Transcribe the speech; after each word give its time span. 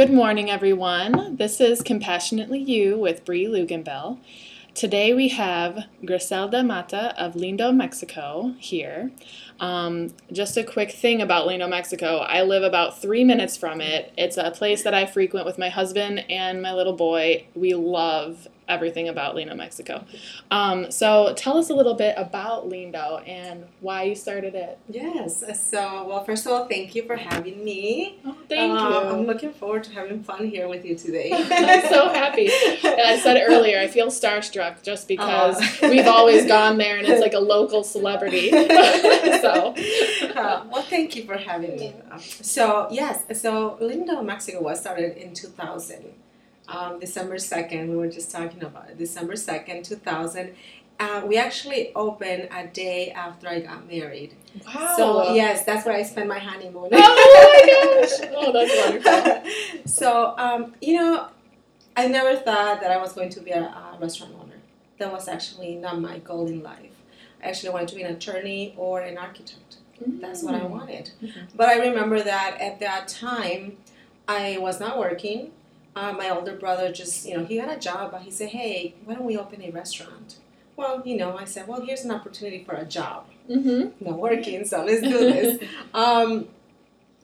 Good 0.00 0.14
morning, 0.14 0.50
everyone. 0.50 1.36
This 1.36 1.60
is 1.60 1.82
Compassionately 1.82 2.58
You 2.58 2.96
with 2.96 3.22
Bree 3.26 3.44
Luganbell. 3.44 4.18
Today 4.72 5.12
we 5.12 5.28
have 5.28 5.84
Gricelda 6.02 6.64
Mata 6.64 7.14
of 7.22 7.34
Lindo, 7.34 7.76
Mexico 7.76 8.54
here. 8.58 9.10
Um, 9.60 10.14
just 10.32 10.56
a 10.56 10.64
quick 10.64 10.90
thing 10.90 11.20
about 11.20 11.46
Lindo, 11.46 11.68
Mexico. 11.68 12.20
I 12.20 12.40
live 12.40 12.62
about 12.62 13.02
three 13.02 13.24
minutes 13.24 13.58
from 13.58 13.82
it. 13.82 14.14
It's 14.16 14.38
a 14.38 14.50
place 14.50 14.84
that 14.84 14.94
I 14.94 15.04
frequent 15.04 15.44
with 15.44 15.58
my 15.58 15.68
husband 15.68 16.24
and 16.30 16.62
my 16.62 16.72
little 16.72 16.96
boy. 16.96 17.44
We 17.54 17.74
love 17.74 18.48
everything 18.70 19.08
about 19.08 19.34
Lindo, 19.34 19.54
Mexico. 19.56 20.04
Um, 20.50 20.90
so 20.90 21.34
tell 21.36 21.58
us 21.58 21.68
a 21.70 21.74
little 21.74 21.94
bit 21.94 22.14
about 22.16 22.68
Lindo 22.68 23.26
and 23.28 23.64
why 23.80 24.04
you 24.04 24.14
started 24.14 24.54
it. 24.54 24.78
Yes. 24.88 25.42
So, 25.70 26.06
well, 26.08 26.24
first 26.24 26.46
of 26.46 26.52
all, 26.52 26.66
thank 26.68 26.94
you 26.94 27.02
for 27.04 27.16
having 27.16 27.62
me. 27.64 28.18
Oh, 28.24 28.36
thank 28.48 28.72
Uh, 28.72 28.88
you. 28.88 28.94
I'm 29.10 29.26
looking 29.26 29.52
forward 29.52 29.84
to 29.84 29.92
having 29.92 30.22
fun 30.22 30.46
here 30.48 30.68
with 30.68 30.84
you 30.84 30.94
today. 30.94 31.30
I'm 31.34 31.88
so 31.88 32.08
happy. 32.08 32.48
And 32.84 33.00
I 33.00 33.18
said 33.18 33.42
earlier, 33.46 33.78
I 33.80 33.88
feel 33.88 34.06
starstruck 34.08 34.82
just 34.82 35.08
because 35.08 35.56
Aw. 35.82 35.88
we've 35.90 36.06
always 36.06 36.46
gone 36.46 36.78
there 36.78 36.96
and 36.96 37.06
it's 37.06 37.20
like 37.20 37.34
a 37.34 37.38
local 37.56 37.82
celebrity. 37.82 38.50
so, 39.44 39.74
Uh, 40.40 40.64
well, 40.70 40.82
thank 40.82 41.16
you 41.16 41.24
for 41.24 41.36
having 41.36 41.76
me. 41.76 41.94
So, 42.20 42.88
yes, 42.90 43.24
so 43.40 43.76
Lindo, 43.80 44.24
Mexico 44.24 44.62
was 44.62 44.80
started 44.80 45.16
in 45.16 45.34
2000. 45.34 46.12
Um, 46.70 47.00
December 47.00 47.34
2nd, 47.36 47.88
we 47.88 47.96
were 47.96 48.08
just 48.08 48.30
talking 48.30 48.62
about 48.62 48.88
it. 48.90 48.96
December 48.98 49.34
2nd, 49.34 49.82
2000. 49.82 50.54
Uh, 51.00 51.22
we 51.26 51.36
actually 51.38 51.92
opened 51.94 52.48
a 52.54 52.66
day 52.68 53.10
after 53.10 53.48
I 53.48 53.60
got 53.60 53.88
married. 53.88 54.34
wow. 54.66 54.94
So, 54.96 55.34
yes, 55.34 55.64
that's 55.64 55.84
where 55.86 55.94
I 55.96 56.02
spent 56.02 56.28
my 56.28 56.38
honeymoon. 56.38 56.90
Oh 56.92 56.92
my 56.92 58.00
gosh. 58.00 58.30
Oh, 58.36 58.52
that's 58.52 59.04
wonderful. 59.04 59.50
so, 59.86 60.34
um, 60.38 60.74
you 60.80 60.94
know, 60.96 61.28
I 61.96 62.06
never 62.06 62.36
thought 62.36 62.80
that 62.82 62.90
I 62.90 62.98
was 62.98 63.12
going 63.14 63.30
to 63.30 63.40
be 63.40 63.50
a, 63.50 63.62
a 63.62 63.96
restaurant 64.00 64.34
owner. 64.40 64.54
That 64.98 65.10
was 65.10 65.26
actually 65.26 65.74
not 65.76 66.00
my 66.00 66.18
goal 66.18 66.46
in 66.46 66.62
life. 66.62 66.92
I 67.42 67.48
actually 67.48 67.70
wanted 67.70 67.88
to 67.88 67.94
be 67.96 68.02
an 68.02 68.14
attorney 68.14 68.74
or 68.76 69.00
an 69.00 69.16
architect. 69.18 69.78
That's 70.20 70.42
what 70.42 70.54
I 70.54 70.60
Mm. 70.60 70.70
wanted. 70.70 71.10
Mhm. 71.22 71.48
But 71.56 71.68
I 71.70 71.76
remember 71.88 72.22
that 72.22 72.58
at 72.60 72.80
that 72.80 73.08
time, 73.08 73.78
I 74.28 74.58
was 74.58 74.78
not 74.80 74.98
working. 74.98 75.52
Uh, 75.96 76.12
my 76.12 76.30
older 76.30 76.54
brother 76.54 76.92
just, 76.92 77.26
you 77.26 77.36
know, 77.36 77.44
he 77.44 77.56
had 77.56 77.68
a 77.68 77.78
job, 77.78 78.12
but 78.12 78.22
he 78.22 78.30
said, 78.30 78.50
hey, 78.50 78.94
why 79.04 79.14
don't 79.14 79.24
we 79.24 79.36
open 79.36 79.62
a 79.62 79.70
restaurant? 79.70 80.36
Well, 80.76 81.02
you 81.04 81.16
know, 81.16 81.36
I 81.36 81.44
said, 81.44 81.66
well, 81.66 81.80
here's 81.84 82.04
an 82.04 82.10
opportunity 82.10 82.64
for 82.64 82.74
a 82.74 82.84
job. 82.84 83.26
Mm-hmm. 83.48 84.04
Not 84.08 84.18
working, 84.18 84.64
so 84.64 84.84
let's 84.84 85.02
do 85.02 85.18
this. 85.18 85.62
um, 85.94 86.48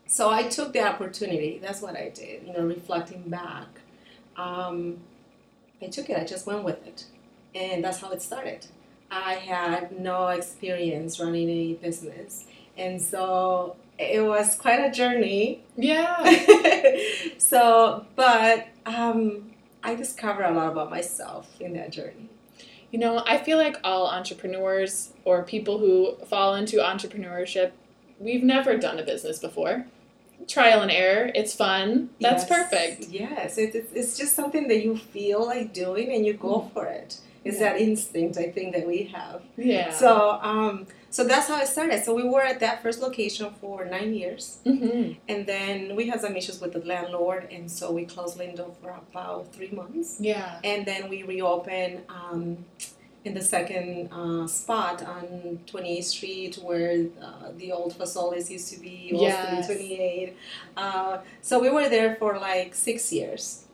so 0.06 0.30
I 0.30 0.44
took 0.44 0.72
the 0.72 0.82
opportunity. 0.82 1.58
That's 1.62 1.80
what 1.80 1.96
I 1.96 2.10
did, 2.10 2.46
you 2.46 2.52
know, 2.52 2.60
reflecting 2.60 3.22
back. 3.28 3.66
Um, 4.36 4.98
I 5.80 5.86
took 5.86 6.10
it, 6.10 6.18
I 6.18 6.24
just 6.24 6.46
went 6.46 6.64
with 6.64 6.86
it. 6.86 7.04
And 7.54 7.82
that's 7.84 8.00
how 8.00 8.10
it 8.10 8.20
started. 8.20 8.66
I 9.10 9.34
had 9.34 9.98
no 9.98 10.28
experience 10.28 11.18
running 11.20 11.48
a 11.48 11.74
business. 11.74 12.46
And 12.76 13.00
so 13.00 13.76
it 13.98 14.24
was 14.24 14.54
quite 14.56 14.80
a 14.80 14.90
journey. 14.90 15.64
Yeah. 15.76 16.22
so, 17.38 18.06
but 18.14 18.68
um, 18.84 19.52
I 19.82 19.94
discovered 19.94 20.44
a 20.44 20.52
lot 20.52 20.72
about 20.72 20.90
myself 20.90 21.60
in 21.60 21.72
that 21.74 21.92
journey. 21.92 22.28
You 22.90 22.98
know, 23.00 23.22
I 23.26 23.38
feel 23.38 23.58
like 23.58 23.76
all 23.84 24.06
entrepreneurs 24.06 25.12
or 25.24 25.42
people 25.42 25.78
who 25.78 26.16
fall 26.26 26.54
into 26.54 26.76
entrepreneurship, 26.76 27.72
we've 28.20 28.42
never 28.42 28.76
done 28.76 28.98
a 28.98 29.02
business 29.02 29.38
before. 29.38 29.86
Trial 30.46 30.82
and 30.82 30.90
error, 30.90 31.30
it's 31.34 31.54
fun. 31.54 32.10
That's 32.20 32.48
Yes. 32.48 32.48
perfect. 32.48 33.08
Yes, 33.10 33.58
it, 33.58 33.74
it's 33.74 33.92
it's 33.92 34.16
just 34.18 34.36
something 34.36 34.68
that 34.68 34.84
you 34.84 34.96
feel 34.96 35.44
like 35.44 35.72
doing 35.72 36.12
and 36.12 36.24
you 36.24 36.34
go 36.34 36.70
for 36.72 36.86
it. 36.86 37.18
It's 37.44 37.58
Yeah. 37.58 37.72
that 37.72 37.80
instinct 37.80 38.36
I 38.38 38.50
think 38.50 38.74
that 38.74 38.86
we 38.86 39.04
have. 39.14 39.42
Yeah. 39.56 39.90
So 39.92 40.38
um, 40.42 40.86
so 41.10 41.24
that's 41.24 41.48
how 41.48 41.60
it 41.60 41.68
started. 41.68 42.04
So 42.04 42.14
we 42.14 42.24
were 42.24 42.42
at 42.42 42.60
that 42.60 42.82
first 42.82 43.00
location 43.00 43.52
for 43.60 43.84
nine 43.84 44.14
years, 44.14 44.58
hmm 44.64 45.12
and 45.28 45.46
then 45.46 45.96
we 45.96 46.08
had 46.08 46.20
some 46.20 46.36
issues 46.36 46.60
with 46.60 46.72
the 46.72 46.84
landlord, 46.84 47.48
and 47.50 47.70
so 47.70 47.90
we 47.92 48.04
closed 48.04 48.38
Lindo 48.38 48.74
for 48.80 48.90
about 49.10 49.52
three 49.54 49.70
months, 49.70 50.16
Yeah. 50.20 50.60
and 50.64 50.84
then 50.86 51.08
we 51.08 51.22
reopened. 51.22 52.02
Um, 52.08 52.64
in 53.24 53.34
the 53.34 53.42
second 53.42 54.08
uh, 54.12 54.46
spot 54.46 55.02
on 55.02 55.58
28th 55.66 56.04
Street, 56.04 56.54
where 56.62 57.06
uh, 57.20 57.50
the 57.56 57.72
old 57.72 57.92
Fasoles 57.98 58.48
used 58.48 58.72
to 58.72 58.78
be, 58.78 59.10
Yes. 59.12 59.66
28. 59.66 60.36
Uh, 60.76 61.18
so 61.42 61.58
we 61.58 61.68
were 61.68 61.88
there 61.88 62.14
for 62.20 62.38
like 62.38 62.72
six 62.72 63.12
years. 63.12 63.64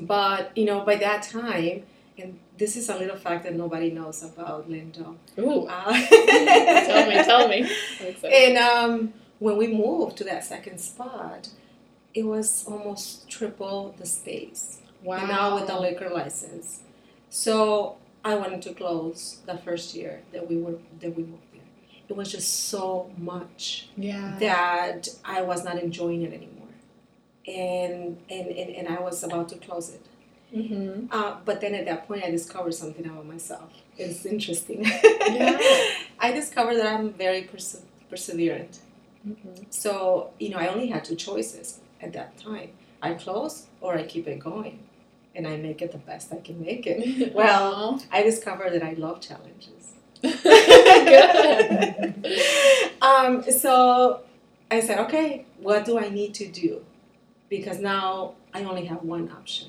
But, 0.00 0.56
you 0.56 0.64
know, 0.64 0.82
by 0.82 0.94
that 0.96 1.22
time, 1.24 1.82
and 2.18 2.38
this 2.58 2.76
is 2.76 2.88
a 2.88 2.96
little 2.96 3.16
fact 3.16 3.44
that 3.44 3.54
nobody 3.54 3.90
knows 3.90 4.22
about 4.22 4.68
Lindo. 4.70 5.16
Ooh. 5.38 5.66
Uh, 5.66 5.92
tell 6.86 7.08
me, 7.08 7.14
tell 7.24 7.48
me. 7.48 7.70
And 8.24 8.56
um, 8.58 9.12
when 9.38 9.56
we 9.56 9.66
moved 9.68 10.16
to 10.18 10.24
that 10.24 10.44
second 10.44 10.78
spot, 10.80 11.48
it 12.14 12.24
was 12.24 12.64
almost 12.66 13.28
triple 13.28 13.94
the 13.98 14.06
space. 14.06 14.78
Wow. 15.02 15.16
And 15.18 15.28
now 15.28 15.54
with 15.56 15.66
the 15.66 15.78
liquor 15.78 16.08
license. 16.08 16.80
So 17.28 17.96
I 18.24 18.34
wanted 18.36 18.62
to 18.62 18.74
close 18.74 19.38
the 19.46 19.58
first 19.58 19.94
year 19.94 20.22
that 20.32 20.48
we 20.48 20.56
were 20.56 20.78
that 21.00 21.14
we 21.14 21.24
moved 21.24 21.42
there. 21.52 21.60
It 22.08 22.16
was 22.16 22.30
just 22.32 22.68
so 22.70 23.10
much 23.18 23.88
Yeah. 23.96 24.36
that 24.40 25.08
I 25.24 25.42
was 25.42 25.62
not 25.64 25.78
enjoying 25.78 26.22
it 26.22 26.32
anymore. 26.32 26.72
And 27.46 28.18
and, 28.30 28.46
and, 28.48 28.70
and 28.76 28.88
I 28.88 29.00
was 29.00 29.22
about 29.22 29.48
to 29.50 29.56
close 29.56 29.90
it. 29.90 30.00
Mm-hmm. 30.54 31.06
Uh, 31.10 31.36
but 31.44 31.60
then 31.60 31.74
at 31.74 31.86
that 31.86 32.06
point 32.06 32.22
I 32.24 32.30
discovered 32.30 32.74
something 32.74 33.04
about 33.06 33.26
myself. 33.26 33.70
It's 33.98 34.24
interesting. 34.24 34.84
Yeah. 34.84 35.58
I 36.20 36.32
discovered 36.32 36.76
that 36.76 36.86
I'm 36.86 37.12
very 37.12 37.42
perse- 37.42 37.82
perseverant. 38.10 38.78
Mm-hmm. 39.26 39.64
So, 39.70 40.30
you 40.38 40.50
know, 40.50 40.58
I 40.58 40.68
only 40.68 40.86
had 40.88 41.04
two 41.04 41.16
choices 41.16 41.80
at 42.00 42.12
that 42.12 42.38
time. 42.38 42.70
I 43.02 43.14
close 43.14 43.66
or 43.80 43.98
I 43.98 44.04
keep 44.04 44.28
it 44.28 44.38
going. 44.38 44.80
And 45.34 45.46
I 45.46 45.56
make 45.56 45.82
it 45.82 45.92
the 45.92 45.98
best 45.98 46.32
I 46.32 46.38
can 46.38 46.60
make 46.60 46.86
it. 46.86 47.34
Well, 47.34 48.00
I 48.10 48.22
discovered 48.22 48.70
that 48.72 48.82
I 48.82 48.94
love 48.94 49.20
challenges. 49.20 49.92
Um, 53.02 53.42
so 53.42 54.20
I 54.70 54.80
said, 54.80 54.98
okay, 55.00 55.46
what 55.58 55.84
do 55.84 55.98
I 55.98 56.08
need 56.08 56.34
to 56.34 56.48
do? 56.48 56.84
Because 57.48 57.80
now 57.80 58.34
I 58.52 58.64
only 58.64 58.86
have 58.86 59.02
one 59.02 59.30
option, 59.30 59.68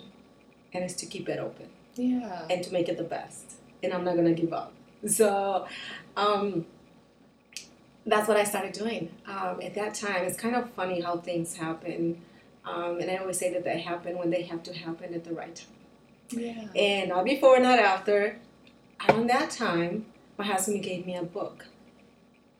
and 0.73 0.83
it's 0.83 0.94
to 0.95 1.05
keep 1.05 1.29
it 1.29 1.39
open 1.39 1.69
yeah. 1.95 2.45
and 2.50 2.63
to 2.63 2.72
make 2.72 2.89
it 2.89 2.97
the 2.97 3.03
best. 3.03 3.53
And 3.83 3.94
I'm 3.94 4.03
not 4.03 4.16
gonna 4.16 4.33
give 4.33 4.53
up. 4.53 4.73
So 5.05 5.67
um, 6.16 6.66
that's 8.05 8.28
what 8.28 8.38
I 8.38 8.44
started 8.44 8.73
doing. 8.73 9.11
Um, 9.25 9.59
at 9.61 9.75
that 9.75 9.94
time, 9.94 10.23
it's 10.25 10.38
kind 10.38 10.55
of 10.55 10.72
funny 10.72 11.01
how 11.01 11.17
things 11.17 11.55
happen. 11.55 12.22
Um, 12.66 13.00
and 13.00 13.09
I 13.11 13.17
always 13.17 13.38
say 13.38 13.53
that 13.53 13.63
they 13.63 13.79
happen 13.79 14.17
when 14.17 14.29
they 14.29 14.44
have 14.44 14.63
to 14.63 14.73
happen 14.73 15.13
at 15.13 15.23
the 15.23 15.33
right 15.33 15.55
time. 15.55 16.39
Yeah. 16.41 16.67
And 16.75 17.09
not 17.09 17.25
before, 17.25 17.59
not 17.59 17.79
after. 17.79 18.39
Around 19.07 19.28
that 19.29 19.51
time, 19.51 20.05
my 20.38 20.45
husband 20.45 20.84
gave 20.84 21.05
me 21.05 21.16
a 21.16 21.23
book. 21.23 21.66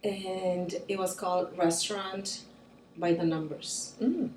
And 0.04 0.74
it 0.88 0.98
was 0.98 1.16
called 1.16 1.58
Restaurant 1.58 2.42
by 2.98 3.14
the 3.14 3.24
Numbers. 3.24 3.96
Mm. 4.02 4.30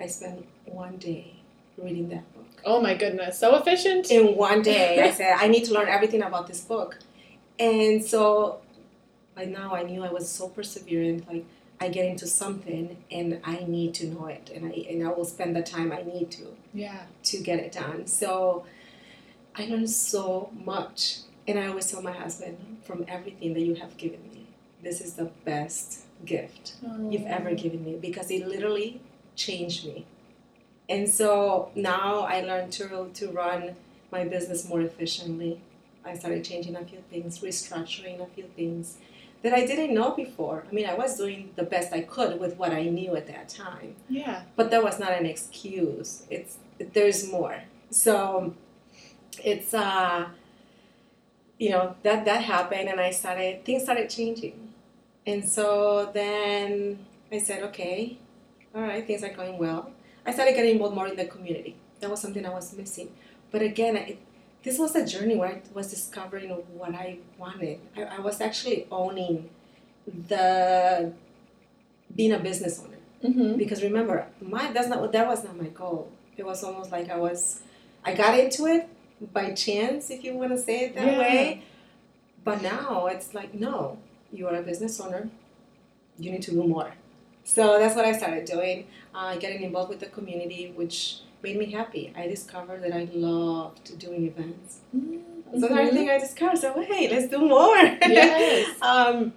I 0.00 0.06
spent 0.06 0.46
one 0.64 0.96
day 0.96 1.34
reading 1.76 2.08
that. 2.10 2.24
Oh 2.64 2.80
my 2.80 2.94
goodness, 2.94 3.38
so 3.38 3.56
efficient. 3.56 4.10
In 4.10 4.36
one 4.36 4.62
day, 4.62 5.02
I 5.02 5.10
said, 5.18 5.36
I 5.38 5.48
need 5.48 5.64
to 5.66 5.74
learn 5.74 5.88
everything 5.88 6.22
about 6.22 6.46
this 6.46 6.62
book. 6.62 6.98
And 7.58 8.04
so 8.04 8.60
by 9.34 9.44
now 9.44 9.74
I 9.74 9.82
knew 9.82 10.02
I 10.02 10.10
was 10.10 10.28
so 10.28 10.48
perseverant. 10.48 11.26
Like, 11.28 11.44
I 11.80 11.88
get 11.88 12.06
into 12.06 12.26
something 12.26 12.96
and 13.10 13.40
I 13.44 13.64
need 13.66 13.94
to 13.94 14.06
know 14.06 14.26
it. 14.26 14.50
And 14.54 14.66
I, 14.66 14.86
and 14.88 15.06
I 15.06 15.12
will 15.12 15.24
spend 15.24 15.54
the 15.54 15.62
time 15.62 15.92
I 15.92 16.02
need 16.02 16.30
to. 16.32 16.46
Yeah. 16.72 17.02
to 17.24 17.38
get 17.38 17.58
it 17.60 17.72
done. 17.72 18.06
So 18.06 18.64
I 19.54 19.66
learned 19.66 19.90
so 19.90 20.50
much. 20.64 21.20
And 21.46 21.58
I 21.58 21.66
always 21.66 21.90
tell 21.90 22.02
my 22.02 22.12
husband, 22.12 22.78
from 22.84 23.04
everything 23.06 23.52
that 23.54 23.60
you 23.60 23.74
have 23.74 23.96
given 23.96 24.20
me, 24.32 24.46
this 24.82 25.00
is 25.00 25.14
the 25.14 25.26
best 25.44 26.00
gift 26.24 26.74
oh. 26.86 27.10
you've 27.10 27.26
ever 27.26 27.54
given 27.54 27.84
me 27.84 27.96
because 28.00 28.30
it 28.30 28.46
literally 28.46 29.00
changed 29.36 29.86
me. 29.86 30.06
And 30.88 31.08
so 31.08 31.70
now 31.74 32.20
I 32.20 32.40
learned 32.42 32.72
to, 32.74 33.10
to 33.14 33.28
run 33.30 33.74
my 34.12 34.24
business 34.24 34.68
more 34.68 34.80
efficiently. 34.82 35.60
I 36.04 36.14
started 36.14 36.44
changing 36.44 36.76
a 36.76 36.84
few 36.84 36.98
things, 37.10 37.38
restructuring 37.40 38.20
a 38.20 38.26
few 38.26 38.44
things 38.54 38.98
that 39.42 39.52
I 39.54 39.64
didn't 39.66 39.94
know 39.94 40.10
before. 40.12 40.64
I 40.70 40.74
mean, 40.74 40.86
I 40.86 40.94
was 40.94 41.16
doing 41.16 41.50
the 41.56 41.62
best 41.64 41.92
I 41.92 42.02
could 42.02 42.38
with 42.40 42.56
what 42.56 42.72
I 42.72 42.84
knew 42.84 43.16
at 43.16 43.26
that 43.28 43.48
time 43.48 43.94
Yeah. 44.08 44.42
but 44.56 44.70
that 44.70 44.82
was 44.82 44.98
not 44.98 45.12
an 45.12 45.26
excuse 45.26 46.24
it's 46.30 46.58
there's 46.92 47.30
more 47.30 47.62
so 47.90 48.54
it's 49.44 49.72
uh 49.74 50.26
you 51.58 51.70
know 51.70 51.94
that 52.02 52.24
that 52.24 52.42
happened 52.42 52.88
and 52.88 53.00
i 53.00 53.10
started 53.10 53.64
things 53.64 53.84
started 53.84 54.10
changing 54.10 54.72
and 55.26 55.48
so 55.48 56.10
then 56.12 56.98
i 57.30 57.38
said 57.38 57.62
okay 57.62 58.18
all 58.74 58.82
right 58.82 59.06
things 59.06 59.22
are 59.22 59.32
going 59.32 59.56
well 59.58 59.90
I 60.26 60.32
started 60.32 60.54
getting 60.54 60.72
involved 60.72 60.94
more 60.94 61.08
in 61.08 61.16
the 61.16 61.26
community. 61.26 61.76
That 62.00 62.10
was 62.10 62.20
something 62.20 62.44
I 62.44 62.50
was 62.50 62.74
missing. 62.76 63.10
But 63.50 63.62
again, 63.62 63.96
it, 63.96 64.18
this 64.62 64.78
was 64.78 64.94
a 64.96 65.04
journey 65.06 65.36
where 65.36 65.48
I 65.50 65.62
was 65.74 65.88
discovering 65.90 66.50
what 66.50 66.94
I 66.94 67.18
wanted. 67.38 67.80
I, 67.96 68.02
I 68.04 68.18
was 68.20 68.40
actually 68.40 68.86
owning 68.90 69.48
the 70.28 71.12
being 72.14 72.32
a 72.32 72.38
business 72.38 72.80
owner. 72.82 72.96
Mm-hmm. 73.22 73.56
Because 73.56 73.82
remember, 73.82 74.26
my 74.40 74.70
that's 74.72 74.88
not 74.88 75.10
that 75.12 75.26
was 75.26 75.44
not 75.44 75.56
my 75.60 75.68
goal. 75.68 76.10
It 76.36 76.44
was 76.44 76.62
almost 76.64 76.90
like 76.92 77.10
I 77.10 77.16
was, 77.16 77.60
I 78.04 78.14
got 78.14 78.38
into 78.38 78.66
it 78.66 78.88
by 79.32 79.52
chance, 79.52 80.10
if 80.10 80.24
you 80.24 80.34
want 80.34 80.50
to 80.50 80.58
say 80.58 80.86
it 80.86 80.94
that 80.96 81.06
Yeah. 81.06 81.18
way. 81.18 81.62
But 82.42 82.60
now 82.60 83.06
it's 83.06 83.32
like, 83.32 83.54
no, 83.54 83.98
you 84.32 84.46
are 84.48 84.54
a 84.56 84.62
business 84.62 85.00
owner. 85.00 85.30
You 86.18 86.32
need 86.32 86.42
to 86.42 86.50
do 86.50 86.64
more. 86.64 86.92
So 87.44 87.78
that's 87.78 87.94
what 87.94 88.04
I 88.04 88.12
started 88.12 88.46
doing, 88.46 88.86
uh, 89.14 89.36
getting 89.36 89.62
involved 89.62 89.90
with 89.90 90.00
the 90.00 90.06
community, 90.06 90.72
which 90.74 91.20
made 91.42 91.58
me 91.58 91.70
happy. 91.70 92.12
I 92.16 92.26
discovered 92.26 92.82
that 92.82 92.92
I 92.92 93.08
loved 93.12 93.98
doing 93.98 94.26
events. 94.26 94.78
Mm-hmm. 94.96 95.60
So 95.60 95.66
another 95.68 95.92
thing 95.92 96.10
I 96.10 96.18
discovered, 96.18 96.58
so 96.58 96.80
hey, 96.80 97.08
let's 97.10 97.28
do 97.28 97.38
more. 97.38 97.76
Yes. 97.76 98.80
um, 98.82 99.34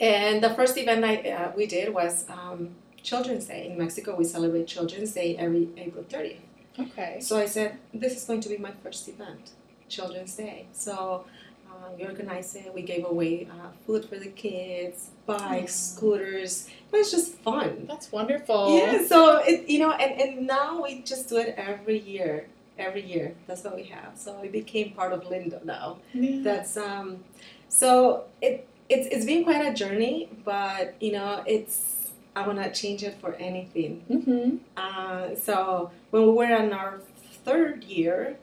and 0.00 0.42
the 0.42 0.50
first 0.54 0.76
event 0.76 1.04
I, 1.04 1.16
uh, 1.30 1.52
we 1.54 1.66
did 1.66 1.92
was 1.92 2.24
um, 2.28 2.70
Children's 3.02 3.46
Day. 3.46 3.68
In 3.68 3.78
Mexico, 3.78 4.16
we 4.16 4.24
celebrate 4.24 4.66
Children's 4.66 5.12
Day 5.12 5.36
every 5.36 5.68
April 5.76 6.04
30th. 6.04 6.38
Okay. 6.78 7.20
So 7.20 7.36
I 7.38 7.46
said, 7.46 7.78
this 7.92 8.16
is 8.16 8.24
going 8.24 8.40
to 8.40 8.48
be 8.48 8.56
my 8.56 8.72
first 8.82 9.06
event, 9.08 9.52
Children's 9.88 10.34
Day. 10.34 10.66
So 10.72 11.26
uh, 11.72 11.90
we 11.96 12.04
organized 12.04 12.56
it. 12.56 12.72
We 12.74 12.82
gave 12.82 13.04
away 13.04 13.48
uh, 13.50 13.68
food 13.86 14.04
for 14.04 14.16
the 14.16 14.28
kids, 14.28 15.10
bikes, 15.26 15.94
Aw. 15.94 15.96
scooters. 15.96 16.68
It 16.92 16.96
was 16.96 17.10
just 17.10 17.34
fun. 17.36 17.86
That's 17.88 18.12
wonderful. 18.12 18.76
Yeah. 18.76 19.06
So 19.06 19.36
it, 19.38 19.68
you 19.68 19.78
know, 19.78 19.92
and, 19.92 20.20
and 20.20 20.46
now 20.46 20.82
we 20.82 21.02
just 21.02 21.28
do 21.28 21.38
it 21.38 21.54
every 21.56 21.98
year. 21.98 22.46
Every 22.78 23.04
year, 23.04 23.34
that's 23.46 23.62
what 23.64 23.76
we 23.76 23.84
have. 23.84 24.16
So 24.16 24.40
it 24.42 24.50
became 24.50 24.92
part 24.92 25.12
of 25.12 25.24
Lindo 25.24 25.62
now. 25.64 25.98
Yeah. 26.14 26.40
That's 26.42 26.76
um, 26.76 27.22
so 27.68 28.24
it 28.40 28.66
it's 28.88 29.06
it's 29.14 29.24
been 29.26 29.44
quite 29.44 29.64
a 29.64 29.74
journey, 29.74 30.30
but 30.44 30.94
you 31.00 31.12
know, 31.12 31.44
it's 31.46 32.10
I 32.34 32.46
want 32.46 32.58
not 32.58 32.72
change 32.74 33.02
it 33.02 33.14
for 33.20 33.34
anything. 33.34 34.04
Mm-hmm. 34.10 34.56
Uh, 34.76 35.34
so 35.36 35.90
when 36.10 36.22
we 36.22 36.32
were 36.32 36.44
in 36.44 36.72
our 36.72 37.00
third 37.44 37.84
year 37.84 38.36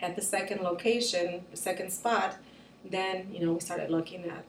at 0.00 0.16
the 0.16 0.22
second 0.22 0.62
location, 0.62 1.44
second 1.54 1.92
spot, 1.92 2.36
then 2.88 3.28
you 3.32 3.44
know 3.44 3.52
we 3.52 3.60
started 3.60 3.90
looking 3.90 4.24
at 4.24 4.44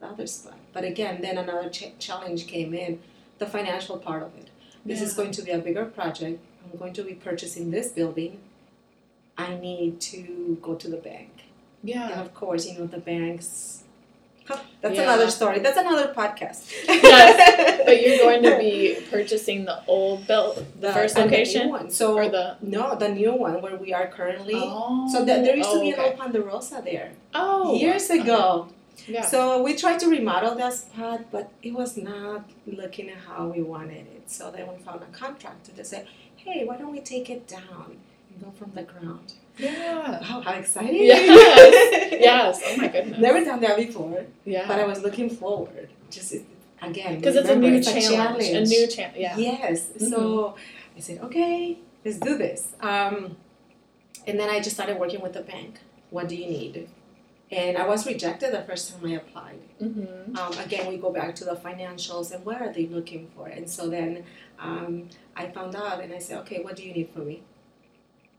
the 0.00 0.06
other 0.06 0.26
spot. 0.26 0.58
But 0.72 0.84
again, 0.84 1.20
then 1.20 1.38
another 1.38 1.68
ch- 1.70 1.92
challenge 1.98 2.46
came 2.46 2.72
in, 2.74 3.00
the 3.38 3.46
financial 3.46 3.98
part 3.98 4.22
of 4.22 4.34
it. 4.36 4.48
This 4.84 5.02
is 5.02 5.12
going 5.14 5.32
to 5.32 5.42
be 5.42 5.50
a 5.50 5.58
bigger 5.58 5.84
project. 5.84 6.40
I'm 6.64 6.78
going 6.78 6.94
to 6.94 7.02
be 7.04 7.14
purchasing 7.14 7.70
this 7.70 7.88
building. 7.92 8.40
I 9.36 9.56
need 9.56 10.00
to 10.02 10.58
go 10.62 10.74
to 10.74 10.88
the 10.88 10.96
bank. 10.96 11.30
Yeah. 11.82 12.02
And 12.06 12.10
Yeah. 12.10 12.20
of 12.22 12.34
course, 12.34 12.66
you 12.66 12.78
know, 12.78 12.86
the 12.86 12.98
banks. 12.98 13.79
Huh, 14.50 14.58
that's 14.82 14.94
Yeah. 14.96 15.02
another 15.02 15.30
story. 15.30 15.58
That's 15.60 15.78
another 15.78 16.08
podcast. 16.14 16.60
Yes, 16.86 17.82
But 17.86 18.00
you're 18.02 18.18
going 18.18 18.42
to 18.42 18.58
be 18.58 18.98
purchasing 19.10 19.64
the 19.64 19.76
old 19.86 20.26
built 20.26 20.54
the 20.80 20.92
first 20.92 21.14
the 21.14 21.20
new 21.24 21.30
location 21.30 21.68
one. 21.68 21.90
So 21.90 22.14
or 22.16 22.28
the 22.28 22.56
no, 22.62 22.94
the 22.96 23.08
new 23.08 23.32
one 23.34 23.62
where 23.62 23.76
we 23.76 23.92
are 23.92 24.06
currently. 24.08 24.54
oh. 24.56 25.08
So 25.12 25.24
th- 25.24 25.44
there 25.44 25.56
used 25.56 25.70
to 25.70 25.78
oh, 25.78 25.80
be 25.80 25.92
okay. 25.92 26.02
an 26.02 26.08
old 26.10 26.18
Ponderosa 26.18 26.82
there 26.84 27.12
oh 27.34 27.74
years 27.74 28.10
okay. 28.10 28.20
ago. 28.20 28.68
Yeah. 29.08 29.22
So 29.24 29.62
we 29.62 29.74
tried 29.76 29.98
to 30.00 30.08
remodel 30.10 30.54
that 30.56 30.74
spot, 30.74 31.20
but 31.32 31.50
it 31.62 31.72
was 31.72 31.96
not 31.96 32.42
looking 32.66 33.08
at 33.08 33.16
how 33.28 33.46
we 33.48 33.62
wanted 33.62 34.04
it. 34.16 34.24
So 34.30 34.50
then 34.50 34.68
we 34.70 34.76
found 34.82 35.02
a 35.02 35.10
contractor 35.24 35.72
to 35.72 35.84
say, 35.84 36.06
"Hey, 36.36 36.64
why 36.66 36.76
don't 36.76 36.92
we 36.92 37.00
take 37.00 37.30
it 37.30 37.48
down 37.48 37.96
go 38.42 38.50
from 38.58 38.70
the 38.74 38.82
ground?" 38.82 39.32
yeah. 39.58 40.20
Wow, 40.20 40.40
how 40.42 40.52
exciting! 40.52 40.94
Yes. 41.12 42.12
Yes. 42.28 42.62
Oh 42.66 42.76
my 42.76 42.88
goodness. 42.88 43.18
Never 43.18 43.44
done 43.44 43.60
that 43.60 43.76
before, 43.76 44.24
Yeah. 44.44 44.66
but 44.68 44.78
I 44.78 44.84
was 44.86 45.02
looking 45.02 45.28
forward. 45.30 45.88
Just 46.10 46.34
again, 46.82 47.18
Because 47.18 47.36
it's 47.36 47.48
a 47.48 47.56
new 47.56 47.74
it's 47.74 47.86
challenge, 47.92 48.48
a 48.48 48.64
new 48.64 48.86
challenge. 48.86 49.16
Yeah. 49.18 49.36
Yes. 49.36 49.90
Mhm. 49.98 50.10
So 50.10 50.20
I 50.96 51.00
said, 51.00 51.18
okay, 51.26 51.78
let's 52.04 52.18
do 52.18 52.36
this. 52.38 52.72
Um, 52.80 53.36
and 54.26 54.38
then 54.40 54.48
I 54.50 54.58
just 54.60 54.76
started 54.76 54.98
working 54.98 55.20
with 55.20 55.32
the 55.34 55.42
bank. 55.42 55.78
What 56.10 56.28
do 56.28 56.36
you 56.36 56.46
need? 56.46 56.88
And 57.50 57.76
I 57.76 57.86
was 57.86 58.06
rejected 58.06 58.52
the 58.54 58.62
first 58.62 58.92
time 58.92 59.10
I 59.10 59.14
applied. 59.16 59.60
Mm-hmm. 59.82 60.36
Um, 60.36 60.52
again, 60.64 60.86
we 60.88 60.96
go 60.98 61.10
back 61.12 61.34
to 61.36 61.44
the 61.44 61.56
financials 61.56 62.30
and 62.32 62.44
what 62.44 62.62
are 62.62 62.72
they 62.72 62.86
looking 62.86 63.28
for? 63.34 63.48
And 63.48 63.68
so 63.68 63.88
then 63.90 64.24
um, 64.58 65.08
I 65.36 65.48
found 65.48 65.74
out 65.74 66.00
and 66.02 66.12
I 66.12 66.18
said, 66.18 66.38
okay, 66.42 66.62
what 66.62 66.76
do 66.76 66.82
you 66.84 66.92
need 66.94 67.10
from 67.12 67.26
me? 67.26 67.42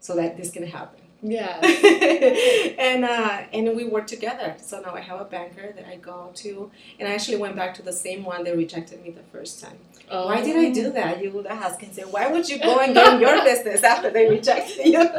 So 0.01 0.15
that 0.15 0.35
this 0.35 0.51
can 0.51 0.67
happen. 0.67 0.99
Yeah. 1.21 1.59
and 2.79 3.05
uh, 3.05 3.43
and 3.53 3.75
we 3.75 3.85
work 3.85 4.07
together. 4.07 4.55
So 4.59 4.81
now 4.81 4.95
I 4.95 5.01
have 5.01 5.21
a 5.21 5.25
banker 5.25 5.71
that 5.75 5.85
I 5.87 5.97
go 5.97 6.31
to, 6.35 6.71
and 6.99 7.07
I 7.07 7.13
actually 7.13 7.37
went 7.37 7.55
back 7.55 7.75
to 7.75 7.83
the 7.83 7.93
same 7.93 8.25
one 8.25 8.43
that 8.43 8.57
rejected 8.57 9.03
me 9.03 9.11
the 9.11 9.23
first 9.31 9.61
time. 9.61 9.77
Oh. 10.09 10.25
Why 10.25 10.41
did 10.41 10.57
I 10.57 10.71
do 10.71 10.91
that? 10.91 11.23
You 11.23 11.31
would 11.31 11.45
ask 11.45 11.81
and 11.83 11.93
say, 11.93 12.03
why 12.03 12.27
would 12.27 12.49
you 12.49 12.59
go 12.59 12.79
and 12.79 12.93
get 12.93 13.13
in 13.13 13.21
your 13.21 13.43
business 13.49 13.83
after 13.83 14.09
they 14.09 14.29
rejected 14.29 14.85
you? 14.85 15.09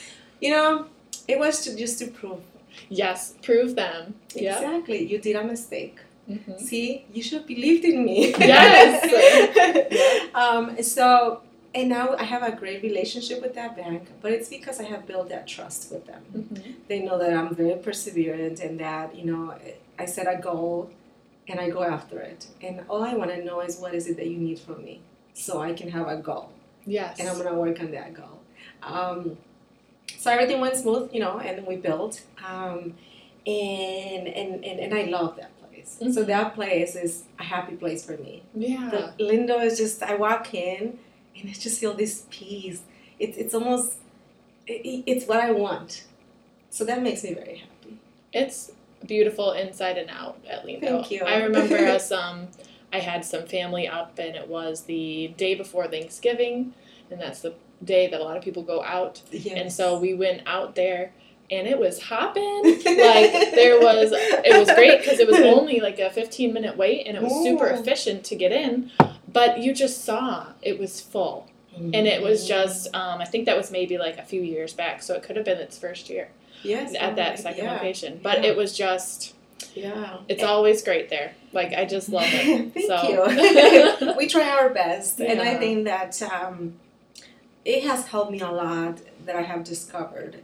you 0.40 0.50
know, 0.50 0.86
it 1.26 1.38
was 1.38 1.62
to, 1.62 1.74
just 1.74 1.98
to 2.00 2.06
prove. 2.06 2.40
Yes. 2.88 3.34
Prove 3.42 3.74
them. 3.74 4.14
Exactly, 4.36 5.04
you 5.10 5.18
did 5.18 5.34
a 5.34 5.44
mistake. 5.44 5.98
Mm-hmm. 6.30 6.58
See, 6.58 7.06
you 7.12 7.22
should 7.22 7.38
have 7.38 7.46
believed 7.46 7.84
in 7.84 8.04
me. 8.04 8.34
Yes. 8.38 10.30
um, 10.34 10.82
so, 10.82 11.40
and 11.74 11.88
now 11.88 12.14
I 12.16 12.24
have 12.24 12.42
a 12.42 12.54
great 12.54 12.82
relationship 12.82 13.42
with 13.42 13.54
that 13.54 13.76
bank, 13.76 14.08
but 14.22 14.32
it's 14.32 14.48
because 14.48 14.80
I 14.80 14.84
have 14.84 15.06
built 15.06 15.28
that 15.28 15.46
trust 15.46 15.90
with 15.92 16.06
them. 16.06 16.22
Mm-hmm. 16.34 16.70
They 16.88 17.00
know 17.02 17.18
that 17.18 17.32
I'm 17.32 17.54
very 17.54 17.74
perseverant 17.74 18.60
and 18.64 18.80
that, 18.80 19.14
you 19.14 19.24
know, 19.26 19.54
I 19.98 20.06
set 20.06 20.26
a 20.32 20.40
goal 20.40 20.90
and 21.46 21.60
I 21.60 21.68
go 21.70 21.82
after 21.82 22.18
it. 22.20 22.46
And 22.62 22.82
all 22.88 23.02
I 23.04 23.14
want 23.14 23.30
to 23.30 23.44
know 23.44 23.60
is 23.60 23.78
what 23.78 23.94
is 23.94 24.06
it 24.06 24.16
that 24.16 24.26
you 24.28 24.38
need 24.38 24.58
from 24.58 24.84
me 24.84 25.02
so 25.34 25.60
I 25.60 25.72
can 25.72 25.90
have 25.90 26.08
a 26.08 26.16
goal 26.16 26.50
Yes. 26.86 27.18
and 27.20 27.28
I'm 27.28 27.36
going 27.36 27.48
to 27.48 27.54
work 27.54 27.80
on 27.80 27.90
that 27.92 28.14
goal. 28.14 28.40
Um, 28.82 29.36
so 30.16 30.30
everything 30.30 30.60
went 30.60 30.76
smooth, 30.76 31.10
you 31.12 31.20
know, 31.20 31.38
and 31.38 31.66
we 31.66 31.76
built. 31.76 32.22
Um, 32.46 32.94
and, 33.46 34.26
and, 34.28 34.64
and, 34.64 34.80
and 34.80 34.94
I 34.94 35.02
love 35.04 35.36
that 35.36 35.50
place. 35.60 35.98
So 36.14 36.22
that 36.24 36.54
place 36.54 36.96
is 36.96 37.24
a 37.38 37.42
happy 37.44 37.76
place 37.76 38.04
for 38.04 38.16
me. 38.16 38.42
yeah. 38.54 38.90
The 38.90 39.24
Lindo 39.24 39.62
is 39.64 39.78
just, 39.78 40.02
I 40.02 40.14
walk 40.16 40.54
in 40.54 40.98
and 41.40 41.50
I 41.50 41.52
just 41.52 41.80
feel 41.80 41.94
this 41.94 42.26
peace. 42.30 42.82
It's, 43.18 43.36
it's 43.36 43.54
almost, 43.54 43.94
it, 44.66 45.04
it's 45.06 45.26
what 45.26 45.40
I 45.40 45.50
want. 45.50 46.04
So 46.70 46.84
that 46.84 47.02
makes 47.02 47.22
me 47.22 47.34
very 47.34 47.56
happy. 47.56 47.98
It's 48.32 48.72
beautiful 49.06 49.52
inside 49.52 49.98
and 49.98 50.10
out 50.10 50.38
at 50.48 50.64
Lindo. 50.64 50.80
Thank 50.80 51.10
you. 51.10 51.22
I 51.24 51.42
remember 51.42 51.76
us. 51.88 52.12
Um, 52.12 52.48
I 52.92 52.98
had 52.98 53.24
some 53.24 53.46
family 53.46 53.86
up, 53.86 54.18
and 54.18 54.34
it 54.34 54.48
was 54.48 54.82
the 54.82 55.28
day 55.36 55.54
before 55.54 55.86
Thanksgiving, 55.88 56.72
and 57.10 57.20
that's 57.20 57.40
the 57.40 57.54
day 57.84 58.08
that 58.08 58.20
a 58.20 58.24
lot 58.24 58.36
of 58.36 58.42
people 58.42 58.62
go 58.62 58.82
out. 58.82 59.22
Yes. 59.30 59.58
And 59.60 59.72
so 59.72 59.98
we 59.98 60.14
went 60.14 60.42
out 60.46 60.74
there, 60.74 61.12
and 61.50 61.66
it 61.66 61.78
was 61.78 62.02
hopping. 62.02 62.62
like 62.64 62.84
there 62.84 63.80
was, 63.80 64.12
it 64.12 64.58
was 64.58 64.70
great 64.74 65.00
because 65.00 65.18
it 65.18 65.26
was 65.26 65.38
only 65.40 65.80
like 65.80 65.98
a 65.98 66.10
fifteen 66.10 66.52
minute 66.52 66.76
wait, 66.76 67.06
and 67.06 67.16
it 67.16 67.22
was 67.22 67.32
super 67.42 67.66
efficient 67.66 68.24
to 68.24 68.36
get 68.36 68.52
in. 68.52 68.90
But 69.30 69.58
you 69.58 69.74
just 69.74 70.04
saw 70.04 70.46
it 70.62 70.78
was 70.78 71.00
full, 71.00 71.48
and 71.76 71.94
it 71.94 72.22
was 72.22 72.46
just. 72.46 72.94
Um, 72.94 73.20
I 73.20 73.24
think 73.24 73.46
that 73.46 73.56
was 73.56 73.70
maybe 73.70 73.98
like 73.98 74.18
a 74.18 74.24
few 74.24 74.42
years 74.42 74.72
back, 74.72 75.02
so 75.02 75.14
it 75.14 75.22
could 75.22 75.36
have 75.36 75.44
been 75.44 75.58
its 75.58 75.78
first 75.78 76.08
year 76.08 76.28
yes, 76.62 76.94
at 76.94 77.12
oh 77.12 77.16
that 77.16 77.30
my- 77.32 77.36
second 77.36 77.64
yeah, 77.64 77.72
location. 77.74 78.20
But 78.22 78.42
yeah. 78.42 78.50
it 78.50 78.56
was 78.56 78.76
just. 78.76 79.34
Yeah. 79.74 80.18
It's 80.28 80.42
always 80.44 80.82
great 80.82 81.10
there. 81.10 81.32
Like 81.52 81.72
I 81.72 81.84
just 81.84 82.08
love 82.08 82.26
it. 82.26 82.72
Thank 82.74 82.86
so. 82.86 83.98
you. 83.98 84.14
we 84.16 84.26
try 84.28 84.48
our 84.48 84.70
best, 84.70 85.20
and 85.20 85.40
I 85.40 85.56
think 85.56 85.84
that 85.84 86.20
um, 86.22 86.74
it 87.64 87.82
has 87.84 88.06
helped 88.06 88.30
me 88.30 88.40
a 88.40 88.50
lot 88.50 89.00
that 89.26 89.36
I 89.36 89.42
have 89.42 89.64
discovered 89.64 90.42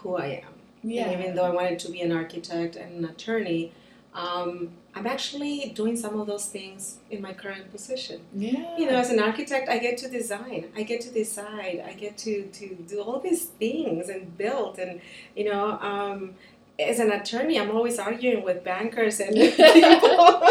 who 0.00 0.16
I 0.16 0.42
am. 0.44 0.52
yeah. 0.82 1.04
And 1.04 1.20
even 1.20 1.34
though 1.34 1.44
I 1.44 1.50
wanted 1.50 1.78
to 1.80 1.90
be 1.90 2.00
an 2.00 2.12
architect 2.12 2.76
and 2.76 3.04
an 3.04 3.10
attorney, 3.10 3.72
um, 4.14 4.70
I'm 4.98 5.06
actually 5.06 5.70
doing 5.76 5.96
some 5.96 6.20
of 6.20 6.26
those 6.26 6.46
things 6.46 6.98
in 7.08 7.22
my 7.22 7.32
current 7.32 7.70
position. 7.70 8.20
yeah. 8.34 8.76
You 8.76 8.86
know, 8.86 8.96
as 8.96 9.10
an 9.10 9.20
architect, 9.20 9.68
I 9.68 9.78
get 9.78 9.96
to 9.98 10.08
design, 10.08 10.72
I 10.76 10.82
get 10.82 11.00
to 11.02 11.10
decide, 11.10 11.84
I 11.86 11.92
get 11.92 12.18
to, 12.18 12.46
to 12.58 12.74
do 12.88 13.00
all 13.00 13.20
these 13.20 13.44
things 13.44 14.08
and 14.08 14.36
build. 14.36 14.80
And, 14.80 15.00
you 15.36 15.44
know, 15.44 15.78
um, 15.80 16.34
as 16.80 16.98
an 16.98 17.12
attorney, 17.12 17.60
I'm 17.60 17.70
always 17.70 18.00
arguing 18.00 18.42
with 18.42 18.64
bankers 18.64 19.20
and 19.20 19.34
people. 19.36 20.42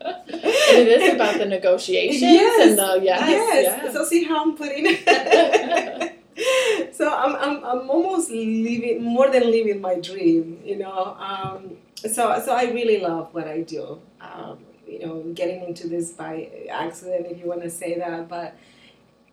and 0.00 0.88
it 0.88 1.00
is 1.00 1.14
about 1.14 1.38
the 1.38 1.46
negotiations 1.46 2.20
Yes, 2.20 2.68
and 2.68 2.78
the 2.78 3.00
yes. 3.02 3.28
yes. 3.28 3.92
So 3.94 4.04
see 4.04 4.24
how 4.24 4.42
I'm 4.42 4.54
putting 4.54 4.84
it. 4.86 6.18
so 6.92 7.08
I'm, 7.14 7.36
I'm, 7.36 7.64
I'm 7.64 7.90
almost 7.90 8.30
living 8.30 9.02
more 9.02 9.30
than 9.30 9.44
living 9.50 9.80
my 9.80 10.00
dream 10.00 10.60
you 10.64 10.76
know 10.78 11.16
um, 11.18 11.76
so 12.08 12.40
so 12.44 12.54
I 12.54 12.64
really 12.72 13.00
love 13.00 13.32
what 13.34 13.46
I 13.48 13.60
do 13.62 14.00
um, 14.20 14.58
you 14.86 15.00
know 15.06 15.22
getting 15.34 15.62
into 15.64 15.88
this 15.88 16.10
by 16.12 16.48
accident 16.70 17.26
if 17.30 17.38
you 17.40 17.46
want 17.46 17.62
to 17.62 17.70
say 17.70 17.98
that 17.98 18.28
but 18.28 18.56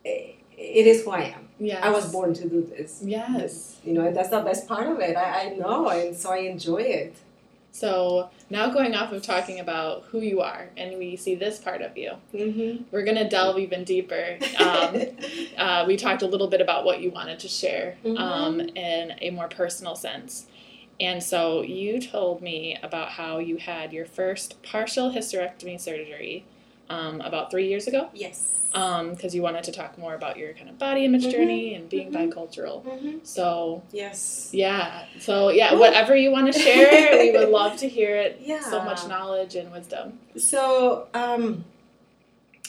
it 0.04 0.86
is 0.86 1.04
who 1.04 1.10
I 1.10 1.22
am. 1.22 1.48
Yes. 1.58 1.80
I 1.82 1.90
was 1.90 2.10
born 2.12 2.34
to 2.34 2.48
do 2.48 2.62
this. 2.62 3.00
Yes. 3.04 3.78
You 3.84 3.92
know, 3.94 4.12
that's 4.12 4.28
the 4.28 4.40
best 4.40 4.68
part 4.68 4.86
of 4.88 5.00
it. 5.00 5.16
I, 5.16 5.46
I 5.46 5.48
know, 5.54 5.88
and 5.88 6.14
so 6.16 6.30
I 6.30 6.38
enjoy 6.38 6.78
it. 6.82 7.16
So 7.72 8.28
now 8.50 8.68
going 8.70 8.94
off 8.94 9.12
of 9.12 9.22
talking 9.22 9.60
about 9.60 10.04
who 10.10 10.20
you 10.20 10.40
are, 10.40 10.68
and 10.76 10.98
we 10.98 11.16
see 11.16 11.34
this 11.34 11.58
part 11.58 11.82
of 11.82 11.96
you, 11.96 12.12
Mm-hmm. 12.34 12.84
we're 12.90 13.04
gonna 13.04 13.28
delve 13.28 13.58
even 13.58 13.84
deeper. 13.84 14.38
Um, 14.58 14.96
uh, 15.56 15.84
we 15.86 15.96
talked 15.96 16.22
a 16.22 16.26
little 16.26 16.48
bit 16.48 16.60
about 16.60 16.84
what 16.84 17.00
you 17.00 17.10
wanted 17.10 17.38
to 17.40 17.48
share 17.48 17.96
um, 18.18 18.60
in 18.60 19.14
a 19.22 19.30
more 19.30 19.48
personal 19.48 19.94
sense. 19.94 20.46
And 21.00 21.22
so 21.22 21.62
you 21.62 21.98
told 22.00 22.42
me 22.42 22.76
about 22.82 23.08
how 23.10 23.38
you 23.38 23.56
had 23.56 23.92
your 23.92 24.04
first 24.04 24.62
partial 24.62 25.10
hysterectomy 25.10 25.80
surgery 25.80 26.44
um, 26.90 27.20
about 27.22 27.50
three 27.50 27.68
years 27.68 27.86
ago 27.86 28.10
yes. 28.12 28.66
because 28.72 29.34
you 29.34 29.40
wanted 29.42 29.64
to 29.64 29.72
talk 29.72 29.96
more 29.96 30.14
about 30.14 30.36
your 30.36 30.52
kind 30.52 30.68
of 30.68 30.78
body 30.78 31.04
image 31.04 31.24
Mhm, 31.24 31.30
journey 31.30 31.74
and 31.74 31.88
being 31.88 32.12
mhm. 32.12 32.32
bicultural. 32.32 32.84
Mm-hmm. 32.84 33.18
So 33.22 33.82
Yes. 33.92 34.50
yeah, 34.52 35.06
so 35.18 35.48
yeah, 35.48 35.74
whatever 35.74 36.14
you 36.14 36.30
want 36.30 36.52
to 36.52 36.58
share, 36.58 37.16
we 37.18 37.30
would 37.32 37.48
love 37.60 37.78
to 37.78 37.88
hear 37.88 38.14
it. 38.16 38.42
Yeah. 38.44 38.60
So 38.60 38.82
much 38.82 39.06
knowledge 39.08 39.54
and 39.54 39.72
wisdom. 39.72 40.18
So, 40.36 41.08
um, 41.14 41.64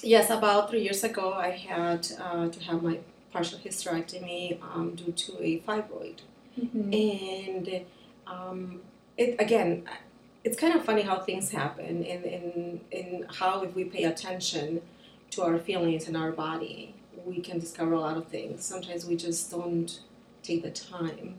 yes, 0.01 0.29
about 0.29 0.69
three 0.69 0.83
years 0.83 1.03
ago, 1.03 1.33
I 1.33 1.49
had 1.49 2.07
uh, 2.19 2.47
to 2.47 2.63
have 2.63 2.81
my 2.81 2.99
partial 3.33 3.59
hysterectomy 3.59 4.61
um, 4.61 4.95
due 4.95 5.11
to 5.11 5.43
a 5.43 5.59
fibroid. 5.59 6.19
And 6.57 7.85
um, 8.27 8.81
it 9.17 9.35
again, 9.39 9.87
it's 10.43 10.57
kind 10.57 10.75
of 10.75 10.83
funny 10.83 11.01
how 11.01 11.19
things 11.19 11.51
happen, 11.51 12.03
and 12.03 12.25
in, 12.25 12.81
in 12.91 13.25
how 13.29 13.61
if 13.63 13.75
we 13.75 13.83
pay 13.85 14.05
attention 14.05 14.81
to 15.31 15.43
our 15.43 15.57
feelings 15.57 16.07
and 16.07 16.17
our 16.17 16.31
body, 16.31 16.95
we 17.25 17.39
can 17.39 17.59
discover 17.59 17.93
a 17.93 17.99
lot 17.99 18.17
of 18.17 18.27
things. 18.27 18.65
Sometimes 18.65 19.05
we 19.05 19.15
just 19.15 19.51
don't 19.51 19.99
take 20.43 20.63
the 20.63 20.71
time. 20.71 21.35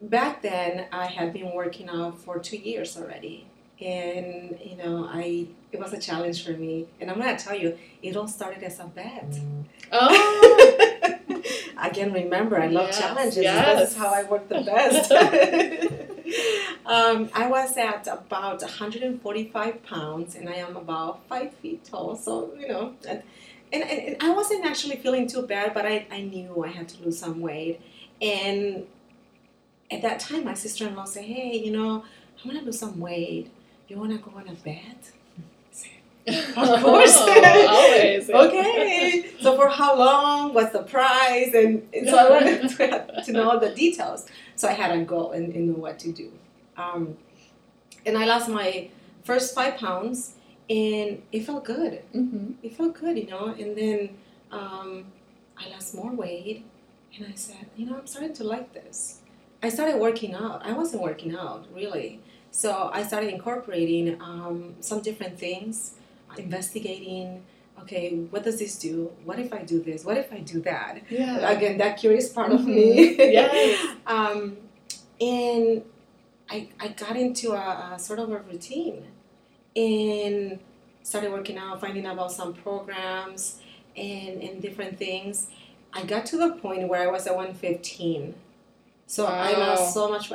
Back 0.00 0.42
then, 0.42 0.86
I 0.92 1.06
had 1.06 1.32
been 1.32 1.52
working 1.54 1.88
out 1.88 2.18
for 2.18 2.38
two 2.38 2.56
years 2.56 2.96
already, 2.96 3.46
and 3.80 4.58
you 4.62 4.76
know, 4.76 5.08
I 5.10 5.48
it 5.72 5.80
was 5.80 5.92
a 5.92 5.98
challenge 5.98 6.44
for 6.44 6.52
me. 6.52 6.86
And 7.00 7.10
I'm 7.10 7.18
gonna 7.18 7.38
tell 7.38 7.56
you, 7.56 7.78
it 8.02 8.16
all 8.16 8.28
started 8.28 8.62
as 8.62 8.78
a 8.80 8.84
bet. 8.84 9.38
Oh, 9.90 10.98
Again, 11.82 12.12
remember, 12.12 12.56
I 12.60 12.68
love 12.68 12.86
Yes, 12.88 12.98
challenges. 13.00 13.36
yes. 13.42 13.78
This 13.80 13.90
is 13.90 13.96
how 13.96 14.10
I 14.14 14.22
work 14.24 14.48
the 14.48 14.60
best. 14.72 15.10
um, 16.86 17.28
I 17.34 17.46
was 17.48 17.76
at 17.76 18.06
about 18.06 18.60
145 18.62 19.82
pounds, 19.82 20.34
and 20.36 20.48
I 20.48 20.54
am 20.54 20.76
about 20.76 21.20
five 21.28 21.52
feet 21.56 21.84
tall. 21.84 22.16
So 22.16 22.52
you 22.58 22.68
know, 22.68 22.94
and, 23.08 23.22
and, 23.72 23.82
and 23.82 24.16
I 24.20 24.30
wasn't 24.30 24.64
actually 24.64 24.96
feeling 24.96 25.26
too 25.26 25.42
bad, 25.42 25.74
but 25.74 25.84
I, 25.86 26.06
I 26.10 26.22
knew 26.22 26.64
I 26.64 26.68
had 26.68 26.88
to 26.90 27.02
lose 27.04 27.18
some 27.18 27.40
weight. 27.40 27.80
And 28.20 28.86
at 29.90 30.02
that 30.02 30.20
time, 30.20 30.44
my 30.44 30.54
sister-in-law 30.54 31.04
said, 31.04 31.24
"Hey, 31.24 31.56
you 31.64 31.72
know, 31.72 32.04
I 32.44 32.46
want 32.48 32.58
to 32.60 32.64
lose 32.64 32.78
some 32.78 32.98
weight. 33.00 33.50
You 33.88 33.98
want 33.98 34.12
to 34.12 34.18
go 34.18 34.32
on 34.36 34.48
a 34.48 34.54
bet?" 34.54 35.12
Of 36.56 36.82
course. 36.82 37.16
always. 37.16 38.30
okay. 38.30 39.30
So 39.40 39.56
for 39.56 39.68
how 39.68 39.96
long? 39.98 40.54
What's 40.54 40.72
the 40.72 40.82
price? 40.82 41.52
And, 41.54 41.88
and 41.92 42.08
so 42.08 42.16
I 42.16 42.30
wanted 42.30 42.68
to, 42.76 43.22
to 43.24 43.32
know 43.32 43.50
all 43.50 43.58
the 43.58 43.74
details. 43.74 44.26
So 44.54 44.68
I 44.68 44.72
had 44.72 44.96
a 44.96 45.02
goal 45.04 45.32
and, 45.32 45.52
and 45.54 45.68
know 45.68 45.74
what 45.80 45.98
to 46.00 46.12
do. 46.12 46.30
Um, 46.76 47.16
and 48.06 48.16
I 48.16 48.24
lost 48.24 48.48
my 48.48 48.88
first 49.24 49.54
five 49.54 49.76
pounds, 49.76 50.34
and 50.70 51.22
it 51.32 51.44
felt 51.44 51.64
good. 51.64 52.02
hmm 52.12 52.52
It 52.62 52.76
felt 52.76 52.94
good, 52.94 53.18
you 53.18 53.26
know. 53.26 53.46
And 53.58 53.76
then 53.76 54.10
um, 54.50 55.06
I 55.58 55.68
lost 55.70 55.94
more 55.94 56.12
weight, 56.12 56.64
and 57.16 57.26
I 57.26 57.34
said, 57.34 57.66
you 57.76 57.86
know, 57.86 57.96
I'm 57.98 58.06
starting 58.06 58.34
to 58.34 58.44
like 58.44 58.72
this. 58.72 59.18
I 59.62 59.68
started 59.68 59.96
working 59.98 60.34
out. 60.34 60.64
I 60.64 60.72
wasn't 60.72 61.02
working 61.02 61.36
out 61.36 61.66
really. 61.74 62.20
So 62.50 62.90
I 62.92 63.02
started 63.02 63.32
incorporating 63.32 64.20
um, 64.20 64.74
some 64.80 65.00
different 65.00 65.38
things, 65.38 65.92
investigating. 66.38 67.42
Okay, 67.80 68.10
what 68.30 68.44
does 68.44 68.58
this 68.58 68.78
do? 68.78 69.10
What 69.24 69.38
if 69.38 69.52
I 69.52 69.62
do 69.62 69.82
this? 69.82 70.04
What 70.04 70.16
if 70.16 70.32
I 70.32 70.38
do 70.38 70.60
that? 70.62 71.02
Yeah. 71.10 71.50
Again, 71.50 71.78
that 71.78 71.96
curious 71.98 72.28
part 72.28 72.52
of 72.52 72.64
me. 72.64 73.16
Yes. 73.16 73.96
um, 74.06 74.56
and 75.20 75.82
I, 76.50 76.68
I 76.78 76.88
got 76.88 77.16
into 77.16 77.52
a, 77.52 77.92
a 77.94 77.98
sort 77.98 78.18
of 78.18 78.30
a 78.30 78.38
routine 78.40 79.04
and 79.74 80.58
started 81.02 81.32
working 81.32 81.58
out, 81.58 81.80
finding 81.80 82.06
out 82.06 82.14
about 82.14 82.30
some 82.32 82.52
programs 82.54 83.60
and, 83.96 84.42
and 84.42 84.62
different 84.62 84.98
things. 84.98 85.48
I 85.92 86.04
got 86.04 86.24
to 86.26 86.36
the 86.36 86.50
point 86.56 86.88
where 86.88 87.02
I 87.02 87.10
was 87.10 87.26
at 87.26 87.34
115. 87.34 88.34
So 89.06 89.26
I 89.26 89.52
Wow. 89.52 89.58
lost 89.58 89.94
so 89.94 90.08
much. 90.08 90.32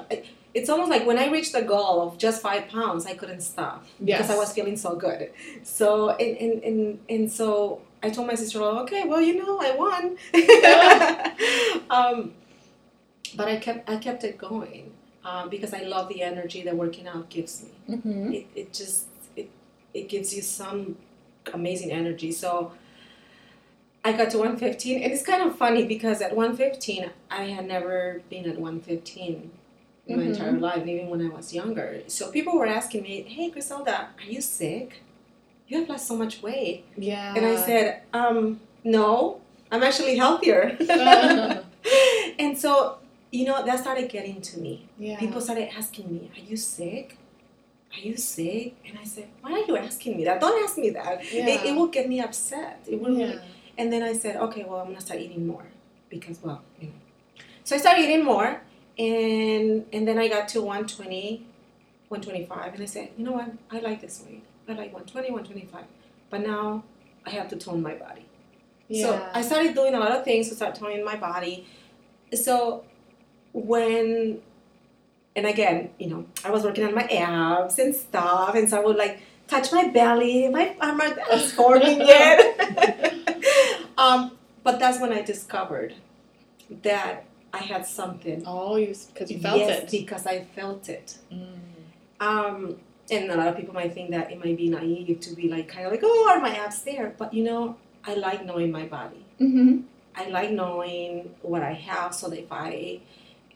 It's 0.54 0.70
almost 0.70 0.90
like 0.90 1.06
when 1.06 1.18
I 1.20 1.30
reached 1.30 1.54
the 1.54 1.62
goal 1.62 2.02
of 2.02 2.18
just 2.18 2.42
five 2.42 2.68
pounds, 2.70 3.06
I 3.06 3.14
couldn't 3.14 3.42
stop 3.42 3.86
because 4.18 4.30
I 4.32 4.38
was 4.38 4.54
feeling 4.54 4.78
so 4.78 4.96
good. 4.96 5.32
So 5.64 6.10
and 6.12 6.38
and, 6.38 6.64
and, 6.64 7.00
and 7.10 7.32
so 7.32 7.82
I 8.02 8.10
told 8.10 8.28
my 8.28 8.36
sister, 8.36 8.62
okay, 8.62 9.04
well, 9.06 9.22
you 9.22 9.36
know, 9.44 9.60
I 9.62 9.72
won. 9.76 10.18
um, 11.90 12.34
but 13.36 13.48
I 13.48 13.58
kept 13.58 13.90
I 13.90 13.98
kept 13.98 14.24
it 14.24 14.38
going 14.38 14.92
um, 15.24 15.50
because 15.50 15.74
I 15.74 15.82
love 15.82 16.10
the 16.10 16.24
energy 16.24 16.64
that 16.64 16.76
working 16.76 17.08
out 17.08 17.30
gives 17.30 17.64
me. 17.64 17.98
hmm 17.98 18.32
It, 18.34 18.48
it 18.56 18.74
just 18.74 19.06
it, 19.36 19.50
it 19.94 20.10
gives 20.10 20.34
you 20.36 20.42
some 20.42 20.98
amazing 21.54 21.92
energy. 21.92 22.32
So 22.32 22.72
I 24.04 24.14
got 24.14 24.30
to 24.32 24.38
115, 24.38 25.04
and 25.04 25.12
it's 25.12 25.26
kind 25.26 25.44
of 25.44 25.58
funny 25.58 25.86
because 25.86 26.22
at 26.22 26.36
115 26.36 27.10
I 27.30 27.44
had 27.46 27.68
never 27.68 28.22
been 28.30 28.46
at 28.50 28.58
115 28.58 29.52
my 30.10 30.24
Mhm. 30.24 30.28
entire 30.28 30.52
life, 30.60 30.86
even 30.88 31.10
when 31.10 31.22
I 31.22 31.30
was 31.30 31.54
younger. 31.54 32.02
So 32.08 32.32
people 32.32 32.54
were 32.58 32.68
asking 32.68 33.04
me, 33.04 33.22
"Hey, 33.24 33.50
Gricelda, 33.52 33.98
are 34.20 34.30
you 34.30 34.42
sick? 34.42 35.02
You 35.68 35.80
have 35.80 35.90
lost 35.90 36.08
so 36.08 36.16
much 36.16 36.42
weight." 36.42 36.86
Yeah. 36.98 37.34
And 37.36 37.46
I 37.46 37.56
said, 37.56 38.02
um, 38.14 38.60
"No, 38.84 39.42
I'm 39.72 39.84
actually 39.84 40.16
healthier." 40.16 40.78
And 42.40 42.58
so, 42.58 42.98
you 43.32 43.46
know, 43.46 43.64
that 43.66 43.80
started 43.80 44.10
getting 44.10 44.42
to 44.42 44.60
me. 44.60 44.88
yeah. 45.00 45.20
People 45.20 45.42
started 45.42 45.70
asking 45.78 46.06
me, 46.14 46.30
"Are 46.36 46.44
you 46.50 46.58
sick? 46.58 47.18
Are 47.94 48.00
you 48.00 48.16
sick?" 48.18 48.76
And 48.88 48.98
I 49.00 49.06
said, 49.06 49.28
"Why 49.42 49.52
are 49.54 49.66
you 49.68 49.76
asking 49.78 50.18
me 50.18 50.24
that? 50.26 50.40
Don't 50.40 50.62
ask 50.64 50.78
me 50.78 50.90
that. 50.92 51.16
Yeah. 51.34 51.48
It, 51.50 51.66
it 51.68 51.76
will 51.76 51.88
get 51.98 52.08
me 52.08 52.20
upset. 52.22 52.80
It 52.88 53.00
will." 53.02 53.18
yeah. 53.18 53.36
And 53.80 53.92
then 53.94 54.04
I 54.04 54.14
said, 54.14 54.36
"Okay, 54.38 54.64
well, 54.68 54.80
I'm 54.82 54.88
gonna 54.88 55.02
start 55.02 55.20
eating 55.20 55.46
more 55.48 55.66
because, 56.10 56.38
well, 56.44 56.62
you 56.80 56.88
know." 56.90 56.94
So 57.64 57.76
I 57.76 57.80
started 57.80 58.04
eating 58.06 58.24
more, 58.24 58.62
and 58.98 59.86
and 59.94 60.08
then 60.08 60.18
I 60.18 60.28
got 60.28 60.48
to 60.50 60.62
120, 60.62 61.46
125, 62.08 62.74
and 62.74 62.84
I 62.84 62.86
said, 62.86 63.10
"You 63.18 63.26
know 63.26 63.34
what? 63.34 63.52
I 63.72 63.80
like 63.80 64.02
this 64.02 64.24
weight. 64.26 64.44
I 64.68 64.72
like 64.72 64.94
120, 64.94 65.32
125. 65.32 65.86
But 66.30 66.42
now 66.42 66.84
I 67.26 67.30
have 67.32 67.48
to 67.50 67.56
tone 67.56 67.82
my 67.82 67.94
body." 67.94 68.26
Yeah. 68.88 69.06
So 69.06 69.30
I 69.34 69.42
started 69.42 69.76
doing 69.76 69.94
a 69.94 70.00
lot 70.00 70.12
of 70.12 70.24
things 70.24 70.50
to 70.50 70.56
start 70.56 70.76
toning 70.76 71.04
my 71.04 71.16
body. 71.16 71.68
So 72.34 72.86
when, 73.54 74.42
and 75.36 75.46
again, 75.46 75.92
you 76.00 76.10
know, 76.10 76.26
I 76.44 76.52
was 76.52 76.64
working 76.64 76.86
on 76.86 76.96
my 76.96 77.04
abs 77.04 77.80
and 77.80 77.96
stuff, 77.96 78.56
and 78.56 78.70
so 78.70 78.82
I 78.82 78.86
would 78.86 78.98
like 78.98 79.20
touch 79.48 79.72
my 79.72 79.88
belly. 79.90 80.48
My 80.50 80.76
arm 80.82 81.02
is 81.34 81.52
forming 81.60 82.00
yet. 82.00 83.44
um, 83.98 84.32
but 84.64 84.80
that's 84.80 85.00
when 85.00 85.14
I 85.14 85.22
discovered 85.22 85.96
that 86.84 87.26
I 87.60 87.64
had 87.64 87.86
something. 87.86 88.44
Oh, 88.46 88.76
you 88.76 88.96
because 89.14 89.32
you 89.32 89.40
felt 89.40 89.60
yes, 89.60 89.84
it. 89.84 89.92
because 89.92 90.26
I 90.26 90.44
felt 90.44 90.90
it. 90.90 91.18
Mm. 91.32 91.58
Um, 92.20 92.78
and 93.10 93.32
a 93.32 93.38
lot 93.38 93.48
of 93.48 93.58
people 93.58 93.74
might 93.74 93.94
think 93.94 94.12
that 94.12 94.32
it 94.32 94.44
might 94.44 94.58
be 94.58 94.70
naive 94.70 95.20
to 95.22 95.36
be 95.36 95.48
like 95.48 95.68
kind 95.68 95.86
of 95.86 95.92
like, 95.92 96.02
oh, 96.04 96.30
are 96.30 96.40
my 96.40 96.56
abs 96.56 96.82
there? 96.82 97.14
But 97.18 97.34
you 97.34 97.44
know, 97.44 97.78
I 98.06 98.16
like 98.16 98.46
knowing 98.46 98.72
my 98.72 98.86
body. 98.86 99.26
Mm-hmm. 99.40 99.82
I 100.16 100.30
like 100.30 100.52
knowing 100.52 101.34
what 101.42 101.62
I 101.62 101.74
have, 101.74 102.14
so 102.14 102.30
that 102.30 102.40
if 102.40 102.52
I 102.52 103.00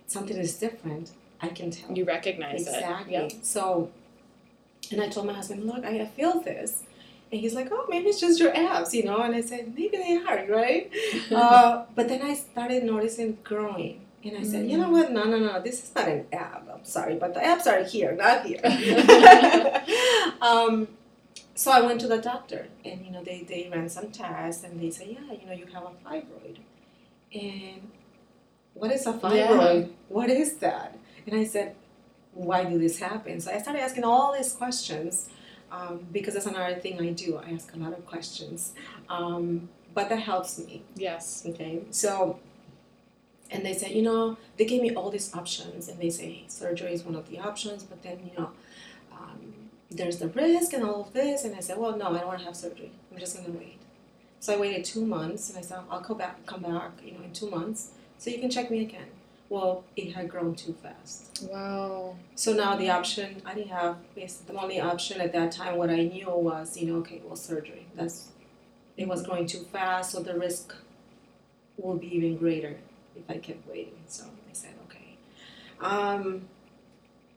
something 0.08 0.38
is 0.38 0.56
different, 0.56 1.12
I 1.42 1.50
can 1.50 1.72
tell. 1.72 1.92
You 1.92 2.06
recognize 2.06 2.68
exactly. 2.68 3.16
it. 3.16 3.46
So, 3.46 3.90
and 4.92 5.02
I 5.02 5.10
told 5.10 5.28
my 5.28 5.34
husband, 5.34 5.66
look, 5.66 5.84
I 5.84 6.06
feel 6.06 6.40
this. 6.42 6.84
And 7.32 7.40
he's 7.40 7.54
like, 7.56 7.70
oh, 7.72 7.86
maybe 7.90 8.10
it's 8.10 8.20
just 8.20 8.40
your 8.40 8.54
abs, 8.56 8.94
you 8.94 9.04
know? 9.04 9.22
And 9.22 9.34
I 9.34 9.42
said, 9.42 9.74
maybe 9.74 9.96
they 9.98 10.18
are, 10.18 10.46
right? 10.50 10.92
Uh, 11.32 11.86
but 11.96 12.10
then 12.10 12.22
I 12.22 12.34
started 12.34 12.84
noticing 12.84 13.38
growing. 13.44 14.02
And 14.24 14.38
I 14.38 14.44
said, 14.44 14.70
you 14.70 14.78
know 14.78 14.88
Mm. 14.88 14.92
what? 14.92 15.12
No, 15.12 15.24
no, 15.24 15.40
no. 15.40 15.62
This 15.62 15.82
is 15.84 15.96
not 15.96 16.08
an 16.08 16.26
ab. 16.34 16.70
I'm 16.74 16.84
sorry, 16.84 17.16
but 17.16 17.34
the 17.34 17.44
abs 17.44 17.66
are 17.68 17.84
here, 17.84 18.12
not 18.14 18.46
here. 18.46 18.60
um, 20.42 20.88
so 21.56 21.72
I 21.72 21.82
went 21.82 22.02
to 22.02 22.08
the 22.08 22.18
doctor, 22.18 22.68
and 22.86 23.06
you 23.06 23.12
know 23.12 23.24
they, 23.24 23.44
they 23.48 23.70
ran 23.72 23.88
some 23.90 24.12
tests, 24.12 24.64
and 24.64 24.80
they 24.80 24.90
said, 24.92 25.08
yeah, 25.08 25.34
you 25.40 25.46
know 25.48 25.54
you 25.54 25.66
have 25.74 25.84
a 25.84 25.94
fibroid. 26.08 26.58
And 27.34 27.90
what 28.74 28.92
is 28.92 29.06
a 29.08 29.14
fibroid? 29.14 29.90
What 30.10 30.30
is 30.30 30.56
that? 30.58 30.98
And 31.26 31.36
I 31.36 31.44
said, 31.46 31.76
why 32.34 32.64
did 32.64 32.80
this 32.82 33.00
happen? 33.00 33.40
So 33.42 33.52
I 33.52 33.60
started 33.60 33.82
asking 33.82 34.04
all 34.04 34.34
these 34.38 34.54
questions 34.54 35.30
um, 35.72 36.06
because 36.12 36.34
that's 36.34 36.46
another 36.46 36.76
thing 36.76 37.00
I 37.02 37.12
do. 37.12 37.38
I 37.38 37.52
ask 37.52 37.74
a 37.74 37.78
lot 37.78 37.94
of 37.94 38.06
questions 38.06 38.74
um, 39.10 39.70
but 39.94 40.10
that 40.10 40.20
helps 40.20 40.58
me. 40.58 40.84
Yes. 40.96 41.44
Okay, 41.46 41.82
so, 41.92 42.40
and 43.50 43.66
they 43.66 43.74
said, 43.74 43.92
you 43.92 44.02
know, 44.02 44.38
they 44.58 44.66
gave 44.66 44.82
me 44.82 44.94
all 44.96 45.10
these 45.10 45.34
options, 45.36 45.88
and 45.90 46.00
they 46.00 46.10
say 46.10 46.44
surgery 46.48 46.94
is 46.94 47.04
one 47.04 47.16
of 47.16 47.30
the 47.30 47.40
options, 47.40 47.84
but 47.84 48.02
then 48.02 48.20
you 48.24 48.40
know, 48.40 48.52
um, 49.12 49.40
there's 49.90 50.18
the 50.18 50.30
risk 50.30 50.74
and 50.74 50.84
all 50.84 51.02
of 51.02 51.14
this, 51.14 51.44
and 51.44 51.56
I 51.56 51.60
said, 51.60 51.78
well, 51.78 51.98
no, 51.98 52.08
I 52.08 52.20
don't 52.20 52.28
want 52.28 52.40
to 52.40 52.46
have 52.46 52.56
surgery. 52.56 52.92
I'm 53.12 53.20
just 53.20 53.36
gonna 53.36 53.58
wait. 53.58 53.78
So 54.40 54.54
I 54.54 54.58
waited 54.58 54.86
two 54.86 55.06
months, 55.06 55.50
and 55.50 55.60
I 55.60 55.62
said, 55.62 55.80
I'll 55.90 56.02
come 56.02 56.18
back, 56.18 56.46
come 56.46 56.62
back, 56.62 56.92
you 57.04 57.12
know, 57.12 57.24
in 57.24 57.34
two 57.34 57.50
months, 57.50 57.92
so 58.18 58.30
you 58.30 58.40
can 58.40 58.50
check 58.50 58.72
me 58.72 58.82
again. 58.82 59.08
Well, 59.52 59.84
it 59.98 60.14
had 60.14 60.30
grown 60.30 60.56
too 60.56 60.74
fast. 60.82 61.46
Wow. 61.52 62.16
So 62.36 62.54
now 62.54 62.78
the 62.78 62.90
option 62.90 63.42
I 63.46 63.54
didn't 63.54 63.72
have 63.72 63.98
is 64.16 64.38
the 64.38 64.54
only 64.54 64.80
option 64.80 65.20
at 65.20 65.34
that 65.34 65.52
time. 65.52 65.76
What 65.76 65.90
I 65.90 66.04
knew 66.04 66.30
was, 66.30 66.78
you 66.78 66.88
know, 66.88 67.00
okay, 67.00 67.22
well, 67.22 67.36
surgery. 67.36 67.86
That's 67.94 68.30
it 68.96 69.10
was 69.10 69.24
growing 69.24 69.48
too 69.48 69.66
fast, 69.70 70.14
so 70.14 70.24
the 70.24 70.40
risk 70.40 70.74
will 71.76 71.98
be 71.98 72.16
even 72.16 72.38
greater 72.38 72.78
if 73.14 73.30
I 73.30 73.40
kept 73.40 73.68
waiting. 73.68 74.00
So 74.08 74.24
I 74.24 74.54
said, 74.54 74.74
okay. 74.86 75.18
Um, 75.82 76.44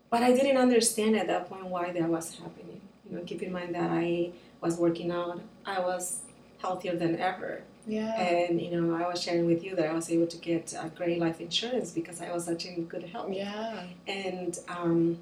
but 0.09 0.23
I 0.23 0.33
didn't 0.33 0.56
understand 0.56 1.16
at 1.16 1.26
that 1.26 1.49
point 1.49 1.64
why 1.64 1.90
that 1.90 2.09
was 2.09 2.38
happening. 2.38 2.80
You 3.11 3.16
know, 3.16 3.25
keep 3.25 3.42
in 3.42 3.50
mind 3.50 3.75
that 3.75 3.90
I 3.90 4.30
was 4.61 4.76
working 4.76 5.11
out. 5.11 5.40
I 5.66 5.80
was 5.80 6.21
healthier 6.62 6.94
than 6.94 7.18
ever. 7.18 7.64
Yeah. 7.87 8.19
And 8.19 8.61
you 8.61 8.81
know, 8.81 8.95
I 8.95 9.09
was 9.09 9.23
sharing 9.23 9.47
with 9.47 9.62
you 9.64 9.76
that 9.76 9.87
I 9.88 9.93
was 9.93 10.11
able 10.11 10.26
to 10.26 10.37
get 10.38 10.75
uh, 10.75 10.88
great 10.88 11.19
life 11.19 11.41
insurance 11.41 11.91
because 11.91 12.21
I 12.21 12.33
was 12.33 12.45
such 12.47 12.64
in 12.67 12.85
good 12.85 13.05
health. 13.05 13.33
Yeah. 13.33 13.85
And 14.07 14.59
um, 14.69 15.19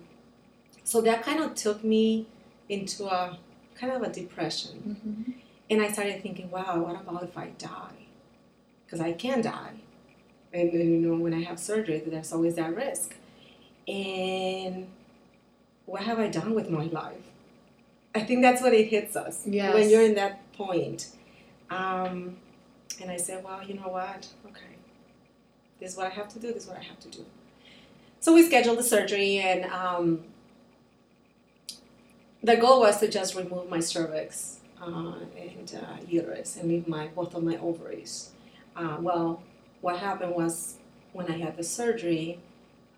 so 0.85 1.01
that 1.03 1.23
kind 1.23 1.41
of 1.41 1.55
took 1.55 1.83
me 1.83 2.27
into 2.69 3.07
a 3.07 3.39
kind 3.75 3.93
of 3.93 4.03
a 4.03 4.11
depression. 4.13 4.99
Mm-hmm. 5.07 5.33
And 5.71 5.83
I 5.83 5.91
started 5.91 6.23
thinking, 6.23 6.51
wow, 6.51 6.79
what 6.79 7.01
about 7.01 7.23
if 7.23 7.37
I 7.37 7.49
die? 7.59 8.07
Because 8.85 9.01
I 9.01 9.13
can 9.13 9.41
die. 9.41 9.73
And, 10.53 10.71
and, 10.73 10.91
you 10.91 10.99
know, 10.99 11.17
when 11.17 11.33
I 11.33 11.43
have 11.43 11.59
surgery, 11.59 12.03
there's 12.07 12.33
always 12.33 12.57
that 12.57 12.77
risk. 12.77 13.17
And 13.89 14.87
what 15.87 16.03
have 16.03 16.19
I 16.19 16.29
done 16.29 16.55
with 16.55 16.69
my 16.69 16.85
life? 16.85 17.23
I 18.15 18.21
think 18.21 18.43
that's 18.43 18.61
what 18.61 18.75
it 18.75 18.89
hits 18.89 19.17
us 19.17 19.43
Yes. 19.47 19.73
when 19.73 19.89
you're 19.89 20.03
in 20.03 20.15
that 20.17 20.53
point. 20.53 21.09
Um, 21.71 22.37
and 23.01 23.11
I 23.11 23.17
said, 23.17 23.45
well, 23.45 23.63
you 23.63 23.75
know 23.75 23.89
what? 23.89 24.27
Okay, 24.47 24.77
this 25.81 25.93
is 25.93 25.97
what 25.97 26.07
I 26.07 26.11
have 26.11 26.29
to 26.29 26.39
do. 26.39 26.53
This 26.53 26.65
is 26.65 26.69
what 26.69 26.79
I 26.79 26.83
have 26.83 27.01
to 27.01 27.09
do. 27.09 27.25
So 28.21 28.35
we 28.35 28.45
scheduled 28.45 28.79
the 28.79 28.85
surgery, 28.85 29.39
and 29.39 29.65
um, 29.65 30.25
the 32.43 32.57
goal 32.57 32.81
was 32.81 33.01
to 33.01 33.09
just 33.09 33.35
remove 33.35 33.69
my 33.69 33.81
cervix 33.81 34.61
uh, 34.81 35.15
and 35.37 35.81
uh, 35.81 35.97
uterus 36.07 36.57
and 36.57 36.69
leave 36.69 36.89
my 36.89 37.09
both 37.09 37.35
of 37.35 37.43
my 37.43 37.57
ovaries. 37.59 38.31
Uh, 38.77 38.97
well, 39.01 39.43
what 39.81 39.99
happened 39.99 40.35
was 40.35 40.77
when 41.13 41.31
I 41.31 41.39
had 41.39 41.57
the 41.57 41.65
surgery, 41.65 42.39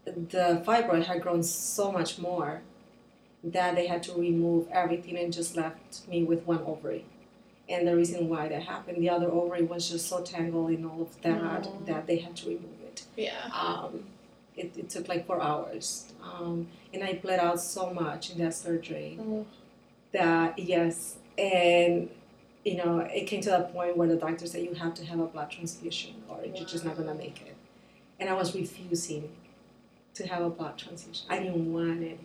the 0.05 0.63
fibroid 0.67 1.07
had 1.07 1.23
grown 1.23 1.43
so 1.43 1.91
much 1.91 2.19
more 2.19 2.63
that 3.43 3.75
they 3.75 3.87
had 3.87 4.03
to 4.05 4.13
remove 4.15 4.69
everything 4.71 5.19
and 5.19 5.33
just 5.33 5.57
left 5.57 6.07
me 6.09 6.25
with 6.25 6.47
one 6.47 6.61
ovary. 6.65 7.05
And 7.69 7.89
the 7.89 7.97
reason 7.97 8.29
why 8.29 8.49
that 8.49 8.63
happened, 8.63 9.03
the 9.03 9.09
other 9.09 9.31
ovary 9.31 9.63
was 9.63 9.89
just 9.89 10.09
so 10.09 10.21
tangled 10.23 10.71
in 10.71 10.85
all 10.85 11.03
of 11.03 11.23
that 11.23 11.67
Aw. 11.67 11.71
that 11.87 12.07
they 12.07 12.19
had 12.19 12.37
to 12.37 12.49
remove 12.49 12.81
it. 12.87 13.05
Yeah. 13.17 13.33
Um, 13.53 14.05
it, 14.57 14.77
it 14.77 14.91
took 14.91 15.09
like 15.09 15.27
four 15.27 15.41
hours. 15.41 16.13
Um, 16.23 16.69
and 16.93 17.03
I 17.03 17.15
bled 17.15 17.41
out 17.41 17.61
so 17.61 17.93
much 17.93 18.31
in 18.31 18.39
that 18.39 18.55
surgery 18.55 19.19
Oh, 19.21 19.47
that, 20.13 20.59
yes, 20.59 21.17
and 21.39 22.09
you 22.65 22.77
know, 22.77 23.01
it 23.01 23.27
came 23.27 23.41
to 23.43 23.51
that 23.51 23.73
point 23.73 23.97
where 23.97 24.09
the 24.09 24.17
doctor 24.17 24.47
said 24.47 24.63
you 24.63 24.75
have 24.75 24.95
to 24.95 25.05
have 25.05 25.21
a 25.21 25.27
blood 25.27 25.51
transfusion 25.51 26.15
or 26.29 26.41
you're 26.45 26.67
just 26.67 26.85
not 26.85 26.97
gonna 26.97 27.15
make 27.15 27.43
it. 27.43 27.57
And 28.19 28.31
I 28.31 28.33
was 28.35 28.55
refusing 28.55 29.31
to 30.15 30.27
have 30.27 30.43
a 30.43 30.49
blood 30.51 30.79
transfusion. 30.79 31.27
I 31.29 31.41
didn't 31.41 31.73
want 31.73 32.03
it. 32.03 32.19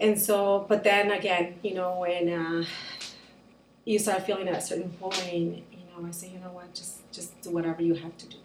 And 0.00 0.20
so, 0.20 0.66
but 0.68 0.82
then 0.82 1.12
again, 1.12 1.60
you 1.62 1.74
know, 1.74 2.00
when 2.00 2.28
uh, 2.28 2.64
you 3.84 3.98
start 3.98 4.24
feeling 4.26 4.48
at 4.48 4.56
a 4.56 4.60
certain 4.60 4.90
point, 4.90 5.22
you 5.72 5.84
know, 5.90 6.06
I 6.06 6.10
say, 6.10 6.28
you 6.28 6.38
know 6.38 6.52
what, 6.52 6.72
just 6.74 7.10
just 7.12 7.40
do 7.42 7.50
whatever 7.50 7.82
you 7.82 7.94
have 7.94 8.16
to 8.18 8.26
do, 8.26 8.36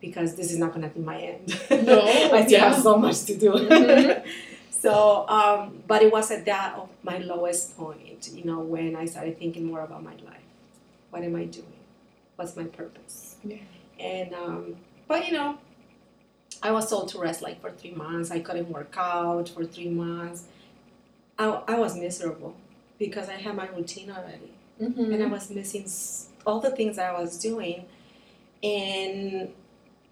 because 0.00 0.34
this 0.36 0.50
is 0.52 0.58
not 0.58 0.72
gonna 0.72 0.88
be 0.88 1.00
my 1.00 1.18
end. 1.20 1.60
No, 1.86 2.00
I 2.32 2.46
still 2.46 2.50
yeah. 2.50 2.72
have 2.72 2.82
so 2.82 2.96
much 2.96 3.24
to 3.24 3.36
do. 3.36 3.52
Mhm. 3.52 4.24
so, 4.70 5.28
um, 5.28 5.82
but 5.86 6.02
it 6.02 6.12
was 6.12 6.30
at 6.30 6.44
that 6.46 6.74
of 6.76 6.88
my 7.02 7.18
lowest 7.18 7.76
point, 7.76 8.30
you 8.32 8.44
know, 8.44 8.60
when 8.60 8.96
I 8.96 9.04
started 9.04 9.38
thinking 9.38 9.66
more 9.66 9.82
about 9.82 10.02
my 10.02 10.12
life. 10.12 10.36
What 11.10 11.22
am 11.24 11.34
I 11.36 11.44
doing? 11.44 11.66
What's 12.36 12.56
my 12.56 12.64
purpose? 12.64 13.36
Yeah. 13.44 13.56
And 13.98 14.32
um, 14.34 14.76
but 15.08 15.26
you 15.26 15.32
know, 15.32 15.58
I 16.62 16.70
was 16.70 16.88
told 16.88 17.08
to 17.08 17.18
rest 17.18 17.42
like 17.42 17.60
for 17.60 17.70
three 17.70 17.92
months. 17.92 18.30
I 18.30 18.40
couldn't 18.40 18.70
work 18.70 18.94
out 18.96 19.48
for 19.48 19.64
three 19.64 19.88
months. 19.90 20.44
I, 21.38 21.46
I 21.68 21.78
was 21.78 21.96
miserable 21.96 22.54
because 22.98 23.28
I 23.28 23.34
had 23.34 23.56
my 23.56 23.66
routine 23.68 24.10
already 24.10 24.52
Mhm. 24.80 25.12
and 25.14 25.22
I 25.22 25.26
was 25.26 25.50
missing 25.50 25.86
all 26.46 26.60
the 26.60 26.70
things 26.70 26.98
I 26.98 27.12
was 27.12 27.38
doing. 27.38 27.84
And 28.62 29.52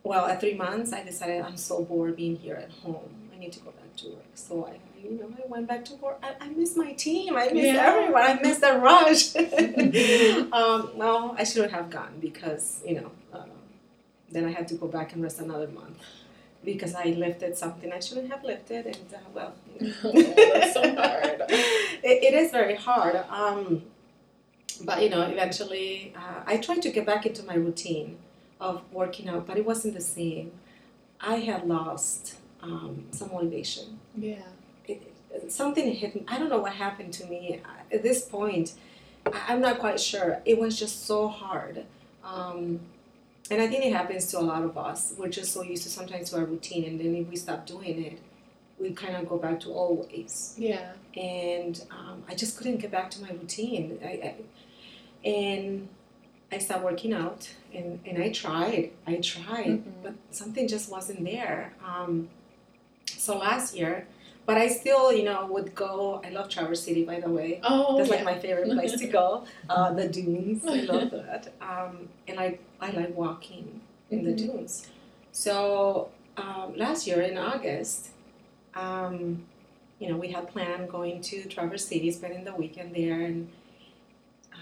well, 0.05 0.27
at 0.27 0.41
three 0.41 0.55
months, 0.55 0.93
I 0.93 1.03
decided 1.03 1.43
I'm 1.43 1.57
so 1.57 1.83
bored 1.85 2.17
being 2.17 2.37
here 2.37 2.57
at 2.57 2.71
home. 2.83 3.11
I 3.35 3.39
need 3.39 3.53
to 3.53 3.61
go 3.61 3.71
back 3.71 3.95
to 3.97 4.07
work. 4.09 4.25
So 4.35 4.67
I, 4.67 4.79
you 5.03 5.13
know, 5.19 5.29
I 5.43 5.47
went 5.47 5.67
back 5.69 5.85
to 5.87 5.95
work. 5.97 6.19
I, 6.23 6.35
I 6.45 6.49
miss 6.51 6.77
my 6.77 6.93
team. 6.93 7.37
I 7.37 7.49
miss 7.51 7.67
Yeah. 7.67 7.85
everyone. 7.95 8.23
I 8.23 8.35
miss 8.41 8.59
the 8.59 8.79
rush. 8.79 9.37
um, 10.53 10.93
no, 10.97 11.35
I 11.39 11.45
shouldn't 11.45 11.73
have 11.73 11.91
gone 11.91 12.15
because 12.21 12.81
you 12.87 12.97
know. 13.01 13.11
Um, 13.33 13.51
then 14.31 14.45
I 14.45 14.51
had 14.53 14.69
to 14.69 14.75
go 14.75 14.87
back 14.89 15.13
and 15.15 15.23
rest 15.23 15.41
another 15.41 15.69
month 15.69 15.99
because 16.65 16.95
I 16.95 17.05
lifted 17.05 17.57
something 17.57 17.91
I 17.93 18.01
shouldn't 18.01 18.31
have 18.31 18.45
lifted, 18.45 18.85
and 18.87 18.97
uh, 19.15 19.19
well, 19.35 19.53
you 19.81 19.89
know. 19.89 19.95
Oh, 20.05 20.71
so 20.73 20.83
hard. 20.97 21.43
it, 21.49 22.17
it 22.29 22.35
is 22.35 22.51
very 22.51 22.75
hard. 22.75 23.17
Um, 23.31 23.83
but 24.85 25.03
you 25.03 25.11
know, 25.11 25.23
eventually, 25.23 26.13
uh, 26.17 26.43
I 26.47 26.57
tried 26.59 26.83
to 26.83 26.91
get 26.91 27.07
back 27.07 27.27
into 27.27 27.43
my 27.45 27.55
routine 27.55 28.19
of 28.61 28.83
working 28.93 29.29
out, 29.29 29.47
but 29.47 29.57
it 29.57 29.65
wasn't 29.65 29.95
the 29.95 30.01
same. 30.01 30.53
I 31.21 31.37
had 31.37 31.67
lost 31.67 32.37
um, 32.63 33.05
some 33.11 33.31
motivation. 33.33 33.99
Yeah. 34.17 34.43
It, 34.87 35.03
it- 35.33 35.53
something 35.53 35.93
hit 35.93 36.15
me. 36.15 36.25
I 36.27 36.39
don't 36.39 36.49
know 36.49 36.59
what 36.59 36.73
happened 36.73 37.13
to 37.15 37.27
me 37.27 37.61
at 37.93 38.03
this 38.03 38.25
point. 38.25 38.73
I, 39.27 39.41
I'm 39.49 39.61
not 39.61 39.79
quite 39.79 40.01
sure. 40.01 40.41
It 40.45 40.59
was 40.59 40.79
just 40.79 41.07
so 41.07 41.29
hard. 41.29 41.85
Um, 42.25 42.81
and 43.51 43.63
I 43.63 43.67
think 43.69 43.85
it 43.85 43.93
happens 43.93 44.27
to 44.33 44.39
a 44.39 44.41
lot 44.41 44.63
of 44.63 44.77
us. 44.77 45.15
We're 45.17 45.29
just 45.29 45.53
so 45.53 45.63
used 45.63 45.83
to 45.85 45.89
sometimes 45.91 46.31
to 46.31 46.39
our 46.39 46.45
routine, 46.45 46.85
and 46.85 46.99
then 47.01 47.15
if 47.15 47.29
we 47.29 47.37
stop 47.37 47.67
doing 47.67 48.05
it, 48.05 48.19
we 48.81 48.91
kind 48.91 49.17
of 49.17 49.29
go 49.29 49.39
back 49.39 49.59
to 49.61 49.69
old 49.71 50.09
ways 50.09 50.55
Yeah. 50.57 50.93
and 51.17 51.85
um, 51.91 52.23
I 52.29 52.35
just 52.37 52.57
couldn't 52.57 52.77
get 52.77 52.91
back 52.93 53.11
to 53.13 53.23
my 53.23 53.31
routine. 53.31 53.99
I, 54.05 54.07
I, 54.09 54.35
and 55.25 55.89
I 56.51 56.59
started 56.59 56.85
working 56.85 57.13
out, 57.13 57.49
and, 57.75 58.01
and 58.07 58.23
I 58.23 58.31
tried, 58.31 58.91
I 59.07 59.17
tried, 59.17 59.85
Mhm. 59.85 60.03
but 60.03 60.15
something 60.31 60.67
just 60.69 60.91
wasn't 60.91 61.25
there. 61.25 61.75
Um, 61.85 62.29
so 63.07 63.37
last 63.39 63.77
year, 63.77 64.07
but 64.47 64.57
I 64.57 64.69
still, 64.69 65.13
you 65.13 65.25
know, 65.25 65.45
would 65.47 65.75
go. 65.75 66.23
I 66.25 66.31
love 66.31 66.49
Traverse 66.49 66.83
City, 66.83 67.05
by 67.05 67.21
the 67.21 67.29
way. 67.29 67.61
Oh, 67.63 67.99
That's 67.99 68.09
yeah. 68.09 68.17
like 68.17 68.25
my 68.25 68.39
favorite 68.39 68.73
place 68.73 68.93
to 68.99 69.07
go. 69.07 69.45
Uh, 69.69 69.93
the 69.93 70.09
dunes, 70.09 70.65
I 70.67 70.81
love 70.83 71.11
that. 71.19 71.53
Um, 71.61 72.09
and 72.27 72.41
I, 72.41 72.59
I 72.81 72.91
like 72.93 73.15
walking 73.15 73.83
in 74.11 74.25
the 74.25 74.31
Mhm. 74.33 74.39
dunes. 74.39 74.89
So 75.33 76.09
um, 76.39 76.75
last 76.77 77.07
year 77.07 77.21
in 77.21 77.37
August, 77.37 78.09
um, 78.75 79.45
you 79.99 80.09
know, 80.09 80.17
we 80.17 80.29
had 80.29 80.49
planned 80.49 80.89
going 80.89 81.21
to 81.23 81.45
Traverse 81.49 81.85
City, 81.85 82.11
spending 82.11 82.45
the 82.45 82.55
weekend 82.55 82.95
there, 82.95 83.21
and 83.21 83.51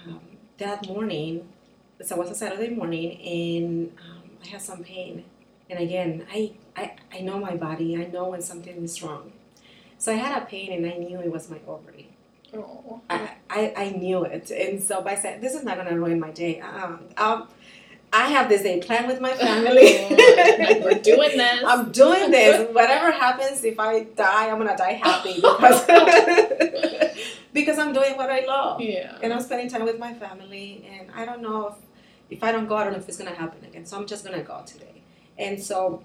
um, 0.05 0.19
that 0.57 0.87
morning, 0.87 1.47
so 2.01 2.15
it 2.15 2.19
was 2.19 2.31
a 2.31 2.35
Saturday 2.35 2.73
morning, 2.73 3.19
and 3.21 3.91
um, 3.99 4.29
I 4.43 4.47
had 4.47 4.61
some 4.61 4.83
pain. 4.83 5.25
And 5.69 5.79
again, 5.79 6.25
I, 6.31 6.53
I 6.75 6.95
I 7.13 7.19
know 7.21 7.39
my 7.39 7.55
body. 7.55 7.97
I 7.97 8.07
know 8.07 8.29
when 8.29 8.41
something 8.41 8.83
is 8.83 9.01
wrong. 9.03 9.33
So 9.97 10.11
I 10.11 10.15
had 10.15 10.41
a 10.41 10.45
pain, 10.45 10.71
and 10.71 10.85
I 10.85 10.97
knew 10.97 11.19
it 11.19 11.31
was 11.31 11.49
my 11.49 11.59
ovary. 11.67 12.09
Oh. 12.55 13.01
I, 13.09 13.31
I, 13.49 13.73
I 13.75 13.89
knew 13.91 14.23
it. 14.23 14.51
And 14.51 14.81
so 14.81 15.05
I 15.05 15.15
said, 15.15 15.41
this 15.41 15.53
is 15.53 15.63
not 15.63 15.75
going 15.75 15.89
to 15.89 15.95
ruin 15.95 16.19
my 16.19 16.31
day. 16.31 16.61
Um, 16.61 17.01
um, 17.17 17.47
I 18.13 18.29
have 18.29 18.47
this 18.47 18.63
day 18.63 18.79
planned 18.79 19.07
with 19.07 19.19
my 19.19 19.33
family. 19.33 20.07
Oh, 20.59 20.81
We're 20.83 20.99
doing 20.99 21.37
this. 21.37 21.63
I'm 21.65 21.91
doing 21.91 22.31
this. 22.31 22.73
Whatever 22.73 23.11
happens, 23.11 23.63
if 23.63 23.79
I 23.79 24.03
die, 24.03 24.49
I'm 24.49 24.57
going 24.57 24.69
to 24.69 24.75
die 24.75 24.93
happy 24.93 25.35
because, 25.35 25.85
because 27.59 27.77
I'm 27.83 27.93
doing 27.99 28.15
what 28.21 28.29
I 28.29 28.41
love. 28.45 28.81
yeah. 28.81 29.17
And 29.23 29.33
I'm 29.33 29.41
spending 29.41 29.69
time 29.73 29.83
with 29.91 29.99
my 29.99 30.13
family. 30.13 30.67
And 30.93 31.09
I 31.19 31.25
don't 31.25 31.41
know 31.41 31.59
if, 31.69 31.75
if 32.37 32.43
I 32.47 32.51
don't 32.53 32.67
go, 32.67 32.75
I 32.77 32.83
don't 32.83 32.93
know 32.93 32.99
if 32.99 33.07
it's 33.09 33.17
going 33.17 33.31
to 33.33 33.37
happen 33.43 33.63
again. 33.69 33.85
So 33.85 33.97
I'm 33.97 34.07
just 34.13 34.23
going 34.25 34.37
to 34.37 34.45
go 34.45 34.61
today. 34.65 35.01
And 35.37 35.61
so 35.69 36.01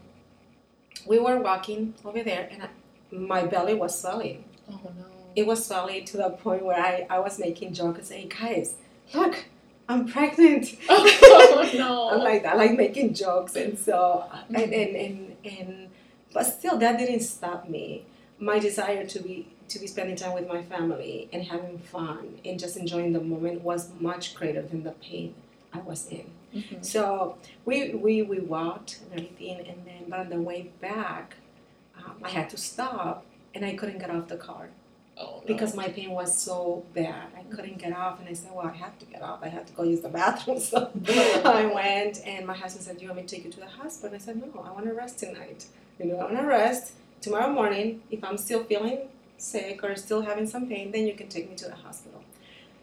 we 1.07 1.19
were 1.19 1.39
walking 1.41 1.95
over 2.05 2.23
there, 2.23 2.49
and 2.51 2.63
I, 2.65 2.69
my 3.15 3.45
belly 3.45 3.75
was 3.75 3.99
swelling 4.01 4.45
Oh 4.71 4.81
no. 4.99 5.05
it 5.37 5.47
was 5.47 5.67
swelling 5.67 6.05
to 6.07 6.17
the 6.17 6.31
point 6.31 6.65
where 6.65 6.79
I, 6.79 7.07
I 7.11 7.19
was 7.19 7.39
making 7.39 7.75
jokes 7.75 7.99
and 7.99 8.07
saying, 8.07 8.29
guys, 8.41 8.75
look, 9.15 9.45
I'm 9.89 10.07
pregnant. 10.07 10.77
Oh 10.89 11.71
no. 11.75 12.11
I'm 12.13 12.21
like 12.21 12.45
I 12.45 12.55
like 12.55 12.73
making 12.77 13.15
jokes, 13.15 13.57
and 13.57 13.79
so 13.79 14.25
and 14.49 14.73
and 14.73 14.97
and, 14.97 15.37
and 15.45 15.89
but 16.33 16.45
still 16.45 16.77
that 16.79 16.99
didn't 16.99 17.21
stop 17.21 17.69
me. 17.69 18.05
My 18.39 18.59
desire 18.59 19.07
to 19.07 19.19
be 19.21 19.49
to 19.73 19.79
be 19.79 19.87
spending 19.87 20.17
time 20.17 20.35
with 20.35 20.47
my 20.49 20.63
family 20.63 21.29
and 21.33 21.43
having 21.45 21.79
fun 21.79 22.39
and 22.45 22.59
just 22.59 22.77
enjoying 22.77 23.13
the 23.13 23.21
moment 23.21 23.63
was 23.63 23.91
much 24.01 24.35
greater 24.35 24.63
than 24.63 24.83
the 24.83 24.93
pain 24.93 25.35
I 25.73 25.81
was 25.81 26.07
in. 26.09 26.27
Mhm. 26.55 26.85
So 26.85 27.37
we 27.65 27.95
we 27.95 28.23
we 28.23 28.39
walked 28.41 29.01
and 29.03 29.13
everything, 29.19 29.59
and 29.71 29.79
then 29.87 30.03
but 30.09 30.19
on 30.21 30.29
the 30.29 30.41
way 30.51 30.71
back, 30.81 31.37
um, 31.99 32.17
I 32.23 32.29
had 32.39 32.51
to 32.51 32.57
stop, 32.59 33.25
and 33.55 33.65
I 33.65 33.75
couldn't 33.79 33.99
get 33.99 34.11
off 34.11 34.29
the 34.29 34.37
car 34.37 34.69
Oh 35.19 35.37
no. 35.41 35.43
because 35.47 35.75
my 35.75 35.89
pain 35.89 36.11
was 36.11 36.31
so 36.49 36.85
bad. 36.95 37.27
I 37.41 37.43
couldn't 37.55 37.79
get 37.79 37.93
off, 38.05 38.21
and 38.21 38.29
I 38.29 38.35
said, 38.35 38.51
"Well, 38.55 38.67
I 38.67 38.77
have 38.85 38.99
to 38.99 39.07
get 39.07 39.23
off. 39.23 39.39
I 39.43 39.49
have 39.57 39.65
to 39.67 39.73
go 39.73 39.83
use 39.83 40.03
the 40.03 40.11
bathroom." 40.21 40.59
So 40.71 40.91
I 41.61 41.65
went, 41.81 42.15
and 42.27 42.47
my 42.47 42.57
husband 42.63 42.85
said, 42.85 42.97
"Do 42.97 43.03
you 43.05 43.09
want 43.11 43.21
me 43.23 43.27
to 43.27 43.35
take 43.35 43.45
you 43.47 43.53
to 43.53 43.61
the 43.61 43.73
hospital?" 43.81 44.09
And 44.13 44.17
I 44.21 44.25
said, 44.27 44.37
"No, 44.43 44.61
I 44.69 44.71
want 44.77 44.85
to 44.87 44.95
rest 45.03 45.19
tonight. 45.25 45.61
You 45.99 46.05
know, 46.09 46.17
I 46.23 46.25
want 46.25 46.39
to 46.39 46.47
rest. 46.47 46.85
Tomorrow 47.23 47.51
morning, 47.61 48.03
if 48.11 48.21
I'm 48.25 48.37
still 48.47 48.63
feeling 48.65 48.99
sick 49.43 49.83
or 49.85 49.97
still 49.97 50.23
having 50.23 50.47
some 50.47 50.67
pain, 50.69 50.91
then 50.93 51.07
you 51.07 51.15
can 51.15 51.29
take 51.29 51.49
me 51.51 51.57
to 51.57 51.67
the 51.67 51.75
hospital." 51.87 52.21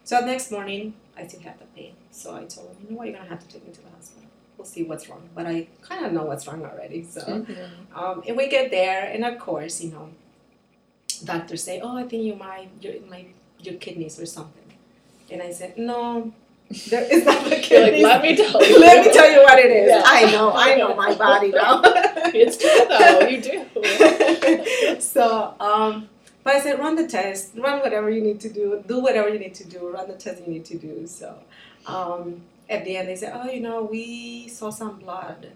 So 0.04 0.20
the 0.20 0.26
next 0.26 0.50
morning, 0.50 0.94
I 1.16 1.26
still 1.26 1.40
had 1.40 1.58
the 1.58 1.66
pain. 1.76 1.94
So 2.10 2.34
I 2.34 2.44
told 2.44 2.68
him, 2.70 2.76
"You 2.82 2.90
know 2.90 2.96
what? 2.98 3.06
You're 3.08 3.16
gonna 3.18 3.28
have 3.28 3.40
to 3.46 3.48
take 3.52 3.66
me 3.66 3.72
to 3.72 3.82
the 3.82 3.90
hospital. 3.96 4.28
We'll 4.56 4.66
see 4.66 4.82
what's 4.82 5.08
wrong." 5.08 5.28
But 5.34 5.46
I 5.46 5.66
kind 5.82 6.04
of 6.06 6.12
know 6.12 6.24
what's 6.24 6.46
wrong 6.46 6.62
already. 6.64 7.00
So. 7.04 7.20
Mhm. 7.22 7.56
Um, 7.98 8.22
and 8.26 8.36
we 8.36 8.48
get 8.48 8.70
there, 8.70 9.02
and 9.12 9.24
of 9.24 9.38
course, 9.38 9.80
you 9.82 9.90
know, 9.94 10.08
doctors 11.24 11.62
say, 11.62 11.80
"Oh, 11.80 11.96
I 11.96 12.04
think 12.04 12.22
you 12.24 12.34
might 12.34 12.68
your 12.80 12.94
my 13.08 13.26
your 13.66 13.74
kidneys 13.74 14.18
or 14.20 14.26
something," 14.26 14.68
and 15.30 15.42
I 15.42 15.50
said, 15.52 15.76
"No, 15.76 16.32
there 16.88 17.04
is 17.14 17.24
not 17.24 17.44
the 17.44 17.50
You're 17.50 17.58
like, 17.58 17.62
kidneys. 17.62 18.02
let 18.02 18.22
me 18.22 18.36
tell 18.36 18.64
you. 18.68 18.78
Let 18.88 19.06
me 19.06 19.12
tell 19.12 19.30
you 19.34 19.42
what 19.42 19.58
it 19.58 19.70
is. 19.82 19.88
Yeah. 19.90 20.02
I 20.04 20.20
know, 20.32 20.52
I 20.52 20.76
know 20.76 20.94
my 20.94 21.14
body 21.14 21.50
now." 21.50 21.82
It's 22.42 22.56
true 22.62 22.82
though. 22.88 23.26
You 23.30 23.38
do. 23.42 25.00
so, 25.00 25.54
um, 25.58 26.08
but 26.44 26.54
I 26.54 26.60
said, 26.60 26.78
run 26.78 26.96
the 26.96 27.06
test, 27.06 27.52
run 27.56 27.80
whatever 27.80 28.10
you 28.10 28.20
need 28.22 28.40
to 28.40 28.48
do, 28.48 28.82
do 28.86 29.00
whatever 29.00 29.28
you 29.28 29.38
need 29.38 29.54
to 29.56 29.64
do, 29.64 29.88
run 29.90 30.08
the 30.08 30.14
test 30.16 30.42
you 30.46 30.52
need 30.52 30.64
to 30.66 30.78
do. 30.78 31.06
So, 31.06 31.38
um, 31.86 32.42
at 32.68 32.84
the 32.84 32.96
end, 32.96 33.08
they 33.08 33.16
said, 33.16 33.32
oh, 33.34 33.50
you 33.50 33.60
know, 33.60 33.82
we 33.82 34.48
saw 34.48 34.70
some 34.70 34.98
blood. 34.98 35.52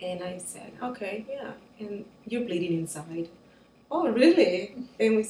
And 0.00 0.22
I 0.22 0.38
said, 0.38 0.72
okay, 0.82 1.26
yeah. 1.28 1.52
And 1.78 2.04
you're 2.26 2.44
bleeding 2.44 2.78
inside. 2.78 3.28
Oh, 3.90 4.08
really? 4.10 4.74
And 4.98 5.16
we, 5.16 5.28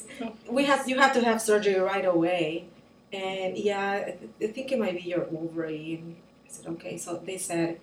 we 0.49 0.65
have, 0.65 0.87
you 0.87 0.97
have 0.99 1.13
to 1.13 1.21
have 1.23 1.41
surgery 1.41 1.79
right 1.79 2.05
away. 2.05 2.65
And 3.11 3.57
yeah, 3.57 4.11
I 4.41 4.47
think 4.47 4.71
it 4.71 4.79
might 4.79 4.95
be 4.95 5.01
your 5.09 5.25
ovary. 5.25 5.99
And 6.01 6.15
I 6.45 6.49
said, 6.49 6.67
okay. 6.73 6.97
So 6.97 7.21
they 7.23 7.37
said, 7.37 7.79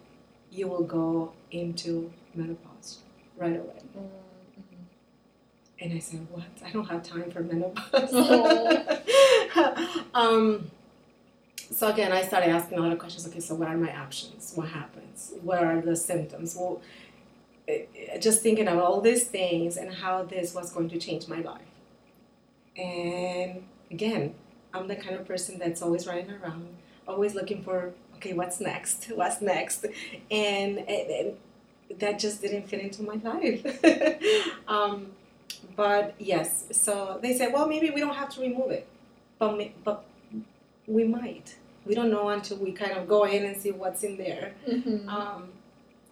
you 0.50 0.66
will 0.66 0.82
go 0.84 1.32
into 1.50 2.12
menopause 2.34 2.98
right 3.36 3.56
away. 3.56 3.82
Mhm. 3.96 4.19
And 5.80 5.94
I 5.94 5.98
said, 5.98 6.26
What? 6.30 6.44
I 6.64 6.70
don't 6.70 6.88
have 6.88 7.02
time 7.02 7.30
for 7.30 7.40
menopause. 7.40 8.10
Oh. 8.12 8.98
um, 10.14 10.70
so 11.70 11.88
again, 11.88 12.12
I 12.12 12.22
started 12.22 12.50
asking 12.50 12.78
a 12.78 12.80
lot 12.80 12.92
of 12.92 12.98
questions. 12.98 13.26
Okay, 13.28 13.40
so 13.40 13.54
what 13.54 13.68
are 13.68 13.76
my 13.76 13.96
options? 13.96 14.52
What 14.54 14.68
happens? 14.68 15.32
What 15.42 15.62
are 15.62 15.80
the 15.80 15.96
symptoms? 15.96 16.56
Well, 16.56 16.82
eh, 17.68 17.84
eh, 17.96 18.18
just 18.18 18.42
thinking 18.42 18.68
of 18.68 18.78
all 18.78 19.00
these 19.00 19.24
things 19.24 19.76
and 19.76 19.92
how 19.94 20.24
this 20.24 20.54
was 20.54 20.72
going 20.72 20.88
to 20.90 20.98
change 20.98 21.28
my 21.28 21.40
life. 21.40 21.62
And 22.76 23.64
again, 23.90 24.34
I'm 24.74 24.88
the 24.88 24.96
kind 24.96 25.16
of 25.16 25.26
person 25.26 25.58
that's 25.58 25.80
always 25.80 26.06
running 26.06 26.30
around, 26.30 26.68
always 27.06 27.34
looking 27.34 27.62
for, 27.62 27.92
okay, 28.16 28.32
what's 28.32 28.60
next? 28.60 29.04
What's 29.14 29.40
next? 29.40 29.84
And, 30.30 30.78
and, 30.78 30.88
and 30.88 31.36
that 31.98 32.18
just 32.18 32.42
didn't 32.42 32.68
fit 32.68 32.80
into 32.80 33.02
my 33.02 33.14
life. 33.14 33.84
um, 34.68 35.12
but 35.76 36.14
yes, 36.18 36.64
so 36.72 37.18
they 37.22 37.36
said, 37.36 37.52
well, 37.52 37.66
maybe 37.68 37.90
we 37.90 38.00
don't 38.00 38.14
have 38.14 38.28
to 38.30 38.40
remove 38.40 38.70
it, 38.70 38.86
but 39.38 39.58
but 39.84 40.04
we 40.86 41.04
might. 41.04 41.56
We 41.86 41.94
don't 41.94 42.10
know 42.10 42.28
until 42.28 42.58
we 42.58 42.72
kind 42.72 42.92
of 42.92 43.08
go 43.08 43.24
in 43.24 43.44
and 43.44 43.56
see 43.56 43.70
what's 43.72 44.02
in 44.04 44.16
there. 44.16 44.52
Mhm. 44.68 45.08
Um, 45.08 45.48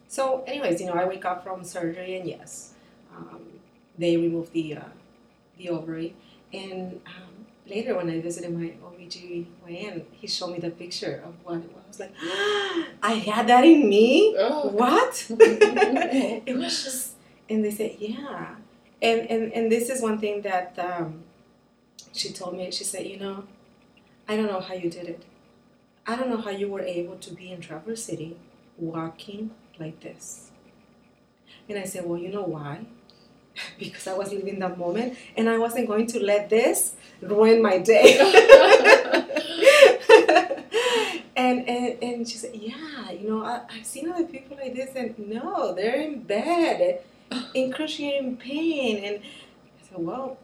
so, 0.08 0.42
anyways, 0.46 0.80
you 0.80 0.86
know, 0.86 0.94
I 0.94 1.04
wake 1.04 1.24
up 1.24 1.44
from 1.44 1.62
surgery, 1.64 2.16
and 2.16 2.26
yes, 2.28 2.72
um, 3.14 3.40
they 3.98 4.16
removed 4.16 4.52
the 4.52 4.76
uh, 4.76 4.80
the 5.58 5.68
ovary. 5.68 6.14
And 6.52 7.00
um, 7.06 7.46
later, 7.66 7.94
when 7.96 8.08
I 8.08 8.20
visited 8.20 8.56
my 8.56 8.72
OBGYN, 8.82 10.04
he 10.12 10.26
showed 10.26 10.52
me 10.52 10.58
the 10.58 10.70
picture 10.70 11.22
of 11.26 11.34
what 11.44 11.58
it 11.58 11.70
was. 11.74 11.84
I 11.84 11.88
was 11.88 12.00
like, 12.00 12.14
I 13.02 13.12
had 13.12 13.46
that 13.48 13.64
in 13.64 13.88
me. 13.88 14.34
Oh. 14.38 14.68
What? 14.68 15.26
it 15.40 16.56
was 16.56 16.84
just, 16.84 17.12
and 17.50 17.64
they 17.64 17.70
said, 17.70 17.96
yeah. 17.98 18.54
And, 19.00 19.30
and, 19.30 19.52
and 19.52 19.70
this 19.70 19.90
is 19.90 20.02
one 20.02 20.18
thing 20.18 20.42
that 20.42 20.76
um, 20.78 21.22
she 22.12 22.32
told 22.32 22.56
me. 22.56 22.70
She 22.70 22.84
said, 22.84 23.06
you 23.06 23.18
know, 23.18 23.44
I 24.28 24.36
don't 24.36 24.46
know 24.46 24.60
how 24.60 24.74
you 24.74 24.90
did 24.90 25.06
it. 25.06 25.22
I 26.06 26.16
don't 26.16 26.30
know 26.30 26.40
how 26.40 26.50
you 26.50 26.68
were 26.68 26.80
able 26.80 27.16
to 27.16 27.34
be 27.34 27.52
in 27.52 27.60
Traverse 27.60 28.04
City 28.04 28.36
walking 28.76 29.50
like 29.78 30.00
this. 30.00 30.50
And 31.68 31.78
I 31.78 31.84
said, 31.84 32.06
well, 32.06 32.18
you 32.18 32.30
know 32.30 32.42
why? 32.42 32.86
because 33.78 34.06
I 34.06 34.14
was 34.14 34.32
living 34.32 34.58
that 34.60 34.78
moment 34.78 35.16
and 35.36 35.48
I 35.48 35.58
wasn't 35.58 35.86
going 35.86 36.06
to 36.08 36.20
let 36.20 36.50
this 36.50 36.94
ruin 37.20 37.62
my 37.62 37.78
day. 37.78 38.18
and, 41.36 41.68
and 41.68 42.02
and 42.02 42.28
she 42.28 42.36
said, 42.36 42.54
Yeah, 42.54 43.10
you 43.10 43.28
know, 43.28 43.44
I, 43.44 43.62
I've 43.70 43.86
seen 43.86 44.10
other 44.10 44.24
people 44.24 44.56
like 44.56 44.74
this 44.74 44.94
and 44.94 45.18
no, 45.18 45.74
they're 45.74 46.00
in 46.00 46.22
bed 46.22 47.02
in 47.54 47.72
cruciating 47.72 48.36
pain 48.36 49.04
and 49.04 49.16
I 49.22 49.88
said, 49.88 49.98
Well, 49.98 50.38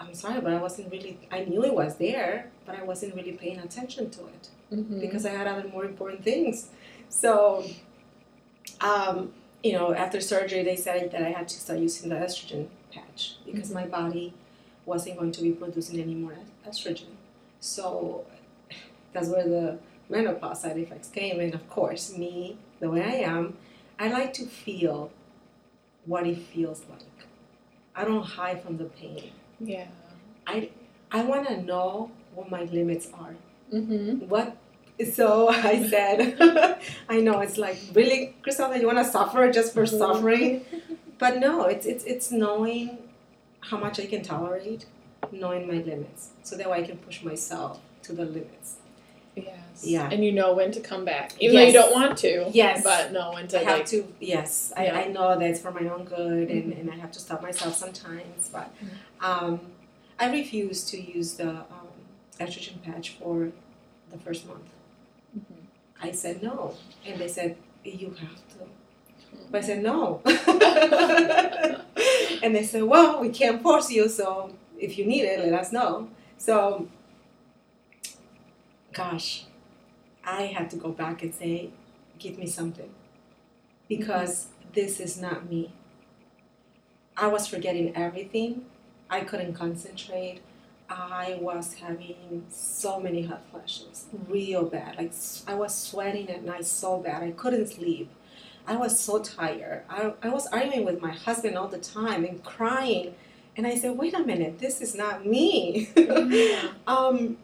I'm 0.00 0.14
sorry, 0.14 0.40
but 0.40 0.52
I 0.52 0.60
wasn't 0.60 0.90
really 0.90 1.18
I 1.30 1.44
knew 1.44 1.64
it 1.64 1.74
was 1.74 1.96
there, 1.96 2.50
but 2.66 2.76
I 2.76 2.82
wasn't 2.82 3.14
really 3.14 3.32
paying 3.32 3.58
attention 3.58 4.10
to 4.10 4.20
it 4.26 4.48
Mhm. 4.72 5.00
because 5.00 5.24
I 5.26 5.30
had 5.30 5.46
other 5.46 5.68
more 5.68 5.84
important 5.84 6.24
things. 6.24 6.68
So 7.08 7.64
um, 8.80 9.32
you 9.62 9.72
know, 9.72 9.94
after 9.94 10.20
surgery 10.20 10.62
they 10.64 10.76
said 10.76 11.12
that 11.12 11.22
I 11.22 11.30
had 11.30 11.48
to 11.48 11.60
start 11.60 11.78
using 11.78 12.08
the 12.10 12.16
estrogen 12.16 12.66
patch 12.92 13.36
because 13.46 13.70
my 13.72 13.86
body 13.86 14.34
wasn't 14.86 15.18
going 15.18 15.32
to 15.32 15.42
be 15.42 15.52
producing 15.52 16.00
any 16.00 16.14
more 16.14 16.34
estrogen. 16.68 17.12
So 17.60 18.24
that's 19.12 19.28
where 19.28 19.44
the 19.48 19.78
menopause 20.08 20.62
side 20.62 20.76
effects 20.78 21.08
came. 21.08 21.38
And 21.38 21.54
of 21.54 21.68
course, 21.70 22.16
me, 22.16 22.56
the 22.80 22.90
way 22.90 23.02
I 23.02 23.30
am, 23.30 23.56
I 24.00 24.08
like 24.10 24.32
to 24.34 24.46
feel 24.46 25.12
what 26.06 26.26
it 26.26 26.38
feels 26.38 26.82
like. 26.90 27.00
I 27.94 28.04
don't 28.04 28.22
hide 28.24 28.62
from 28.62 28.76
the 28.78 28.84
pain. 28.84 29.30
Yeah. 29.60 29.86
I 30.46 30.70
I 31.10 31.24
want 31.24 31.46
to 31.48 31.62
know 31.62 32.10
what 32.34 32.50
my 32.50 32.64
limits 32.64 33.08
are. 33.14 33.34
Mm-hmm. 33.72 34.28
What? 34.28 34.56
So 35.14 35.48
I 35.72 35.88
said, 35.88 36.36
I 37.08 37.20
know 37.20 37.40
it's 37.40 37.58
like 37.58 37.78
really, 37.94 38.34
Gricelda, 38.42 38.80
you 38.80 38.86
want 38.86 38.98
to 38.98 39.04
suffer 39.04 39.50
just 39.52 39.74
for 39.74 39.84
Mhm. 39.84 39.98
suffering, 39.98 40.64
but 41.18 41.38
no, 41.38 41.64
it's 41.64 41.86
it's 41.86 42.04
it's 42.04 42.30
knowing 42.32 42.98
how 43.60 43.76
much 43.78 44.00
I 44.00 44.06
can 44.06 44.22
tolerate, 44.22 44.86
knowing 45.30 45.66
my 45.68 45.78
limits, 45.90 46.30
so 46.42 46.56
that 46.56 46.68
way 46.70 46.78
I 46.78 46.82
can 46.82 46.98
push 46.98 47.22
myself 47.22 47.80
to 48.02 48.12
the 48.12 48.24
limits. 48.24 48.76
Yes. 49.34 49.84
Yeah. 49.84 50.08
And 50.12 50.24
you 50.24 50.32
know 50.32 50.54
when 50.54 50.70
to 50.72 50.80
come 50.80 51.04
back, 51.04 51.32
even 51.40 51.56
though 51.56 51.62
you 51.66 51.72
don't 51.72 51.92
want 51.94 52.18
to. 52.18 52.50
Yes. 52.52 52.82
But 52.84 53.12
know 53.12 53.32
when 53.32 53.48
to 53.48 53.60
I 53.60 53.64
have 53.64 53.78
like. 53.78 53.86
to, 53.86 54.04
yes, 54.20 54.72
Yeah. 54.76 54.94
I, 54.96 55.04
I 55.04 55.06
know 55.08 55.38
that 55.38 55.48
it's 55.50 55.60
for 55.60 55.70
my 55.70 55.88
own 55.88 56.04
good, 56.04 56.50
and, 56.50 56.72
Mhm. 56.72 56.80
and 56.80 56.90
I 56.90 56.96
have 56.96 57.10
to 57.12 57.18
stop 57.20 57.42
myself 57.42 57.74
sometimes, 57.76 58.48
but 58.52 58.70
Mhm. 58.84 59.24
um, 59.26 59.60
I 60.18 60.30
refuse 60.30 60.84
to 60.90 61.00
use 61.00 61.34
the 61.34 61.48
um, 61.48 61.88
estrogen 62.38 62.82
patch 62.82 63.10
for 63.18 63.50
the 64.10 64.18
first 64.18 64.46
month. 64.46 64.68
Mhm. 65.36 65.56
I 66.02 66.12
said 66.12 66.42
no, 66.42 66.74
and 67.06 67.18
they 67.20 67.28
said 67.28 67.56
you 67.84 68.14
have 68.20 68.36
to. 68.52 68.66
But 69.50 69.64
I 69.64 69.66
said 69.66 69.82
no, 69.82 70.20
and 72.42 72.54
they 72.54 72.64
said, 72.64 72.82
well, 72.84 73.20
we 73.20 73.30
can't 73.30 73.62
force 73.62 73.90
you, 73.90 74.08
so 74.08 74.52
if 74.78 74.98
you 74.98 75.06
need 75.06 75.22
it, 75.22 75.40
let 75.40 75.52
us 75.58 75.72
know. 75.72 76.08
So, 76.38 76.88
gosh, 78.92 79.44
I 80.24 80.42
had 80.42 80.70
to 80.70 80.76
go 80.76 80.90
back 80.90 81.22
and 81.22 81.34
say, 81.34 81.70
give 82.18 82.38
me 82.38 82.46
something, 82.46 82.90
because 83.88 84.48
this 84.72 85.00
is 85.00 85.20
not 85.20 85.48
me. 85.50 85.72
I 87.16 87.26
was 87.26 87.46
forgetting 87.46 87.94
everything. 87.96 88.64
I 89.10 89.20
couldn't 89.20 89.54
concentrate. 89.54 90.40
I 90.88 91.38
was 91.40 91.74
having 91.74 92.44
so 92.50 93.00
many 93.00 93.22
hot 93.22 93.42
flashes, 93.50 94.06
real 94.28 94.64
bad. 94.64 94.96
Like 94.98 95.12
I 95.46 95.54
was 95.54 95.74
sweating 95.74 96.28
at 96.30 96.44
night 96.44 96.66
so 96.66 96.98
bad. 96.98 97.22
I 97.22 97.30
couldn't 97.32 97.68
sleep. 97.68 98.10
I 98.66 98.76
was 98.76 98.98
so 98.98 99.18
tired. 99.18 99.82
I, 99.88 100.12
I 100.22 100.28
was 100.28 100.46
arguing 100.48 100.84
with 100.84 101.00
my 101.02 101.10
husband 101.12 101.56
all 101.56 101.68
the 101.68 101.78
time 101.78 102.24
and 102.24 102.42
crying. 102.44 103.14
And 103.56 103.66
I 103.66 103.74
said, 103.76 103.98
wait 103.98 104.14
a 104.14 104.20
minute, 104.20 104.58
this 104.58 104.80
is 104.80 104.94
not 104.94 105.26
me. 105.26 105.90
Mhm. 105.96 106.74
um, 106.86 107.36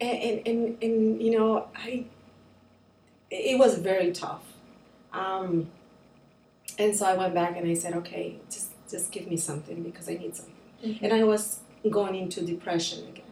and, 0.00 0.18
and, 0.18 0.46
and, 0.46 0.82
and, 0.82 1.22
you 1.22 1.30
know, 1.38 1.68
I, 1.76 2.06
it 3.30 3.58
was 3.58 3.78
very 3.78 4.12
tough. 4.12 4.42
Um, 5.12 5.70
and 6.78 6.94
so 6.96 7.06
I 7.06 7.14
went 7.14 7.34
back 7.34 7.56
and 7.56 7.68
I 7.68 7.74
said, 7.74 7.94
okay, 7.94 8.38
just 8.50 8.70
just 8.90 9.12
give 9.12 9.28
me 9.28 9.36
something 9.36 9.82
because 9.82 10.08
I 10.08 10.14
need 10.14 10.34
something. 10.34 10.54
Mm-hmm. 10.84 11.04
And 11.04 11.14
I 11.14 11.22
was 11.24 11.60
going 11.88 12.16
into 12.16 12.42
depression 12.42 13.06
again. 13.08 13.24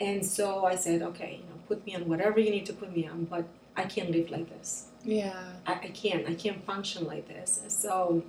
And 0.00 0.26
so 0.26 0.64
I 0.64 0.74
said, 0.74 1.02
okay, 1.02 1.40
you 1.40 1.44
know, 1.48 1.60
put 1.68 1.86
me 1.86 1.94
on 1.94 2.08
whatever 2.08 2.40
you 2.40 2.50
need 2.50 2.66
to 2.66 2.72
put 2.72 2.94
me 2.94 3.06
on, 3.06 3.24
but 3.26 3.44
I 3.76 3.84
can't 3.84 4.10
live 4.10 4.30
like 4.30 4.48
this. 4.48 4.86
yeah. 5.04 5.44
I, 5.66 5.74
I 5.74 5.88
can't. 5.88 6.28
I 6.28 6.34
can't 6.34 6.64
function 6.64 7.06
like 7.06 7.28
this. 7.28 7.60
So 7.68 8.22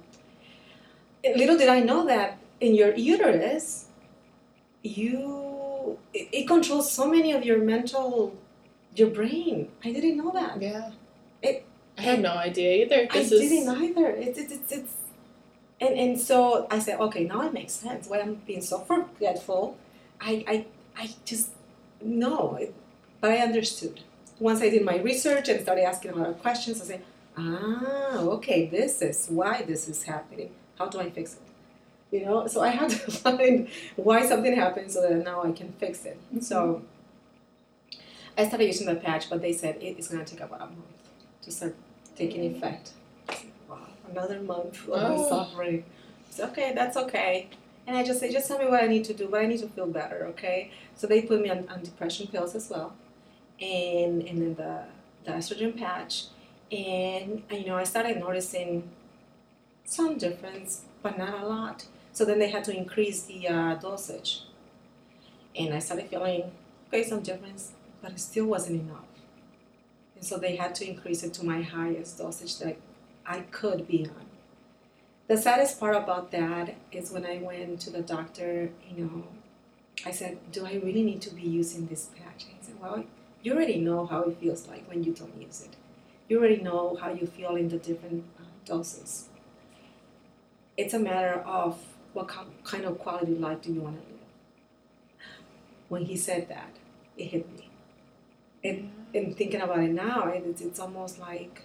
little 1.23 1.58
did 1.58 1.69
I 1.69 1.80
know 1.80 2.06
that 2.06 2.38
in 2.60 2.76
your 2.76 2.93
uterus, 2.95 3.88
you 4.84 5.53
it, 6.13 6.28
it 6.39 6.48
controls 6.48 6.91
so 6.91 7.04
many 7.15 7.32
of 7.38 7.43
your 7.50 7.60
mental, 7.74 8.36
your 8.96 9.10
brain. 9.19 9.69
I 9.84 9.91
didn't 9.96 10.17
know 10.17 10.32
that. 10.32 10.62
Yeah. 10.62 10.91
It- 11.41 11.65
I 11.98 12.02
had 12.02 12.22
no 12.22 12.34
idea 12.50 12.69
either. 12.84 13.02
I 13.12 13.19
is 13.19 13.30
didn't 13.30 13.69
either. 13.84 14.08
It's 14.26 14.38
it's 14.43 14.52
it's, 14.58 14.72
it's 14.78 14.93
and 15.84 15.93
and 16.04 16.13
so 16.30 16.65
I 16.76 16.80
said, 16.80 17.00
okay, 17.08 17.24
now 17.26 17.41
it 17.48 17.54
makes 17.54 17.74
sense. 17.74 18.08
Why 18.08 18.17
I'm 18.22 18.36
being 18.50 18.62
so 18.72 18.80
forgetful. 18.80 19.78
I 20.19 20.34
I 20.54 20.56
I 21.02 21.06
just 21.32 21.50
no, 22.02 22.56
it, 22.63 22.74
but 23.22 23.30
I 23.32 23.38
understood. 23.50 23.98
Once 24.39 24.60
I 24.65 24.69
did 24.69 24.84
my 24.84 24.98
research 25.12 25.46
and 25.50 25.62
started 25.62 25.84
asking 25.91 26.12
a 26.12 26.15
lot 26.15 26.30
of 26.34 26.41
questions, 26.41 26.82
I 26.82 26.86
said, 26.91 27.02
ah, 27.38 28.17
okay, 28.38 28.65
this 28.65 29.02
is 29.10 29.28
why 29.30 29.62
this 29.62 29.88
is 29.88 30.04
happening. 30.13 30.50
How 30.80 30.88
do 30.88 31.00
I 31.00 31.10
fix 31.12 31.36
it? 31.36 31.43
You 32.13 32.23
know, 32.26 32.45
so 32.45 32.62
I 32.62 32.69
had 32.69 32.89
to 33.06 33.12
find 33.12 33.67
why 33.95 34.23
something 34.23 34.56
happened 34.56 34.91
so 34.91 35.02
that 35.02 35.15
now 35.23 35.43
I 35.43 35.52
can 35.52 35.73
fix 35.73 36.06
it. 36.06 36.17
Mm-hmm. 36.28 36.41
So 36.41 36.84
I 38.38 38.45
started 38.47 38.65
using 38.65 38.86
the 38.86 38.95
patch, 38.95 39.32
but 39.32 39.41
they 39.41 39.52
said 39.52 39.78
it 39.82 39.97
is 39.97 40.10
going 40.10 40.23
to 40.23 40.32
take 40.32 40.41
about 40.41 40.62
a 40.62 40.65
month 40.65 41.10
to 41.41 41.52
start 41.52 41.76
taking 42.15 42.41
mm. 42.41 42.56
effect. 42.56 42.91
I 43.28 43.34
said, 43.34 43.45
Wow, 43.67 43.88
another 44.12 44.39
month 44.41 44.88
of 44.88 44.89
Oh. 44.93 45.28
suffering. 45.28 45.86
So 46.30 46.45
okay, 46.49 46.71
that's 46.76 46.97
okay. 46.97 47.49
And 47.88 47.97
I 47.97 48.04
just 48.04 48.19
say, 48.19 48.32
just 48.32 48.47
tell 48.47 48.60
me 48.60 48.67
what 48.67 48.84
I 48.84 48.88
need 48.88 49.06
to 49.06 49.13
do, 49.15 49.28
but 49.28 49.41
I 49.41 49.47
need 49.47 49.60
to 49.62 49.67
feel 49.67 49.88
better, 49.88 50.28
okay? 50.28 50.71
So 50.95 51.08
they 51.08 51.23
put 51.23 51.41
me 51.41 51.49
on, 51.49 51.67
on 51.67 51.82
depression 51.82 52.28
pills 52.28 52.54
as 52.54 52.69
well, 52.69 52.93
and 53.60 54.21
and 54.21 54.38
then 54.39 54.54
the 54.54 54.84
the 55.26 55.32
estrogen 55.32 55.76
patch, 55.76 56.26
and 56.71 57.41
you 57.52 57.65
know 57.65 57.76
I 57.76 57.86
started 57.86 58.19
noticing 58.19 58.89
some 59.84 60.17
difference, 60.19 60.86
but 61.02 61.17
not 61.17 61.41
a 61.41 61.47
lot. 61.47 61.86
So 62.13 62.26
then 62.26 62.39
they 62.39 62.49
had 62.49 62.63
to 62.65 62.78
increase 62.78 63.23
the 63.23 63.47
uh, 63.47 63.76
dosage, 63.76 64.43
and 65.56 65.73
I 65.73 65.80
started 65.80 66.10
feeling 66.10 66.52
okay 66.88 67.04
some 67.04 67.21
difference, 67.21 67.71
but 68.02 68.12
it 68.12 68.19
still 68.19 68.45
wasn't 68.45 68.82
enough. 68.82 69.06
And 70.15 70.23
so 70.23 70.38
they 70.38 70.56
had 70.56 70.76
to 70.76 70.88
increase 70.88 71.23
it 71.23 71.34
to 71.36 71.45
my 71.45 71.63
highest 71.63 72.19
dosage 72.19 72.60
that 72.60 72.78
I 73.26 73.41
could 73.52 73.88
be 73.88 74.06
on. 74.06 74.26
The 75.28 75.38
saddest 75.38 75.80
part 75.80 75.95
about 75.95 76.32
that 76.32 76.76
is 76.91 77.10
when 77.12 77.26
I 77.26 77.39
went 77.39 77.80
to 77.82 77.89
the 77.89 78.02
doctor, 78.02 78.69
you 78.88 79.04
know, 79.04 79.23
I 80.06 80.12
said, 80.12 80.38
Do 80.52 80.65
I 80.65 80.73
really 80.76 81.04
need 81.04 81.21
to 81.23 81.34
be 81.34 81.41
using 81.41 81.88
this 81.88 82.10
patch? 82.15 82.45
And 82.45 82.54
he 82.60 82.60
said, 82.62 82.76
Well, 82.80 83.06
you 83.41 83.54
already 83.54 83.80
know 83.80 84.06
how 84.06 84.21
it 84.23 84.38
feels 84.38 84.67
like 84.67 84.88
when 84.88 85.04
you 85.04 85.13
don't 85.13 85.41
use 85.41 85.62
it. 85.62 85.76
You 86.30 86.39
already 86.39 86.62
know 86.62 86.95
how 87.02 87.12
you 87.12 87.26
feel 87.26 87.56
in 87.56 87.69
the 87.69 87.78
different 87.78 88.26
uh, 88.39 88.43
doses. 88.65 89.30
It's 90.78 90.93
a 90.93 90.99
matter 90.99 91.41
of 91.45 91.80
what 92.13 92.32
kind 92.63 92.86
of 92.86 92.99
quality 92.99 93.36
life 93.36 93.62
do 93.62 93.73
you 93.73 93.82
want 93.82 93.95
to 93.95 94.02
live. 94.02 94.19
When 95.89 96.06
he 96.06 96.15
said 96.15 96.49
that, 96.49 96.76
it 97.17 97.26
hit 97.26 97.52
me. 97.56 97.69
And, 98.63 98.91
and 99.13 99.36
thinking 99.36 99.62
about 99.62 99.80
it 99.80 99.91
now, 99.91 100.30
it, 100.30 100.43
it's, 100.45 100.62
it's 100.62 100.80
almost 100.80 101.19
like 101.19 101.63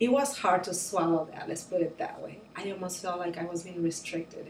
it 0.00 0.10
was 0.10 0.38
hard 0.38 0.64
to 0.64 0.74
swallow 0.74 1.28
that, 1.32 1.48
let's 1.48 1.62
put 1.62 1.80
it 1.80 1.98
that 1.98 2.20
way. 2.20 2.40
I 2.56 2.70
almost 2.72 3.00
felt 3.00 3.18
like 3.18 3.38
I 3.38 3.44
was 3.44 3.62
being 3.62 3.82
restricted. 3.82 4.48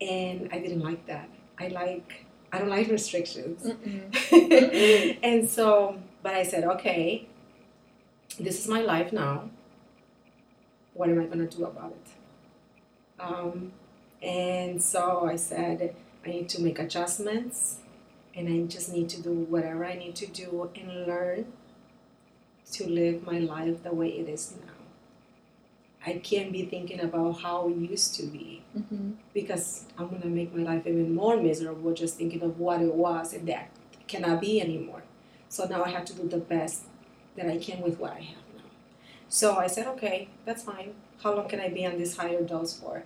And 0.00 0.48
I 0.52 0.58
didn't 0.58 0.80
like 0.80 1.06
that. 1.06 1.28
I 1.58 1.68
like, 1.68 2.26
I 2.52 2.58
don't 2.58 2.68
like 2.68 2.88
restrictions. 2.88 3.64
Mm-mm. 3.64 5.18
and 5.22 5.48
so, 5.48 5.98
but 6.22 6.34
I 6.34 6.42
said, 6.42 6.64
okay, 6.64 7.26
this 8.38 8.60
is 8.60 8.68
my 8.68 8.82
life 8.82 9.12
now. 9.12 9.50
What 10.94 11.08
am 11.08 11.20
I 11.20 11.24
going 11.24 11.46
to 11.46 11.56
do 11.56 11.64
about 11.64 11.92
it? 11.92 13.22
Um, 13.22 13.72
and 14.22 14.82
so 14.82 15.26
I 15.26 15.36
said, 15.36 15.94
I 16.24 16.28
need 16.28 16.48
to 16.50 16.62
make 16.62 16.78
adjustments 16.78 17.78
and 18.34 18.48
I 18.48 18.66
just 18.66 18.92
need 18.92 19.08
to 19.10 19.22
do 19.22 19.32
whatever 19.32 19.84
I 19.84 19.94
need 19.94 20.14
to 20.16 20.26
do 20.26 20.70
and 20.74 21.06
learn 21.06 21.46
to 22.72 22.86
live 22.88 23.24
my 23.24 23.38
life 23.38 23.82
the 23.82 23.92
way 23.94 24.08
it 24.08 24.28
is 24.28 24.54
now. 24.64 24.72
I 26.06 26.14
can't 26.18 26.52
be 26.52 26.64
thinking 26.64 27.00
about 27.00 27.40
how 27.40 27.68
it 27.68 27.76
used 27.76 28.14
to 28.16 28.26
be 28.26 28.62
Mm-hmm. 28.78 29.12
because 29.34 29.86
I'm 29.98 30.08
gonna 30.10 30.26
make 30.26 30.54
my 30.54 30.62
life 30.62 30.86
even 30.86 31.12
more 31.12 31.36
miserable 31.36 31.92
just 31.92 32.16
thinking 32.16 32.40
of 32.42 32.60
what 32.60 32.80
it 32.80 32.94
was 32.94 33.32
and 33.32 33.48
that 33.48 33.68
cannot 34.06 34.40
be 34.40 34.60
anymore. 34.60 35.02
So 35.48 35.64
now 35.64 35.82
I 35.82 35.88
have 35.88 36.04
to 36.04 36.14
do 36.14 36.28
the 36.28 36.36
best 36.38 36.82
that 37.36 37.48
I 37.48 37.58
can 37.58 37.80
with 37.82 37.98
what 37.98 38.12
I 38.12 38.20
have 38.20 38.44
now. 38.56 38.62
So 39.28 39.56
I 39.56 39.66
said, 39.66 39.88
okay, 39.88 40.28
that's 40.44 40.62
fine. 40.62 40.94
How 41.22 41.34
long 41.34 41.48
can 41.48 41.58
I 41.60 41.68
be 41.68 41.84
on 41.84 41.98
this 41.98 42.16
higher 42.16 42.42
dose 42.42 42.78
for? 42.78 43.02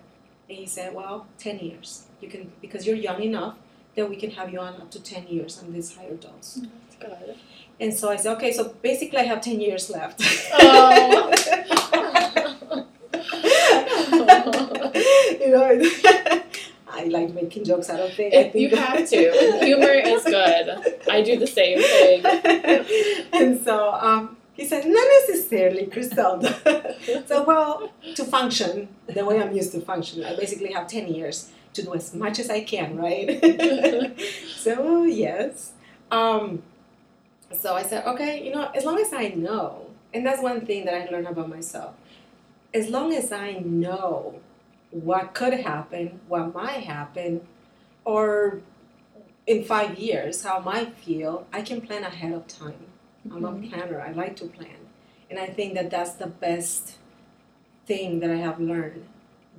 And 0.47 0.57
he 0.57 0.65
said, 0.65 0.93
well, 0.93 1.27
10 1.39 1.59
years. 1.59 2.05
You 2.21 2.29
can 2.29 2.51
because 2.61 2.85
you're 2.85 2.95
young 2.95 3.21
enough 3.21 3.55
that 3.95 4.09
we 4.09 4.15
can 4.15 4.31
have 4.31 4.51
you 4.51 4.59
on 4.59 4.75
up 4.75 4.91
to 4.91 5.01
10 5.01 5.27
years 5.27 5.61
on 5.61 5.73
this 5.73 5.95
higher 5.95 6.15
dose. 6.15 6.61
That's 6.61 6.95
good. 6.99 7.35
And 7.79 7.93
so 7.93 8.09
I 8.09 8.15
said, 8.15 8.35
okay, 8.37 8.51
so 8.51 8.73
basically 8.81 9.19
I 9.19 9.23
have 9.23 9.41
10 9.41 9.59
years 9.59 9.89
left. 9.89 10.21
Oh. 10.53 11.31
you 15.39 15.51
know, 15.51 15.81
I 16.87 17.03
like 17.05 17.33
making 17.33 17.65
jokes 17.65 17.89
out 17.89 17.99
of 17.99 18.13
things. 18.13 18.33
I 18.33 18.37
If 18.37 18.55
you 18.55 18.69
have 18.75 19.09
to. 19.09 19.59
Humor 19.65 19.91
is 19.91 20.23
good. 20.23 21.01
I 21.09 21.21
do 21.21 21.37
the 21.37 21.47
same 21.47 21.79
thing. 21.81 22.25
and 23.33 23.63
so 23.63 23.93
um, 23.93 24.37
he 24.55 24.65
said, 24.65 24.85
not 24.85 25.07
necessarily, 25.21 25.85
Gricelda. 25.85 27.27
so, 27.27 27.43
well, 27.43 27.91
to 28.15 28.23
function 28.23 28.87
the 29.07 29.25
way 29.25 29.41
I'm 29.41 29.53
used 29.53 29.73
to 29.73 29.81
function, 29.81 30.23
I 30.23 30.35
basically 30.35 30.71
have 30.71 30.87
10 30.87 31.13
years 31.13 31.51
to 31.73 31.83
do 31.83 31.93
as 31.93 32.13
much 32.15 32.39
as 32.39 32.49
I 32.49 32.63
can, 32.63 32.95
right? 32.95 34.17
so, 34.55 35.03
yes. 35.03 35.73
Um, 36.09 36.63
so 37.51 37.75
I 37.75 37.83
said, 37.83 38.05
okay, 38.05 38.43
you 38.45 38.53
know, 38.53 38.71
as 38.73 38.85
long 38.85 38.97
as 38.99 39.11
I 39.11 39.29
know, 39.29 39.87
and 40.13 40.25
that's 40.25 40.41
one 40.41 40.65
thing 40.65 40.85
that 40.85 40.93
I 40.93 41.11
learned 41.11 41.27
about 41.27 41.49
myself, 41.49 41.95
as 42.73 42.89
long 42.89 43.13
as 43.13 43.33
I 43.33 43.53
know 43.59 44.39
what 44.91 45.33
could 45.33 45.53
happen, 45.53 46.21
what 46.29 46.53
might 46.53 46.83
happen, 46.83 47.41
or 48.05 48.61
in 49.45 49.63
five 49.65 49.99
years, 49.99 50.43
how 50.43 50.59
I 50.59 50.61
might 50.61 50.97
feel, 50.97 51.45
I 51.51 51.61
can 51.61 51.81
plan 51.81 52.03
ahead 52.03 52.31
of 52.31 52.47
time. 52.47 52.94
I'm 53.31 53.45
a 53.45 53.67
planner. 53.67 54.01
I 54.01 54.11
like 54.11 54.35
to 54.37 54.45
plan. 54.45 54.77
And 55.29 55.39
I 55.39 55.47
think 55.47 55.73
that 55.73 55.89
that's 55.89 56.13
the 56.13 56.27
best 56.27 56.97
thing 57.85 58.19
that 58.19 58.29
I 58.29 58.35
have 58.35 58.59
learned. 58.59 59.05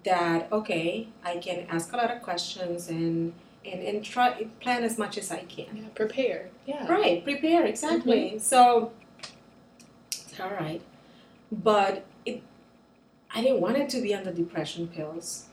That, 0.05 0.51
okay, 0.53 1.09
I 1.25 1.39
can 1.39 1.67
ask 1.69 1.93
a 1.93 1.97
lot 1.97 2.11
of 2.11 2.23
questions 2.23 2.89
and, 2.89 3.33
and, 3.65 3.83
and 3.83 4.05
try 4.05 4.47
plan 4.61 4.85
as 4.85 4.99
much 4.99 5.19
as 5.19 5.33
I 5.33 5.41
can. 5.45 5.77
Yeah, 5.77 5.89
prepare. 5.95 6.49
Yeah. 6.67 6.87
Right, 6.87 7.25
prepare, 7.25 7.65
exactly. 7.67 8.31
Mm-hmm. 8.31 8.39
So, 8.39 8.93
all 10.41 10.51
right. 10.51 10.81
But 11.51 12.05
it, 12.25 12.43
I 13.35 13.43
didn't 13.43 13.61
want 13.61 13.79
it 13.79 13.89
to 13.91 14.01
be 14.01 14.15
on 14.15 14.23
the 14.25 14.33
depression 14.33 14.87
pills. 14.87 15.47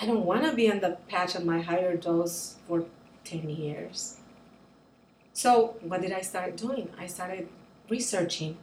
I 0.00 0.06
don't 0.06 0.24
want 0.24 0.44
to 0.44 0.52
be 0.52 0.70
on 0.70 0.78
the 0.78 0.96
patch 1.08 1.34
of 1.34 1.44
my 1.44 1.60
higher 1.60 1.96
dose 1.96 2.56
for 2.68 2.84
10 3.24 3.48
years. 3.48 4.17
So, 5.38 5.76
what 5.82 6.00
did 6.00 6.10
I 6.10 6.20
start 6.22 6.56
doing? 6.56 6.88
I 6.98 7.06
started 7.06 7.48
researching. 7.88 8.56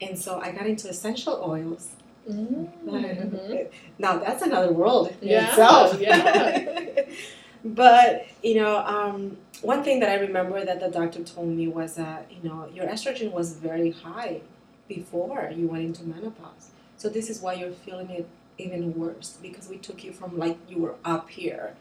And 0.00 0.18
so 0.18 0.40
I 0.40 0.50
got 0.50 0.66
into 0.66 0.88
essential 0.88 1.40
oils. 1.40 1.90
Mhm. 2.28 3.68
Now, 3.96 4.18
that's 4.18 4.42
another 4.42 4.72
world 4.72 5.14
in 5.22 5.28
Yeah, 5.28 5.48
itself. 5.48 6.00
yeah. 6.00 7.02
but, 7.64 8.26
you 8.42 8.56
know, 8.56 8.78
um, 8.78 9.36
one 9.62 9.84
thing 9.84 10.00
that 10.00 10.10
I 10.10 10.16
remember 10.16 10.64
that 10.64 10.80
the 10.80 10.88
doctor 10.88 11.22
told 11.22 11.50
me 11.50 11.68
was 11.68 11.94
that, 11.94 12.26
you 12.28 12.42
know, 12.48 12.66
your 12.74 12.86
estrogen 12.86 13.30
was 13.30 13.52
very 13.54 13.92
high 13.92 14.40
before 14.88 15.52
you 15.54 15.68
went 15.68 15.84
into 15.84 16.02
menopause. 16.02 16.70
So 16.96 17.08
this 17.08 17.30
is 17.30 17.40
why 17.40 17.52
you're 17.54 17.78
feeling 17.86 18.10
it 18.10 18.26
even 18.58 18.98
worse 18.98 19.38
because 19.40 19.68
we 19.68 19.76
took 19.78 20.02
you 20.02 20.10
from 20.12 20.36
like 20.36 20.58
you 20.68 20.78
were 20.78 20.96
up 21.04 21.30
here 21.30 21.76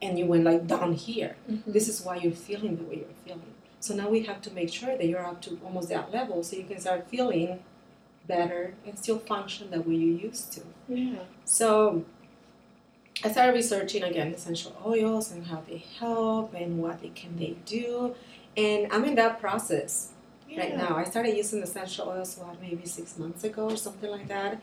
and 0.00 0.18
you 0.18 0.26
went 0.26 0.44
like 0.44 0.66
down 0.66 0.92
here. 0.92 1.36
Mhm. 1.50 1.64
This 1.66 1.88
is 1.88 2.02
why 2.04 2.16
you're 2.16 2.32
feeling 2.32 2.76
the 2.76 2.84
way 2.84 2.96
you're 2.96 3.18
feeling. 3.24 3.54
So 3.80 3.94
now 3.94 4.08
we 4.08 4.24
have 4.24 4.40
to 4.42 4.50
make 4.52 4.70
sure 4.72 4.96
that 4.96 5.06
you're 5.06 5.24
up 5.24 5.40
to 5.42 5.58
almost 5.64 5.88
that 5.88 6.12
level 6.12 6.42
so 6.42 6.56
you 6.56 6.64
can 6.64 6.80
start 6.80 7.08
feeling 7.08 7.60
better 8.26 8.74
and 8.86 8.98
still 8.98 9.18
function 9.18 9.70
the 9.70 9.80
way 9.80 9.94
you 9.94 10.12
used 10.28 10.52
to. 10.52 10.60
Yeah. 10.88 11.20
So 11.44 12.04
I 13.24 13.30
started 13.32 13.54
researching 13.54 14.02
again 14.04 14.28
essential 14.32 14.72
oils 14.86 15.32
and 15.32 15.46
how 15.46 15.62
they 15.68 15.78
help 15.98 16.54
and 16.54 16.80
what 16.80 17.00
they 17.02 17.08
can 17.08 17.36
they 17.36 17.56
do. 17.66 18.14
And 18.56 18.92
I'm 18.92 19.04
in 19.04 19.14
that 19.16 19.40
process 19.40 20.12
Yeah. 20.48 20.60
right 20.60 20.76
now. 20.76 20.96
I 20.96 21.04
started 21.04 21.36
using 21.36 21.62
essential 21.62 22.08
oils 22.08 22.36
what 22.38 22.60
maybe 22.60 22.86
six 22.86 23.18
months 23.18 23.42
ago 23.44 23.64
or 23.70 23.76
something 23.76 24.10
like 24.10 24.28
that, 24.28 24.60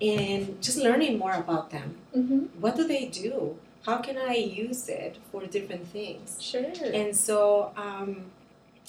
and 0.00 0.60
just 0.62 0.78
learning 0.78 1.18
more 1.18 1.32
about 1.34 1.70
them. 1.70 1.96
Mm-hmm. 2.16 2.38
What 2.60 2.76
do 2.76 2.86
they 2.86 3.06
do? 3.06 3.56
How 3.88 3.96
can 3.98 4.18
I 4.18 4.34
use 4.34 4.86
it 4.90 5.16
for 5.32 5.46
different 5.46 5.86
things? 5.88 6.36
Sure. 6.42 6.62
And 6.92 7.16
so, 7.16 7.72
um, 7.74 8.26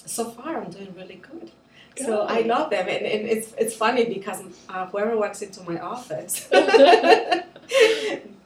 so 0.04 0.22
far 0.30 0.60
I'm 0.60 0.70
doing 0.70 0.94
really 0.94 1.22
good. 1.30 1.50
So 1.96 2.22
I 2.36 2.42
love 2.42 2.68
them, 2.70 2.86
and, 2.86 3.04
and 3.14 3.22
it's 3.34 3.52
it's 3.62 3.74
funny 3.74 4.04
because 4.16 4.40
uh, 4.68 4.86
whoever 4.90 5.16
walks 5.16 5.40
into 5.42 5.62
my 5.70 5.78
office, 5.80 6.48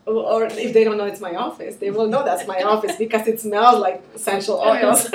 or 0.06 0.44
if 0.66 0.72
they 0.72 0.84
don't 0.84 0.96
know 1.00 1.04
it's 1.12 1.20
my 1.20 1.34
office, 1.34 1.76
they 1.76 1.90
will 1.90 2.08
know 2.08 2.24
that's 2.24 2.46
my 2.48 2.62
office 2.62 2.96
because 2.96 3.26
it 3.28 3.40
smells 3.40 3.78
like 3.80 4.02
essential 4.14 4.56
oils. 4.72 5.00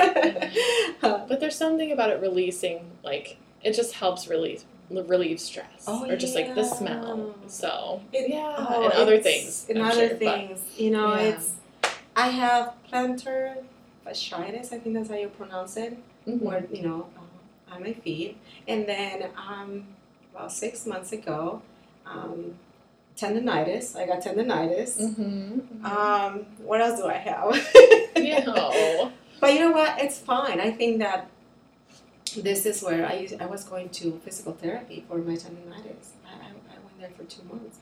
Uh, 1.02 1.26
But 1.28 1.40
there's 1.40 1.56
something 1.56 1.90
about 1.92 2.10
it 2.10 2.20
releasing, 2.20 2.78
like 3.02 3.38
it 3.62 3.72
just 3.72 3.94
helps 3.94 4.28
relieve 4.28 4.62
relieve 4.90 5.40
stress, 5.40 5.84
Oh, 5.86 6.04
or 6.08 6.16
just 6.16 6.34
like 6.34 6.54
the 6.54 6.64
smell. 6.64 7.34
So 7.46 8.00
It- 8.12 8.28
yeah, 8.30 8.56
oh, 8.68 8.84
and 8.84 8.92
other 8.94 9.18
things. 9.20 9.66
And 9.68 9.78
I'm 9.78 9.90
other 9.90 10.08
sure, 10.08 10.16
but- 10.18 10.18
things, 10.18 10.60
you 10.76 10.90
know, 10.90 11.14
Yeah. 11.14 11.20
it's. 11.34 11.52
I 12.16 12.28
have 12.28 12.74
plantar 12.90 13.62
fasciitis. 14.04 14.72
I 14.72 14.78
think 14.78 14.94
that's 14.96 15.08
how 15.08 15.16
you 15.16 15.28
pronounce 15.28 15.76
it. 15.76 15.96
Mhm. 16.26 16.42
Where 16.42 16.64
you 16.72 16.82
know, 16.82 17.06
uh, 17.16 17.74
on 17.74 17.82
my 17.82 17.92
feet, 17.92 18.36
and 18.68 18.86
then 18.86 19.30
um, 19.36 19.86
about 20.34 20.52
six 20.52 20.84
months 20.86 21.12
ago, 21.12 21.62
um, 22.04 22.56
tendonitis. 23.16 23.96
I 23.96 24.06
got 24.06 24.20
tendonitis. 24.22 24.98
Mhm. 25.00 25.84
Um, 25.84 26.46
what 26.64 26.80
else 26.80 26.98
do 27.00 27.06
I 27.06 27.14
have? 27.14 27.48
yeah. 28.16 29.10
But 29.40 29.54
you 29.54 29.60
know 29.60 29.70
what? 29.72 30.00
It's 30.02 30.18
fine. 30.18 30.60
I 30.60 30.70
think 30.72 30.98
that 30.98 31.28
this 32.36 32.66
is 32.66 32.82
where 32.82 33.06
I 33.06 33.28
I 33.40 33.46
was 33.46 33.64
going 33.64 33.88
to 34.00 34.20
physical 34.24 34.52
therapy 34.52 35.04
for 35.08 35.18
my 35.18 35.34
tendonitis. 35.34 36.06
I, 36.26 36.32
I, 36.46 36.48
I 36.74 36.78
went 36.84 36.96
there 37.00 37.10
for 37.16 37.24
two 37.24 37.42
months. 37.52 37.78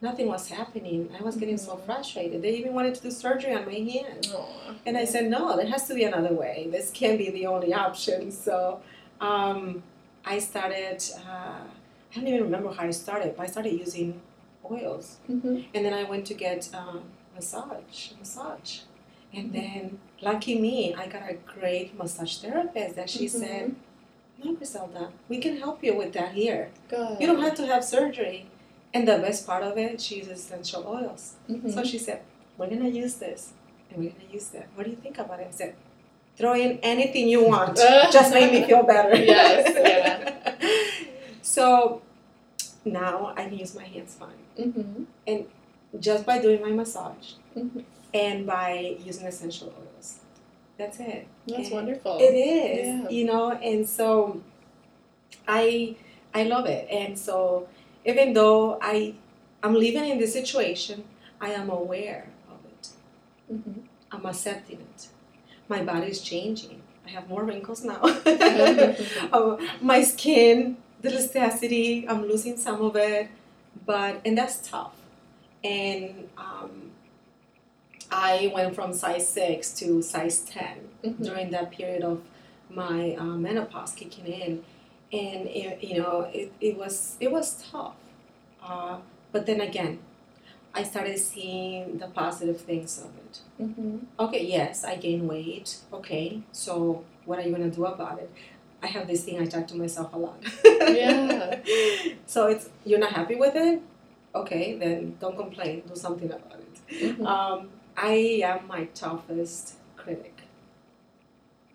Nothing 0.00 0.26
was 0.28 0.48
happening. 0.48 1.00
I 1.18 1.22
was 1.22 1.36
getting 1.36 1.58
so 1.58 1.72
Mhm. 1.76 1.84
frustrated. 1.86 2.42
They 2.42 2.54
even 2.60 2.72
wanted 2.78 2.94
to 2.96 3.02
do 3.06 3.10
surgery 3.10 3.52
on 3.58 3.64
my 3.72 3.74
hand. 3.92 4.22
Aw. 4.34 4.74
And 4.86 4.96
I 4.96 5.04
said, 5.04 5.24
no, 5.30 5.56
there 5.56 5.66
has 5.74 5.86
to 5.88 5.94
be 5.94 6.04
another 6.04 6.34
way. 6.34 6.68
This 6.76 6.90
can't 6.90 7.18
be 7.18 7.30
the 7.30 7.46
only 7.46 7.72
option. 7.86 8.32
So 8.32 8.80
um, 9.20 9.82
I 10.24 10.40
started, 10.40 10.98
uh, 11.28 11.60
I 12.10 12.14
don't 12.16 12.26
even 12.26 12.42
remember 12.42 12.70
how 12.72 12.84
I 12.84 12.90
started, 12.90 13.36
but 13.36 13.44
I 13.44 13.48
started 13.54 13.74
using 13.86 14.20
oils. 14.68 15.06
Mhm. 15.30 15.66
And 15.74 15.80
then 15.84 15.94
I 15.94 16.02
went 16.12 16.24
to 16.30 16.34
get 16.34 16.68
um, 16.74 17.02
massage, 17.36 17.98
massage. 18.18 18.80
And 19.34 19.52
then, 19.52 19.98
lucky 20.20 20.58
me, 20.60 20.94
I 20.94 21.06
got 21.06 21.22
a 21.30 21.34
great 21.34 21.96
massage 21.98 22.36
therapist 22.38 22.96
that 22.96 23.08
she 23.08 23.26
Mhm. 23.26 23.30
said, 23.30 23.74
no, 24.42 24.54
Gricelda, 24.54 25.10
we 25.28 25.38
can 25.38 25.56
help 25.56 25.82
you 25.82 25.94
with 25.96 26.12
that 26.12 26.32
here. 26.32 26.70
Good. 26.88 27.20
You 27.20 27.26
don't 27.26 27.40
have 27.40 27.54
to 27.56 27.66
have 27.66 27.82
surgery. 27.84 28.46
And 28.94 29.08
the 29.08 29.18
best 29.18 29.46
part 29.46 29.62
of 29.62 29.78
it, 29.78 30.00
she 30.00 30.16
uses 30.16 30.38
essential 30.40 30.84
oils. 30.86 31.36
Mhm. 31.48 31.72
So 31.72 31.82
she 31.84 31.96
said, 31.98 32.20
we're 32.58 32.66
going 32.68 32.82
to 32.82 32.90
use 32.90 33.14
this 33.14 33.52
and 33.88 33.98
we're 33.98 34.10
going 34.10 34.26
to 34.28 34.32
use 34.32 34.48
that. 34.48 34.66
What 34.74 34.84
do 34.84 34.90
you 34.90 34.96
think 34.96 35.18
about 35.18 35.40
it? 35.40 35.46
I 35.48 35.50
said, 35.50 35.74
throw 36.36 36.54
in 36.54 36.78
anything 36.82 37.28
you 37.28 37.42
want. 37.44 37.76
Just 38.12 38.34
make 38.34 38.52
me 38.52 38.64
feel 38.64 38.82
better. 38.82 39.14
Yes, 39.16 39.62
so 41.42 42.02
now 42.84 43.32
I 43.36 43.44
can 43.48 43.58
use 43.58 43.74
my 43.74 43.84
hands 43.84 44.14
fine 44.14 44.40
Mhm. 44.58 45.06
And 45.26 45.46
just 46.00 46.26
by 46.26 46.38
doing 46.38 46.60
my 46.60 46.70
massage 46.70 47.32
Mhm. 47.56 47.84
And 48.14 48.46
by 48.46 48.96
using 49.04 49.26
essential 49.26 49.72
oils. 49.80 50.18
That's 50.78 50.98
it. 51.00 51.26
That's 51.46 51.68
Yeah. 51.70 51.74
wonderful. 51.74 52.18
It 52.18 52.34
is, 52.34 52.86
Yeah. 52.86 53.08
you 53.08 53.24
know, 53.24 53.50
and 53.52 53.88
so 53.88 54.40
I 55.46 55.96
I 56.34 56.44
love 56.44 56.66
it. 56.66 56.88
And 56.90 57.18
so 57.18 57.68
even 58.04 58.32
though 58.32 58.78
I 58.80 59.14
I'm 59.62 59.74
living 59.74 60.08
in 60.08 60.18
this 60.18 60.32
situation, 60.32 61.04
I 61.40 61.50
am 61.52 61.70
aware 61.70 62.28
of 62.50 62.58
it. 62.72 62.88
Mhm. 63.52 63.82
I'm 64.10 64.26
accepting 64.26 64.78
it. 64.80 65.08
My 65.68 65.82
body 65.82 66.08
is 66.10 66.20
changing. 66.20 66.80
I 67.06 67.10
have 67.10 67.28
more 67.28 67.44
wrinkles 67.44 67.84
now. 67.84 68.00
Um, 69.32 69.58
my 69.80 70.02
skin, 70.02 70.76
the 71.00 71.10
elasticity, 71.10 72.06
I'm 72.08 72.22
losing 72.26 72.56
some 72.56 72.80
of 72.82 72.96
it, 72.96 73.28
but 73.86 74.20
and 74.24 74.36
that's 74.38 74.58
tough. 74.68 74.94
And 75.64 76.28
um, 76.36 76.81
I 78.12 78.52
went 78.54 78.74
from 78.74 78.92
size 78.92 79.26
six 79.26 79.72
to 79.80 80.02
size 80.02 80.40
10 80.40 80.76
Mhm. 81.04 81.24
during 81.24 81.50
that 81.50 81.70
period 81.70 82.02
of 82.02 82.20
my 82.70 83.16
uh, 83.18 83.24
menopause 83.46 83.92
kicking 83.92 84.26
in, 84.26 84.62
and 85.12 85.48
it, 85.48 85.82
you 85.82 85.96
know 86.00 86.28
it, 86.32 86.52
it 86.60 86.76
was 86.76 87.16
it 87.20 87.30
was 87.32 87.46
tough. 87.70 87.96
Uh, 88.62 88.98
but 89.32 89.46
then 89.46 89.60
again, 89.60 89.98
I 90.74 90.82
started 90.84 91.18
seeing 91.18 91.98
the 91.98 92.06
positive 92.06 92.60
things 92.60 92.98
of 93.04 93.10
it. 93.24 93.34
Mhm. 93.60 94.00
Okay, 94.24 94.44
yes, 94.46 94.84
I 94.84 94.96
gained 94.96 95.28
weight. 95.28 95.68
Okay, 95.92 96.42
so 96.52 97.04
what 97.26 97.38
are 97.38 97.42
you 97.46 97.52
gonna 97.56 97.70
do 97.70 97.84
about 97.86 98.18
it? 98.20 98.30
I 98.82 98.88
have 98.88 99.06
this 99.06 99.24
thing 99.24 99.40
I 99.40 99.46
talk 99.46 99.66
to 99.68 99.76
myself 99.76 100.12
a 100.12 100.18
lot. 100.18 100.38
Yeah. 101.02 101.60
so 102.26 102.46
it's 102.52 102.68
you're 102.84 102.98
not 103.06 103.12
happy 103.12 103.36
with 103.36 103.54
it. 103.56 103.80
Okay, 104.34 104.76
then 104.82 105.16
don't 105.20 105.36
complain. 105.36 105.82
Do 105.88 105.94
something 105.96 106.30
about 106.30 106.58
it. 106.66 106.74
Mhm. 107.18 107.26
Um, 107.26 107.68
I 107.96 108.40
am 108.44 108.66
my 108.66 108.84
toughest 108.86 109.74
critic. 109.96 110.42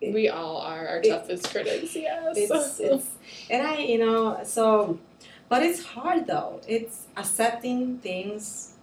we 0.02 0.30
all 0.30 0.58
are 0.58 0.88
our 0.88 0.98
it- 0.98 1.10
toughest 1.10 1.50
critics. 1.52 1.96
Yes. 1.96 2.38
It's, 2.38 2.80
it's 2.80 3.10
and 3.50 3.66
I 3.66 3.80
you 3.80 4.00
know 4.00 4.40
so, 4.44 5.00
but 5.50 5.64
it's 5.64 5.84
hard 5.84 6.28
though. 6.28 6.62
It's 6.68 7.06
accepting 7.16 7.98
things 8.00 8.74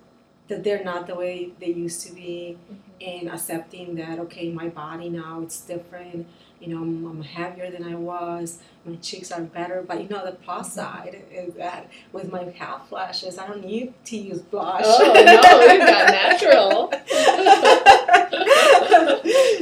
that 0.49 0.63
they're 0.65 0.85
not 0.85 1.07
the 1.07 1.15
way 1.15 1.53
they 1.59 1.69
used 1.71 2.07
to 2.07 2.13
be, 2.13 2.59
mm-hmm. 2.71 3.09
and 3.11 3.31
accepting 3.33 3.95
that 3.97 4.19
okay, 4.19 4.51
my 4.51 4.69
body 4.69 5.09
now 5.09 5.41
it's 5.43 5.61
different. 5.61 6.27
You 6.61 6.69
know, 6.75 6.83
I'm, 6.83 7.05
I'm 7.07 7.23
heavier 7.23 7.71
than 7.71 7.85
I 7.85 7.95
was. 7.95 8.59
My 8.87 8.95
cheeks 8.97 9.31
are 9.33 9.43
better, 9.43 9.85
but 9.87 10.01
you 10.03 10.09
know 10.09 10.25
the 10.25 10.33
plus 10.33 10.73
side 10.73 11.23
is 11.31 11.55
that 11.55 11.91
with 12.13 12.31
my 12.33 12.45
half 12.57 12.89
flashes, 12.89 13.37
I 13.39 13.47
don't 13.47 13.65
need 13.65 13.93
to 14.07 14.17
use 14.17 14.41
blush. 14.41 14.85
Oh, 14.87 15.13
no, 15.15 15.59
we've 15.69 15.87
got 15.87 16.11
natural. 16.11 16.93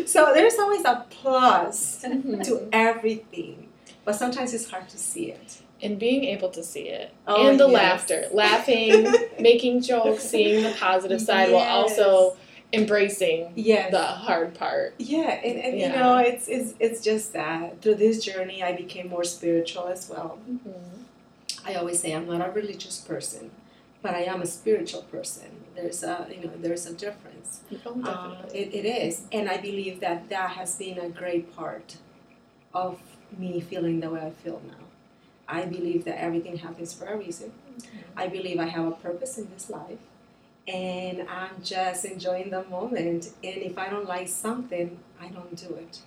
so 0.07 0.33
there's 0.35 0.59
always 0.59 0.85
a 0.85 1.05
plus 1.11 2.03
Mhm. 2.05 2.45
to 2.45 2.69
everything, 2.73 3.69
but 4.05 4.15
sometimes 4.15 4.53
it's 4.55 4.71
hard 4.71 4.89
to 4.91 4.99
see 4.99 5.31
it. 5.31 5.59
and 5.85 5.99
being 5.99 6.23
able 6.23 6.49
to 6.49 6.63
see 6.63 6.87
it 6.89 7.13
Oh, 7.27 7.49
and 7.49 7.59
the 7.59 7.67
yes. 7.67 7.75
laughter 7.75 8.29
laughing 8.33 9.13
making 9.41 9.81
jokes 9.83 10.23
seeing 10.23 10.63
the 10.63 10.71
positive 10.79 11.21
side 11.21 11.51
while 11.51 11.65
also 11.65 12.37
embracing 12.73 13.53
Yes. 13.55 13.91
the 13.91 14.03
hard 14.03 14.55
part 14.55 14.95
Yeah, 14.99 15.31
and, 15.31 15.59
and 15.59 15.81
you 15.81 15.89
know, 15.89 16.17
it's, 16.19 16.49
it's 16.49 16.75
it's 16.81 17.01
just 17.03 17.33
that 17.35 17.81
through 17.83 17.97
this 17.97 18.25
journey, 18.25 18.63
I 18.63 18.73
became 18.75 19.09
more 19.09 19.25
spiritual 19.25 19.87
as 19.89 20.09
well. 20.09 20.39
I 21.65 21.75
always 21.75 22.01
say 22.01 22.13
I'm 22.13 22.27
not 22.27 22.47
a 22.49 22.51
religious 22.51 22.99
person, 23.01 23.51
but 24.03 24.15
I 24.15 24.23
am 24.23 24.43
a 24.43 24.47
spiritual 24.47 25.03
person. 25.03 25.49
There's 25.77 26.03
a 26.03 26.27
you 26.31 26.45
know 26.49 26.53
there's 26.65 26.87
a 26.87 26.95
difference. 26.95 27.61
Oh, 27.87 28.03
Uh, 28.03 28.47
it, 28.53 28.69
it 28.75 28.85
is, 28.85 29.23
and 29.33 29.49
I 29.49 29.57
believe 29.59 30.01
that 30.01 30.29
that 30.29 30.51
has 30.59 30.75
been 30.77 30.99
a 30.99 31.09
great 31.09 31.55
part 31.57 31.97
of 32.75 32.99
me 33.39 33.61
feeling 33.61 34.01
the 34.01 34.11
way 34.11 34.21
I 34.21 34.31
feel 34.31 34.61
now. 34.67 34.85
I 35.49 35.65
believe 35.67 36.05
that 36.07 36.19
everything 36.21 36.57
happens 36.59 36.93
for 36.95 37.07
a 37.07 37.17
reason. 37.17 37.53
I 38.17 38.27
believe 38.29 38.59
I 38.59 38.67
have 38.67 38.87
a 38.87 38.93
purpose 38.93 39.39
in 39.39 39.49
this 39.55 39.69
life, 39.71 39.99
and 40.69 41.29
I'm 41.29 41.63
just 41.63 42.05
enjoying 42.05 42.51
the 42.51 42.65
moment. 42.65 43.33
And 43.43 43.57
if 43.57 43.79
I 43.79 43.89
don't 43.89 44.07
like 44.07 44.29
something, 44.29 44.99
I 45.21 45.29
don't 45.29 45.57
do 45.57 45.75
it. 45.75 46.01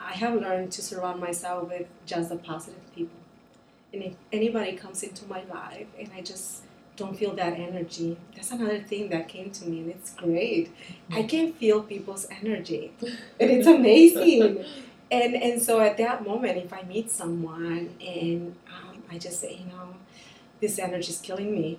I 0.00 0.12
have 0.12 0.34
learned 0.34 0.72
to 0.72 0.82
surround 0.82 1.20
myself 1.20 1.68
with 1.68 1.86
just 2.06 2.28
the 2.28 2.36
positive 2.36 2.94
people. 2.94 3.18
And 3.92 4.02
if 4.02 4.14
anybody 4.32 4.72
comes 4.72 5.02
into 5.02 5.24
my 5.26 5.44
life 5.44 5.86
and 5.98 6.10
I 6.14 6.20
just 6.20 6.62
don't 6.96 7.16
feel 7.16 7.34
that 7.34 7.54
energy, 7.58 8.16
that's 8.34 8.50
another 8.50 8.80
thing 8.80 9.08
that 9.10 9.28
came 9.28 9.50
to 9.50 9.66
me, 9.66 9.80
and 9.80 9.90
it's 9.90 10.14
great. 10.14 10.72
I 11.10 11.22
can 11.24 11.52
feel 11.52 11.82
people's 11.82 12.26
energy, 12.30 12.92
and 13.02 13.50
it's 13.50 13.66
amazing. 13.66 14.64
And 15.10 15.36
and 15.36 15.62
so 15.62 15.80
at 15.80 15.98
that 15.98 16.26
moment, 16.26 16.56
if 16.56 16.72
I 16.72 16.82
meet 16.82 17.10
someone 17.10 17.94
and 18.00 18.56
um, 18.66 19.02
I 19.10 19.18
just 19.18 19.38
say, 19.38 19.60
you 19.60 19.66
know, 19.66 19.94
this 20.60 20.78
energy 20.78 21.10
is 21.10 21.20
killing 21.20 21.52
me, 21.52 21.78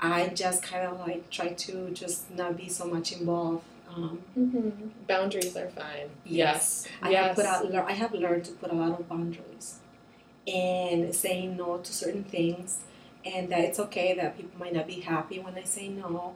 I 0.00 0.28
just 0.28 0.62
kind 0.62 0.86
of 0.86 0.98
like 1.00 1.30
try 1.30 1.48
to 1.48 1.90
just 1.90 2.30
not 2.30 2.56
be 2.56 2.68
so 2.68 2.86
much 2.86 3.12
involved. 3.12 3.64
Um, 3.88 4.20
Mhm. 4.36 4.90
Boundaries 5.06 5.56
are 5.56 5.68
fine. 5.70 6.10
Yes. 6.24 6.86
Yes. 6.86 6.88
I 7.02 7.10
yes. 7.10 7.26
have 7.26 7.36
put 7.36 7.46
out, 7.46 7.74
I 7.88 7.92
have 7.92 8.12
learned 8.12 8.44
to 8.46 8.52
put 8.52 8.70
a 8.70 8.74
lot 8.74 8.98
of 9.00 9.08
boundaries, 9.08 9.78
and 10.46 11.14
saying 11.14 11.56
no 11.56 11.78
to 11.78 11.92
certain 11.92 12.24
things, 12.24 12.80
and 13.24 13.48
that 13.50 13.60
it's 13.60 13.78
okay 13.80 14.14
that 14.14 14.36
people 14.36 14.58
might 14.58 14.74
not 14.74 14.86
be 14.86 15.00
happy 15.00 15.38
when 15.38 15.54
I 15.54 15.64
say 15.64 15.88
no, 15.88 16.34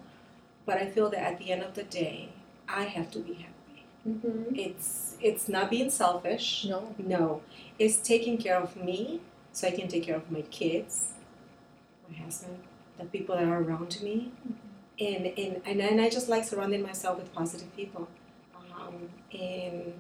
but 0.67 0.79
I 0.79 0.87
feel 0.87 1.11
that 1.11 1.21
at 1.23 1.39
the 1.39 1.53
end 1.53 1.63
of 1.63 1.75
the 1.75 1.83
day, 1.85 2.31
I 2.69 2.85
have 2.85 3.11
to 3.13 3.19
be 3.19 3.35
happy. 3.35 3.85
Mhm. 4.09 4.57
It's 4.57 5.17
it's 5.21 5.49
not 5.49 5.71
being 5.71 5.91
selfish. 5.91 6.65
No. 6.67 6.95
No, 6.99 7.43
it's 7.79 7.97
taking 7.99 8.39
care 8.39 8.57
of 8.57 8.75
me 8.77 9.21
so 9.53 9.69
I 9.69 9.73
can 9.73 9.89
take 9.89 10.05
care 10.05 10.17
of 10.17 10.31
my 10.31 10.43
kids, 10.43 11.13
my 12.09 12.17
husband, 12.17 12.59
the 13.01 13.07
people 13.07 13.37
that 13.37 13.45
are 13.45 13.63
around 13.63 14.01
me. 14.03 14.33
And, 14.99 15.27
and, 15.27 15.63
and, 15.65 15.81
and 15.81 16.01
I 16.01 16.11
just 16.11 16.29
like 16.29 16.45
surrounding 16.45 16.83
myself 16.83 17.19
with 17.19 17.33
positive 17.35 17.75
people. 17.75 18.09
Um, 18.79 19.09
and 19.33 19.95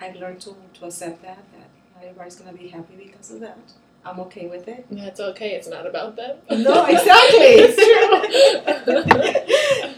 I've 0.00 0.16
learned 0.16 0.40
to, 0.42 0.56
to 0.74 0.86
accept 0.86 1.22
that, 1.22 1.38
that 1.52 1.68
not 1.94 2.02
everybody's 2.02 2.36
going 2.36 2.54
to 2.54 2.60
be 2.60 2.68
happy 2.68 2.94
because 2.96 3.30
of 3.30 3.40
that. 3.40 3.58
I'm 4.06 4.20
okay 4.20 4.48
with 4.48 4.68
it. 4.68 4.84
That's 4.90 5.18
okay. 5.18 5.52
It's 5.52 5.66
not 5.68 5.86
about 5.86 6.16
them. 6.16 6.36
No, 6.50 6.84
exactly. 6.88 7.38
It's 7.40 7.76
true. 7.76 8.82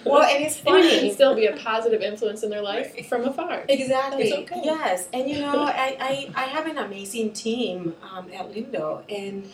well, 0.11 0.23
and 0.23 0.45
it's 0.45 0.63
And 0.65 0.77
you 0.77 0.83
can 0.83 0.91
funny. 0.99 1.13
still 1.13 1.35
be 1.35 1.47
a 1.47 1.57
positive 1.57 2.03
influence 2.03 2.45
in 2.45 2.51
their 2.51 2.63
life 2.63 3.05
from 3.09 3.25
afar. 3.25 3.65
Exactly. 3.69 4.29
It's 4.29 4.53
okay. 4.53 4.61
Yes, 4.63 5.09
and 5.13 5.29
you 5.29 5.41
know, 5.41 5.59
I, 5.61 5.97
I, 6.01 6.31
I 6.37 6.43
have 6.45 6.67
an 6.67 6.79
amazing 6.79 7.33
team 7.33 7.97
um, 8.13 8.29
at 8.33 8.53
Lindo, 8.53 9.03
and 9.11 9.51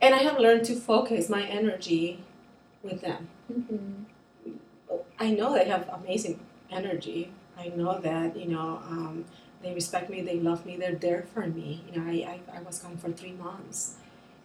and 0.00 0.14
I 0.14 0.18
have 0.18 0.38
learned 0.38 0.64
to 0.66 0.74
focus 0.74 1.28
my 1.28 1.42
energy 1.44 2.22
with 2.82 3.00
them. 3.02 3.28
Mhm. 3.52 4.04
I 5.18 5.30
know 5.30 5.52
they 5.52 5.64
have 5.66 5.88
amazing 5.88 6.40
energy. 6.70 7.30
I 7.58 7.68
know 7.68 7.98
that 8.00 8.36
you 8.36 8.46
know 8.46 8.80
um, 8.88 9.24
they 9.62 9.74
respect 9.74 10.08
me, 10.10 10.22
they 10.22 10.40
love 10.40 10.64
me, 10.64 10.76
they're 10.76 10.94
there 10.94 11.24
for 11.34 11.46
me. 11.46 11.82
You 11.92 12.00
know, 12.00 12.06
I, 12.10 12.40
I, 12.54 12.58
I 12.58 12.62
was 12.62 12.78
gone 12.78 12.96
for 12.96 13.10
three 13.12 13.32
months, 13.32 13.96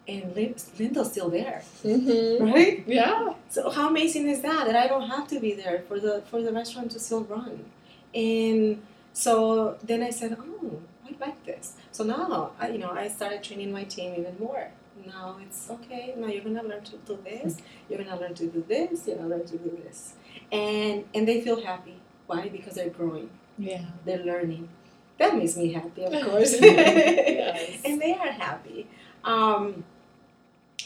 and 0.08 0.36
Lin- 0.36 0.56
Lindo's 0.78 1.12
still 1.12 1.30
there, 1.30 1.64
Mhm. 1.84 2.54
right? 2.54 2.84
Yeah. 2.88 3.34
So 3.50 3.70
how 3.70 3.90
amazing 3.90 4.28
is 4.28 4.42
that? 4.42 4.66
That 4.68 4.76
I 4.76 4.88
don't 4.88 5.10
have 5.10 5.28
to 5.30 5.40
be 5.40 5.54
there 5.54 5.80
for 5.88 6.00
the 6.00 6.22
for 6.30 6.42
the 6.42 6.52
restaurant 6.52 6.92
to 6.92 7.00
still 7.00 7.24
run, 7.24 7.66
and 8.14 8.82
so 9.14 9.78
then 9.82 10.04
I 10.04 10.10
said, 10.10 10.38
oh, 10.40 10.82
I 11.08 11.16
like 11.26 11.46
this. 11.46 11.74
So 11.94 12.04
now 12.04 12.52
I, 12.60 12.70
you 12.70 12.78
know 12.80 12.92
I 12.92 13.08
started 13.08 13.42
training 13.44 13.72
my 13.72 13.86
team 13.86 14.14
even 14.20 14.36
more. 14.40 14.70
Now 15.08 15.38
it's 15.42 15.70
okay. 15.70 16.14
Now 16.18 16.28
you're 16.28 16.44
gonna 16.44 16.64
learn 16.64 16.84
to 16.84 16.98
do 16.98 17.18
this. 17.24 17.58
You're 17.90 18.04
gonna 18.04 18.20
learn 18.20 18.34
to 18.36 18.48
do 18.48 18.64
this. 18.68 19.08
You're 19.08 19.18
gonna 19.18 19.30
learn 19.30 19.46
to 19.46 19.58
do 19.58 19.80
this, 19.84 20.14
and 20.52 21.06
and 21.14 21.28
they 21.28 21.42
feel 21.42 21.62
happy. 21.64 21.96
Why? 22.28 22.50
Because 22.50 22.74
they're 22.76 22.90
growing. 22.90 23.30
Yeah. 23.58 23.86
They're 24.06 24.24
learning. 24.24 24.70
That 25.18 25.38
makes 25.38 25.56
me 25.56 25.72
happy, 25.72 26.04
of 26.04 26.26
course. 26.30 26.60
Yes. 26.60 27.82
And 27.86 28.02
they 28.02 28.14
are 28.14 28.32
happy. 28.32 28.88
Um, 29.24 29.84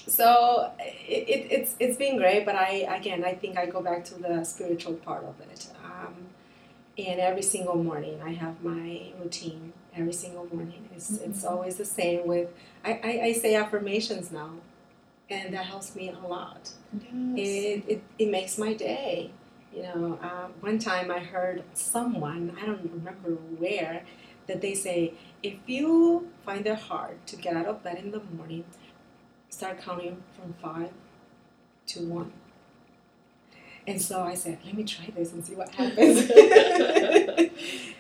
so 0.08 0.72
it, 0.80 1.30
it, 1.30 1.52
it's 1.52 1.76
it's 1.80 1.98
been 1.98 2.18
great, 2.18 2.46
but 2.46 2.56
I 2.56 2.86
again 2.98 3.24
I 3.24 3.34
think 3.36 3.58
I 3.58 3.66
go 3.66 3.82
back 3.82 4.06
to 4.06 4.16
the 4.16 4.44
spiritual 4.44 4.96
part 4.96 5.24
of 5.24 5.40
it. 5.52 5.68
Um, 5.84 6.16
and 6.98 7.20
every 7.20 7.42
single 7.42 7.76
morning 7.82 8.22
I 8.24 8.32
have 8.34 8.62
my 8.64 9.12
routine. 9.22 9.74
Every 9.96 10.14
single 10.14 10.46
morning 10.54 10.88
it's 10.96 11.12
it's 11.18 11.44
Mhm. 11.44 11.52
always 11.52 11.76
the 11.78 11.86
same. 11.86 12.26
With 12.28 12.50
I, 12.86 12.92
I, 13.04 13.22
I 13.30 13.34
say 13.34 13.56
affirmations 13.56 14.32
now, 14.32 14.52
and 15.30 15.54
that 15.54 15.66
helps 15.66 15.96
me 15.96 16.10
a 16.10 16.28
lot 16.28 16.72
Yes. 16.94 17.48
it, 17.48 17.84
it, 17.88 18.04
it 18.18 18.30
makes 18.32 18.58
my 18.58 18.74
day. 18.74 19.32
You 19.76 19.84
know, 19.84 20.20
uh, 20.22 20.48
one 20.62 20.80
time 20.80 21.12
I 21.12 21.20
heard 21.20 21.64
someone, 21.76 22.58
I 22.60 22.66
don't 22.66 22.92
remember 22.92 23.32
where, 23.60 24.04
that 24.48 24.62
they 24.62 24.74
say, 24.74 25.14
if 25.44 25.56
you 25.68 26.30
find 26.46 26.66
it 26.66 26.80
hard 26.80 27.26
to 27.28 27.36
get 27.36 27.56
out 27.56 27.68
of 27.68 27.84
bed 27.84 28.00
in 28.00 28.10
the 28.12 28.22
morning, 28.36 28.64
start 29.50 29.80
counting 29.80 30.24
from 30.36 30.54
five 30.62 30.90
to 31.88 32.00
one. 32.02 32.32
And 33.88 34.02
so 34.02 34.22
I 34.24 34.34
said, 34.36 34.58
let 34.66 34.74
me 34.76 34.84
try 34.84 35.10
this 35.16 35.34
and 35.34 35.46
see 35.46 35.54
what 35.56 35.70
happens. 35.70 36.30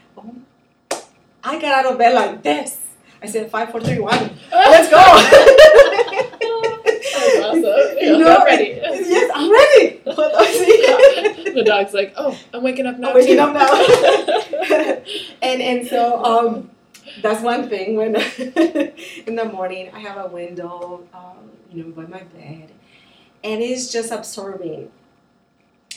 I 1.44 1.60
got 1.60 1.86
out 1.86 1.92
of 1.92 1.98
bed 1.98 2.14
like 2.14 2.44
this. 2.44 2.78
I 3.22 3.28
said, 3.28 3.52
five, 3.52 3.72
four, 3.72 3.82
three, 3.82 4.00
one. 4.00 4.32
Let's 4.52 4.90
go. 4.90 4.98
Awesome. 7.42 7.64
You 8.00 8.18
know, 8.18 8.38
I'm 8.38 8.46
ready. 8.46 8.80
Yes, 9.10 9.32
I'm 9.34 9.52
ready. 9.52 10.02
Hold 10.06 10.34
on, 10.34 10.46
see? 10.46 11.52
the 11.54 11.64
dog's 11.66 11.94
like, 11.94 12.14
oh, 12.16 12.38
I'm 12.54 12.64
waking 12.64 12.86
up 12.86 12.98
now. 12.98 13.10
I'm 13.10 13.16
waking 13.16 13.38
too." 13.38 13.42
up 13.42 13.54
now. 13.54 15.04
and 15.42 15.62
and 15.62 15.88
so 15.88 16.24
um, 16.24 16.70
that's 17.22 17.42
one 17.42 17.68
thing. 17.68 17.96
When 17.96 18.16
in 18.16 19.36
the 19.36 19.50
morning 19.52 19.92
I 19.94 20.00
have 20.00 20.18
a 20.24 20.28
window, 20.28 21.04
um, 21.14 21.52
you 21.72 21.84
know, 21.84 21.92
by 21.92 22.04
my 22.04 22.24
bed, 22.24 22.72
and 23.44 23.62
it's 23.62 23.92
just 23.92 24.12
absorbing 24.12 24.92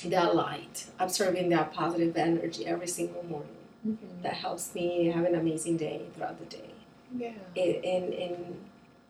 that 0.06 0.34
light, 0.34 0.86
absorbing 0.98 1.50
that 1.50 1.72
positive 1.72 2.16
energy 2.16 2.66
every 2.66 2.88
single 2.88 3.22
morning. 3.24 3.61
Mhm. 3.86 4.22
That 4.22 4.34
helps 4.34 4.74
me 4.74 5.06
have 5.06 5.24
an 5.24 5.34
amazing 5.34 5.76
day 5.76 6.02
throughout 6.14 6.38
the 6.38 6.46
day. 6.46 6.70
Yeah. 7.16 7.32
It, 7.54 7.84
and 7.84 8.14
and 8.14 8.60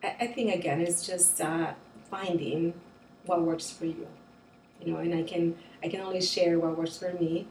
I, 0.02 0.16
I 0.24 0.26
think 0.28 0.54
again, 0.54 0.80
it's 0.80 1.06
just 1.06 1.40
uh, 1.40 1.72
finding 2.10 2.74
what 3.26 3.42
works 3.42 3.70
for 3.70 3.86
you. 3.86 4.06
You 4.80 4.92
know, 4.92 4.98
and 4.98 5.14
I 5.14 5.22
can 5.22 5.56
I 5.84 5.88
can 5.88 6.00
only 6.00 6.20
share 6.20 6.58
what 6.58 6.76
works 6.76 6.96
for 6.98 7.12
me, 7.12 7.46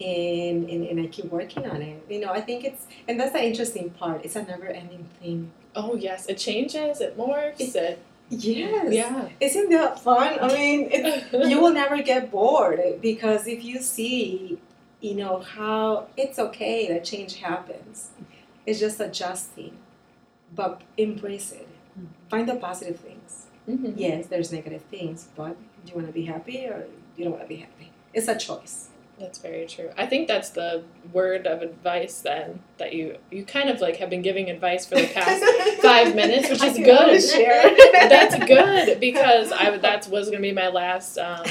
and, 0.00 0.68
and 0.68 0.86
and 0.86 1.00
I 1.00 1.06
keep 1.06 1.26
working 1.26 1.66
on 1.68 1.82
it. 1.82 2.04
You 2.08 2.20
know, 2.20 2.30
I 2.32 2.40
think 2.40 2.64
it's 2.64 2.86
and 3.08 3.18
that's 3.18 3.32
the 3.32 3.42
interesting 3.44 3.90
part. 3.90 4.24
It's 4.24 4.36
a 4.36 4.42
never 4.42 4.66
ending 4.66 5.08
thing. 5.20 5.50
Oh 5.74 5.96
yes, 5.96 6.26
it 6.26 6.38
changes. 6.38 7.00
It 7.00 7.16
morphs. 7.18 7.74
It. 7.74 7.98
Yes. 8.28 8.92
Yeah. 8.92 9.28
Isn't 9.40 9.70
that 9.70 10.00
fun? 10.00 10.38
I 10.40 10.48
mean, 10.48 10.88
it's, 10.90 11.32
you 11.50 11.60
will 11.60 11.72
never 11.72 12.02
get 12.02 12.30
bored 12.30 12.80
because 13.00 13.46
if 13.46 13.62
you 13.64 13.80
see, 13.80 14.58
you 15.06 15.14
know, 15.14 15.34
how 15.56 16.08
it's 16.16 16.38
okay 16.46 16.88
that 16.88 17.04
change 17.04 17.32
happens. 17.48 18.10
It's 18.66 18.80
just 18.80 18.98
adjusting, 19.00 19.74
but 20.54 20.82
embrace 20.96 21.52
it. 21.52 21.68
Find 22.30 22.48
the 22.48 22.56
positive 22.56 22.98
things. 23.00 23.46
Mhm. 23.68 23.94
Yes, 23.96 24.26
there's 24.26 24.50
negative 24.52 24.82
things, 24.96 25.28
but 25.36 25.54
do 25.84 25.86
you 25.90 25.94
want 25.98 26.08
to 26.08 26.12
be 26.12 26.24
happy 26.34 26.58
or 26.66 26.78
you 27.16 27.24
don't 27.24 27.32
want 27.36 27.44
to 27.44 27.48
be 27.56 27.60
happy? 27.66 27.88
It's 28.12 28.28
a 28.28 28.36
choice. 28.36 28.88
That's 29.18 29.38
very 29.38 29.64
true. 29.66 29.88
I 29.96 30.04
think 30.04 30.28
that's 30.28 30.50
the 30.50 30.82
word 31.10 31.46
of 31.46 31.62
advice 31.62 32.20
then 32.20 32.60
that 32.76 32.92
you 32.92 33.16
you 33.30 33.46
kind 33.46 33.70
of 33.70 33.80
like 33.80 33.96
have 33.96 34.10
been 34.10 34.20
giving 34.20 34.50
advice 34.50 34.84
for 34.84 34.96
the 34.96 35.06
past 35.06 35.42
five 35.82 36.14
minutes, 36.14 36.50
which 36.50 36.62
is 36.62 36.76
good. 36.76 37.22
share. 37.22 37.62
that's 38.08 38.36
good 38.46 39.00
because 39.00 39.52
I 39.52 39.74
that 39.78 40.06
was 40.08 40.28
gonna 40.28 40.42
be 40.42 40.52
my 40.52 40.68
last 40.68 41.16
um, 41.16 41.44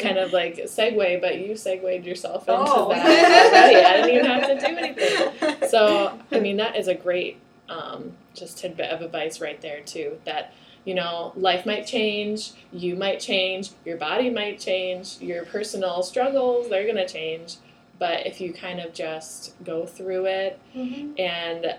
kind 0.00 0.18
of 0.18 0.32
like 0.32 0.56
segue, 0.64 1.20
but 1.20 1.38
you 1.38 1.56
segued 1.56 2.04
yourself 2.04 2.48
into 2.48 2.60
Oh. 2.60 2.88
that 2.88 3.52
already. 3.52 3.76
I 3.76 3.92
didn't 3.92 4.10
even 4.10 4.26
have 4.26 4.48
to 4.48 4.66
do 4.66 4.76
anything. 4.76 5.68
So 5.68 6.18
I 6.32 6.40
mean 6.40 6.56
that 6.56 6.74
is 6.74 6.88
a 6.88 6.94
great 6.96 7.38
um, 7.68 8.12
just 8.34 8.58
tidbit 8.58 8.90
of 8.90 9.02
advice 9.02 9.40
right 9.40 9.60
there 9.60 9.82
too. 9.82 10.18
That 10.24 10.52
you 10.84 10.94
know 10.94 11.32
life 11.36 11.64
might 11.66 11.86
change, 11.86 12.52
you 12.72 12.94
might 12.96 13.20
change, 13.20 13.70
your 13.84 13.96
body 13.96 14.30
might 14.30 14.58
change, 14.60 15.20
your 15.20 15.44
personal 15.44 16.02
struggles 16.02 16.68
they're 16.68 16.86
gonna 16.86 17.08
change. 17.08 17.56
But 17.98 18.26
if 18.26 18.40
you 18.40 18.52
kind 18.52 18.80
of 18.80 18.92
just 18.92 19.54
go 19.64 19.86
through 19.86 20.26
it 20.26 20.58
Mhm, 20.76 21.18
and 21.18 21.76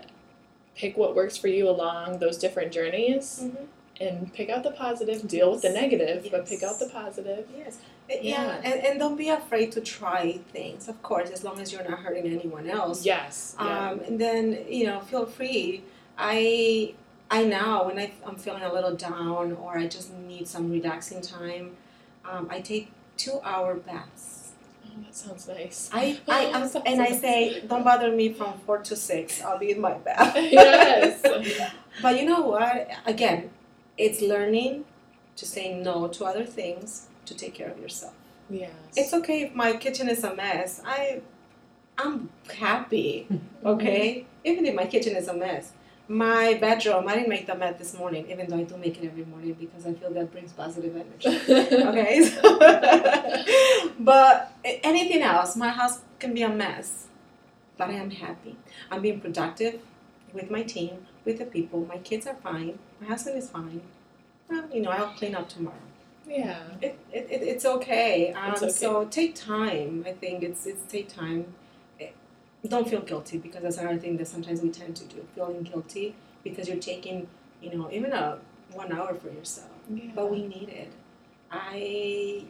pick 0.74 0.96
what 0.96 1.14
works 1.14 1.36
for 1.36 1.48
you 1.48 1.68
along 1.68 2.18
those 2.18 2.36
different 2.38 2.72
journeys 2.72 3.40
mhm. 3.44 3.66
and 4.00 4.32
pick 4.32 4.48
out 4.50 4.62
the 4.62 4.70
positive, 4.70 5.26
deal 5.28 5.50
with 5.52 5.62
the 5.62 5.68
Yes. 5.68 5.80
negative, 5.82 6.28
but 6.30 6.46
pick 6.46 6.62
out 6.62 6.78
the 6.78 6.88
positive. 6.88 7.46
Yes. 7.56 7.78
Yeah, 8.08 8.16
Yeah. 8.22 8.60
And, 8.64 8.86
and 8.86 8.98
don't 8.98 9.16
be 9.16 9.28
afraid 9.30 9.72
to 9.72 9.80
try 9.80 10.38
things, 10.52 10.88
of 10.88 11.02
course, 11.02 11.30
as 11.30 11.44
long 11.44 11.60
as 11.60 11.72
you're 11.72 11.82
not 11.88 11.98
hurting 12.00 12.26
anyone 12.26 12.68
else. 12.68 13.04
Yes. 13.06 13.54
Yeah. 13.58 13.90
Um, 13.90 14.00
and 14.00 14.20
then, 14.20 14.64
you 14.68 14.84
know, 14.86 15.00
feel 15.00 15.26
free. 15.26 15.82
I 16.18 16.94
I 17.30 17.44
now, 17.44 17.86
when 17.86 17.98
I, 17.98 18.12
I'm 18.24 18.36
feeling 18.36 18.62
a 18.62 18.72
little 18.72 18.94
down 18.94 19.52
or 19.52 19.78
I 19.78 19.86
just 19.88 20.12
need 20.12 20.46
some 20.46 20.70
relaxing 20.70 21.20
time, 21.22 21.72
um, 22.24 22.46
I 22.50 22.60
take 22.60 22.92
two 23.16 23.40
hour 23.42 23.74
baths. 23.74 24.52
oh, 24.86 25.02
that 25.02 25.14
sounds 25.14 25.48
nice. 25.48 25.90
I, 25.92 26.20
I 26.28 26.40
am, 26.54 26.68
sounds 26.68 26.84
and 26.86 27.00
I 27.00 27.08
nice. 27.08 27.20
say, 27.20 27.60
don't 27.66 27.84
bother 27.84 28.12
me 28.14 28.32
from 28.32 28.58
four 28.60 28.78
to 28.78 28.94
six. 28.96 29.42
I'll 29.42 29.58
be 29.58 29.72
in 29.72 29.80
my 29.80 29.94
bath. 29.94 30.34
yes. 30.36 31.22
But 32.02 32.20
you 32.20 32.26
know 32.26 32.42
what? 32.42 32.90
Again, 33.06 33.48
it's 33.96 34.20
learning 34.20 34.84
to 35.36 35.46
say 35.46 35.72
no 35.74 36.08
to 36.08 36.26
other 36.26 36.44
things 36.44 37.08
to 37.24 37.34
take 37.34 37.54
care 37.54 37.70
of 37.70 37.78
yourself. 37.78 38.12
Yes. 38.50 38.70
It's 38.94 39.14
okay 39.14 39.42
if 39.44 39.54
my 39.54 39.72
kitchen 39.78 40.08
is 40.10 40.22
a 40.22 40.34
mess. 40.34 40.82
I, 40.84 41.22
I'm 41.96 42.28
happy. 42.54 43.26
Okay, 43.64 44.26
even 44.44 44.66
if 44.66 44.74
my 44.74 44.84
kitchen 44.84 45.16
is 45.16 45.26
a 45.28 45.34
mess. 45.34 45.72
My 46.08 46.54
bedroom, 46.54 47.08
I 47.08 47.14
didn't 47.16 47.28
make 47.28 47.46
the 47.48 47.56
mess 47.56 47.78
this 47.78 47.92
morning, 47.98 48.30
even 48.30 48.46
though 48.48 48.58
I 48.58 48.62
do 48.62 48.76
make 48.76 48.96
it 49.02 49.06
every 49.06 49.24
morning 49.24 49.54
because 49.58 49.86
I 49.86 49.92
feel 49.92 50.10
that 50.12 50.30
brings 50.30 50.52
positive 50.52 50.94
energy. 50.94 51.30
Okay, 51.88 52.22
so 52.30 52.58
but 53.98 54.52
anything 54.64 55.22
else, 55.22 55.56
my 55.56 55.68
house 55.70 56.00
can 56.18 56.32
be 56.34 56.42
a 56.42 56.48
mess, 56.48 57.06
but 57.76 57.88
I 57.90 57.94
am 57.94 58.10
happy. 58.10 58.56
I'm 58.90 59.02
being 59.02 59.20
productive 59.20 59.80
with 60.32 60.50
my 60.50 60.62
team, 60.62 61.06
with 61.24 61.38
the 61.38 61.44
people. 61.46 61.84
My 61.86 61.98
kids 61.98 62.26
are 62.26 62.36
fine. 62.36 62.78
My 63.00 63.08
husband 63.08 63.36
is 63.38 63.50
fine. 63.50 63.80
Well, 64.48 64.64
you 64.72 64.82
know, 64.82 64.90
I'll 64.90 65.12
clean 65.14 65.34
up 65.34 65.48
tomorrow. 65.48 65.76
yeah. 66.28 66.60
It, 66.80 66.98
it, 67.12 67.26
it, 67.30 67.42
it's 67.42 67.64
okay. 67.64 68.32
Um, 68.32 68.52
It's 68.52 68.62
okay. 68.62 68.70
So 68.72 69.06
take 69.06 69.34
time. 69.34 70.04
I 70.06 70.12
think 70.12 70.42
it's 70.44 70.66
it's 70.66 70.84
take 70.90 71.08
time. 71.08 71.46
Don't 72.68 72.88
feel 72.88 73.00
guilty 73.02 73.38
because 73.38 73.62
that's 73.62 73.78
another 73.78 73.98
thing 73.98 74.16
that 74.18 74.28
sometimes 74.28 74.60
we 74.62 74.70
tend 74.70 74.96
to 74.96 75.04
do, 75.04 75.26
feeling 75.34 75.62
guilty 75.62 76.14
because 76.44 76.68
you're 76.68 76.78
taking, 76.78 77.28
you 77.62 77.76
know, 77.76 77.90
even 77.90 78.12
a 78.12 78.38
one 78.72 78.92
hour 78.92 79.14
for 79.14 79.30
yourself. 79.30 79.68
Yeah. 79.88 80.10
But 80.14 80.30
we 80.30 80.46
need 80.46 80.68
it. 80.68 80.90
I 81.50 82.44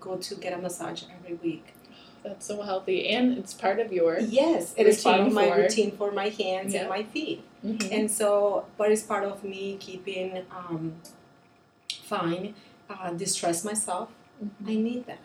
go 0.00 0.16
to 0.16 0.34
get 0.36 0.52
a 0.52 0.58
massage 0.58 1.04
every 1.16 1.34
week. 1.36 1.74
That's 2.22 2.46
so 2.46 2.62
healthy, 2.62 3.08
and 3.08 3.36
it's 3.36 3.52
part 3.52 3.80
of 3.80 3.92
your. 3.92 4.20
Yes, 4.20 4.74
it 4.76 4.86
is 4.86 5.02
part 5.02 5.20
of 5.20 5.32
my 5.32 5.52
routine 5.56 5.90
for 5.96 6.12
my 6.12 6.28
hands 6.28 6.72
Yeah. 6.72 6.80
and 6.80 6.88
my 6.88 7.02
feet. 7.02 7.42
Mhm. 7.64 7.88
And 7.90 8.10
so, 8.10 8.66
but 8.78 8.92
it's 8.92 9.02
part 9.02 9.24
of 9.24 9.42
me 9.42 9.76
keeping 9.80 10.44
um, 10.50 11.00
fine, 12.04 12.54
uh, 12.88 13.10
distress 13.12 13.64
myself. 13.64 14.08
Mhm. 14.42 14.68
I 14.68 14.74
need 14.76 15.06
that. 15.06 15.18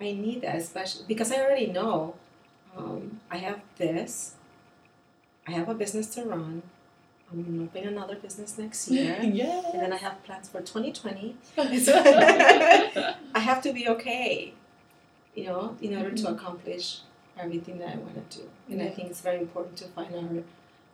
I 0.00 0.12
need 0.12 0.42
that, 0.42 0.56
especially 0.56 1.04
because 1.08 1.32
I 1.32 1.40
already 1.44 1.66
know 1.66 2.14
um, 2.78 3.20
I 3.30 3.36
have 3.38 3.60
this. 3.76 4.34
I 5.46 5.50
have 5.52 5.68
a 5.68 5.74
business 5.74 6.06
to 6.14 6.24
run. 6.24 6.62
I'm 7.30 7.42
gonna 7.44 7.62
open 7.64 7.86
another 7.88 8.16
business 8.16 8.56
next 8.58 8.88
year. 8.94 9.18
yeah. 9.22 9.62
And 9.72 9.82
then 9.82 9.92
I 9.92 9.96
have 9.96 10.22
plans 10.24 10.48
for 10.48 10.60
2020. 10.60 11.36
I 11.58 13.38
have 13.38 13.60
to 13.62 13.72
be 13.72 13.88
okay, 13.88 14.54
you 15.34 15.44
know, 15.44 15.76
in 15.80 15.94
order 15.96 16.10
to 16.16 16.22
Mhm. 16.24 16.32
accomplish 16.32 17.00
everything 17.38 17.78
that 17.78 17.90
I 17.94 17.96
want 17.98 18.14
to 18.30 18.38
do. 18.38 18.44
And 18.70 18.82
I 18.82 18.88
think 18.90 19.10
it's 19.10 19.20
very 19.20 19.40
important 19.40 19.76
to 19.78 19.88
find 19.88 20.14
our 20.14 20.42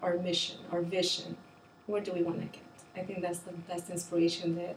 our 0.02 0.18
mission, 0.18 0.58
our 0.72 0.82
vision. 0.82 1.36
Where 1.86 2.02
do 2.02 2.12
we 2.12 2.22
want 2.22 2.40
to 2.40 2.46
get? 2.46 2.62
I 2.96 3.00
think 3.06 3.22
that's 3.22 3.40
the 3.40 3.52
best 3.70 3.88
inspiration 3.90 4.54
that 4.56 4.76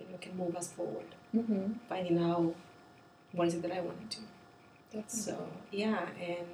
you 0.00 0.06
know 0.10 0.18
can 0.20 0.36
move 0.36 0.54
us 0.56 0.68
forward. 0.68 1.10
hmm 1.32 1.64
Finding 1.88 2.18
out 2.30 2.54
what 3.32 3.48
is 3.48 3.54
it 3.54 3.62
that 3.62 3.72
I 3.72 3.80
want 3.80 3.98
to 4.10 4.16
do. 4.18 4.22
That's 4.92 5.24
So 5.24 5.48
yeah, 5.70 6.06
and 6.20 6.46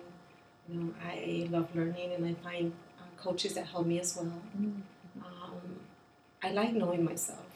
you 0.69 0.81
know 0.81 0.95
I 1.03 1.49
love 1.51 1.75
learning, 1.75 2.13
and 2.15 2.25
I 2.27 2.35
find 2.35 2.73
uh, 2.99 3.23
coaches 3.23 3.55
that 3.55 3.67
help 3.67 3.87
me 3.87 4.01
as 4.01 4.17
well. 4.17 4.33
Mhm. 4.59 4.83
Um, 5.23 5.81
I 6.43 6.51
like 6.53 6.73
knowing 6.75 7.05
myself. 7.05 7.47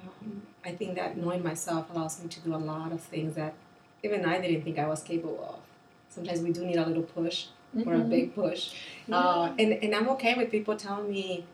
Um, 0.00 0.42
I 0.64 0.72
think 0.72 0.94
that 0.96 1.16
knowing 1.16 1.42
myself 1.42 1.90
allows 1.90 2.22
me 2.22 2.28
to 2.28 2.40
do 2.40 2.54
a 2.54 2.62
lot 2.72 2.92
of 2.92 3.00
things 3.00 3.34
that 3.36 3.54
even 4.02 4.24
I 4.24 4.40
didn't 4.40 4.62
think 4.62 4.78
I 4.78 4.86
was 4.86 5.02
capable 5.02 5.42
of. 5.44 5.60
Sometimes 6.08 6.40
we 6.40 6.52
do 6.52 6.64
need 6.64 6.76
a 6.76 6.86
little 6.86 7.02
push 7.02 7.46
or 7.86 7.94
a 7.94 7.98
Mhm. 7.98 8.10
big 8.10 8.34
push. 8.34 8.72
Uh, 9.10 9.52
and, 9.58 9.72
and 9.82 9.94
I'm 9.94 10.08
okay 10.10 10.34
with 10.34 10.50
people 10.50 10.76
telling 10.76 11.10
me, 11.10 11.44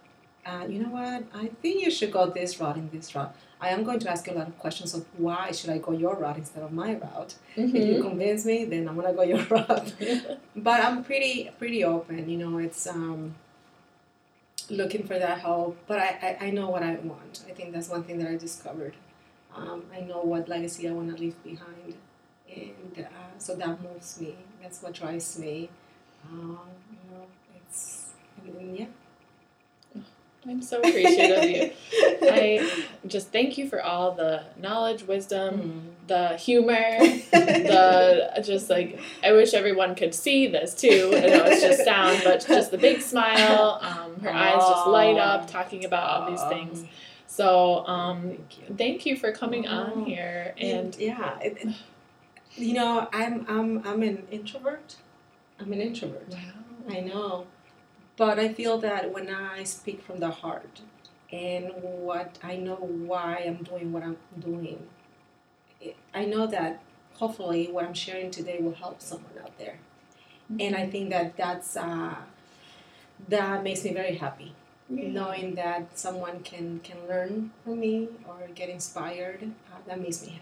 uh, 0.47 0.65
you 0.69 0.79
know 0.83 0.89
what, 0.91 1.25
I 1.35 1.49
think 1.63 1.83
you 1.85 1.91
should 1.91 2.13
go 2.13 2.29
this 2.31 2.59
route 2.61 2.77
and 2.77 2.91
this 2.91 3.15
route. 3.15 3.35
I 3.61 3.69
am 3.71 3.85
going 3.85 3.99
to 4.01 4.11
ask 4.11 4.27
you 4.27 4.33
a 4.33 4.39
lot 4.39 4.49
of 4.49 4.59
questions 4.59 4.95
of 4.95 5.05
why 5.19 5.53
should 5.53 5.71
I 5.71 5.79
go 5.79 5.93
your 5.93 6.17
route 6.17 6.39
instead 6.39 6.63
of 6.63 6.73
my 6.73 6.95
route. 6.95 7.35
If 7.57 7.75
you 7.75 7.97
Mhm. 7.97 8.01
convince 8.03 8.45
me, 8.47 8.65
then 8.65 8.89
I'm 8.89 8.97
gonna 8.97 9.13
go 9.13 9.23
your 9.23 9.45
route 9.57 9.93
but 10.57 10.83
I'm 10.85 11.05
pretty 11.05 11.51
pretty 11.59 11.85
open. 11.85 12.29
You 12.29 12.39
know, 12.39 12.59
it's 12.59 12.87
um, 12.87 13.35
looking 14.71 15.07
for 15.07 15.19
that 15.19 15.39
help. 15.41 15.77
But 15.87 15.99
I, 15.99 16.37
I, 16.41 16.47
I 16.47 16.51
know 16.51 16.69
what 16.71 16.83
I 16.83 16.95
want. 16.97 17.43
I 17.49 17.53
think 17.53 17.73
that's 17.73 17.89
one 17.89 18.03
thing 18.05 18.19
that 18.19 18.29
I 18.29 18.37
discovered. 18.37 18.95
Um, 19.55 19.83
I 19.95 20.01
know 20.01 20.21
what 20.23 20.49
legacy 20.49 20.89
I 20.89 20.93
want 20.93 21.15
to 21.15 21.21
leave 21.21 21.43
behind, 21.43 21.95
and 22.51 23.05
uh, 23.05 23.39
so 23.39 23.57
that 23.57 23.83
moves 23.83 24.21
me. 24.21 24.37
That's 24.63 24.81
what 24.83 24.93
drives 24.95 25.39
me. 25.39 25.69
Um, 26.31 26.59
you 26.93 27.11
know, 27.11 27.27
it's 27.57 28.11
and, 28.45 28.55
and 28.57 28.79
yeah. 28.79 28.87
I'm 30.49 30.63
so 30.63 30.79
appreciative 30.79 31.39
of 31.39 31.51
you. 31.51 31.71
I 32.23 32.85
just 33.07 33.31
thank 33.31 33.59
you 33.59 33.69
for 33.69 33.83
all 33.83 34.13
the 34.13 34.43
knowledge, 34.59 35.03
wisdom, 35.03 35.61
Mm. 35.61 36.07
the 36.09 36.37
humor, 36.39 36.99
the 37.31 38.41
just 38.45 38.71
like 38.71 38.99
I 39.23 39.33
wish 39.33 39.53
everyone 39.55 39.95
could 39.95 40.15
see 40.15 40.47
this 40.47 40.75
too. 40.75 41.13
I 41.15 41.21
know 41.27 41.45
it's 41.45 41.61
just 41.63 41.85
sound, 41.85 42.23
but 42.25 42.45
just 42.47 42.71
the 42.71 42.79
big 42.79 43.01
smile. 43.03 43.79
Um, 43.83 44.21
her 44.23 44.31
eyes 44.33 44.63
just 44.67 44.87
light 44.87 45.19
up 45.19 45.47
talking 45.51 45.85
about 45.85 46.09
all 46.23 46.31
these 46.31 46.43
things. 46.45 46.85
So 47.27 47.87
um, 47.87 48.23
Thank 48.23 48.59
you. 48.69 48.75
thank 48.77 49.07
you 49.07 49.17
for 49.17 49.33
coming 49.33 49.69
on 49.69 49.93
Oh. 49.97 50.05
here 50.05 50.55
And 50.59 50.87
and 50.87 50.97
yeah, 50.97 51.39
it, 51.41 51.59
it- 51.61 51.75
you 52.57 52.73
know, 52.75 53.09
I'm 53.13 53.45
I'm 53.49 53.87
I'm 53.87 54.03
an 54.03 54.27
introvert. 54.31 54.97
I'm 55.61 55.73
an 55.73 55.81
introvert. 55.81 56.27
wow. 56.31 56.39
I 56.89 57.01
know. 57.01 57.47
But 58.21 58.39
I 58.39 58.49
feel 58.53 58.77
that 58.81 59.13
when 59.15 59.29
I 59.31 59.65
speak 59.65 60.03
from 60.03 60.19
the 60.21 60.31
heart 60.31 60.83
and 61.33 61.71
what 61.81 62.39
I 62.43 62.57
know 62.57 62.77
why 62.77 63.43
I'm 63.47 63.63
doing 63.65 63.93
what 63.95 64.03
I'm 64.03 64.19
doing, 64.39 64.81
I 66.13 66.27
know 66.27 66.47
that 66.47 66.83
hopefully 67.15 67.69
what 67.73 67.85
I'm 67.87 67.95
sharing 67.95 68.31
today 68.31 68.59
will 68.61 68.75
help 68.75 69.01
someone 69.01 69.39
out 69.43 69.57
there. 69.59 69.79
And 70.59 70.77
I 70.77 70.87
think 70.91 71.11
that 71.11 71.37
that's 71.39 71.77
uh, 71.77 72.17
that 73.29 73.63
makes 73.63 73.85
me 73.85 73.93
very 73.95 74.17
happy 74.17 74.53
Yeah. 74.91 75.09
knowing 75.19 75.55
that 75.55 75.99
someone 76.05 76.41
can 76.51 76.81
can 76.89 76.99
learn 77.09 77.53
from 77.65 77.81
me 77.81 78.09
or 78.29 78.39
get 78.55 78.69
inspired. 78.69 79.41
Uh, 79.73 79.79
that 79.87 79.99
makes 80.01 80.21
me 80.27 80.41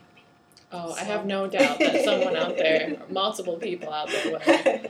Oh, 0.70 0.92
I 0.92 1.00
have 1.04 1.24
no 1.24 1.46
doubt 1.46 1.78
that 1.78 2.04
someone 2.04 2.36
out 2.36 2.58
there, 2.58 2.98
multiple 3.10 3.56
people 3.56 3.90
out 3.92 4.08
there 4.10 4.32
will. 4.32 4.40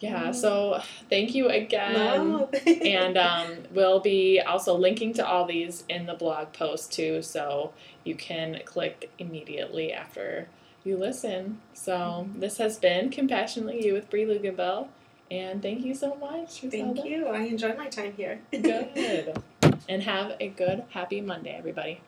yeah. 0.00 0.32
So 0.32 0.80
thank 1.08 1.34
you 1.34 1.48
again. 1.48 1.94
No. 1.94 2.50
and 2.66 3.16
um, 3.16 3.48
we'll 3.72 4.00
be 4.00 4.40
also 4.40 4.74
linking 4.76 5.14
to 5.14 5.26
all 5.26 5.46
these 5.46 5.84
in 5.88 6.06
the 6.06 6.14
blog 6.14 6.52
post 6.52 6.92
too, 6.92 7.22
so 7.22 7.72
you 8.04 8.14
can 8.14 8.60
click 8.64 9.10
immediately 9.18 9.92
after 9.92 10.48
you 10.84 10.96
listen. 10.96 11.60
So 11.74 12.28
this 12.36 12.58
has 12.58 12.78
been 12.78 13.10
Compassionately 13.10 13.84
You 13.86 13.94
with 13.94 14.10
Brie 14.10 14.24
Luganbell, 14.24 14.88
and 15.30 15.62
thank 15.62 15.84
you 15.84 15.94
so 15.94 16.14
much. 16.16 16.60
Thank 16.60 17.04
you. 17.04 17.26
I 17.26 17.40
enjoyed 17.40 17.76
my 17.76 17.88
time 17.88 18.14
here. 18.16 18.40
Good. 18.50 19.42
And 19.88 20.02
have 20.02 20.36
a 20.40 20.48
good, 20.48 20.84
happy 20.90 21.20
Monday, 21.20 21.54
everybody. 21.56 22.00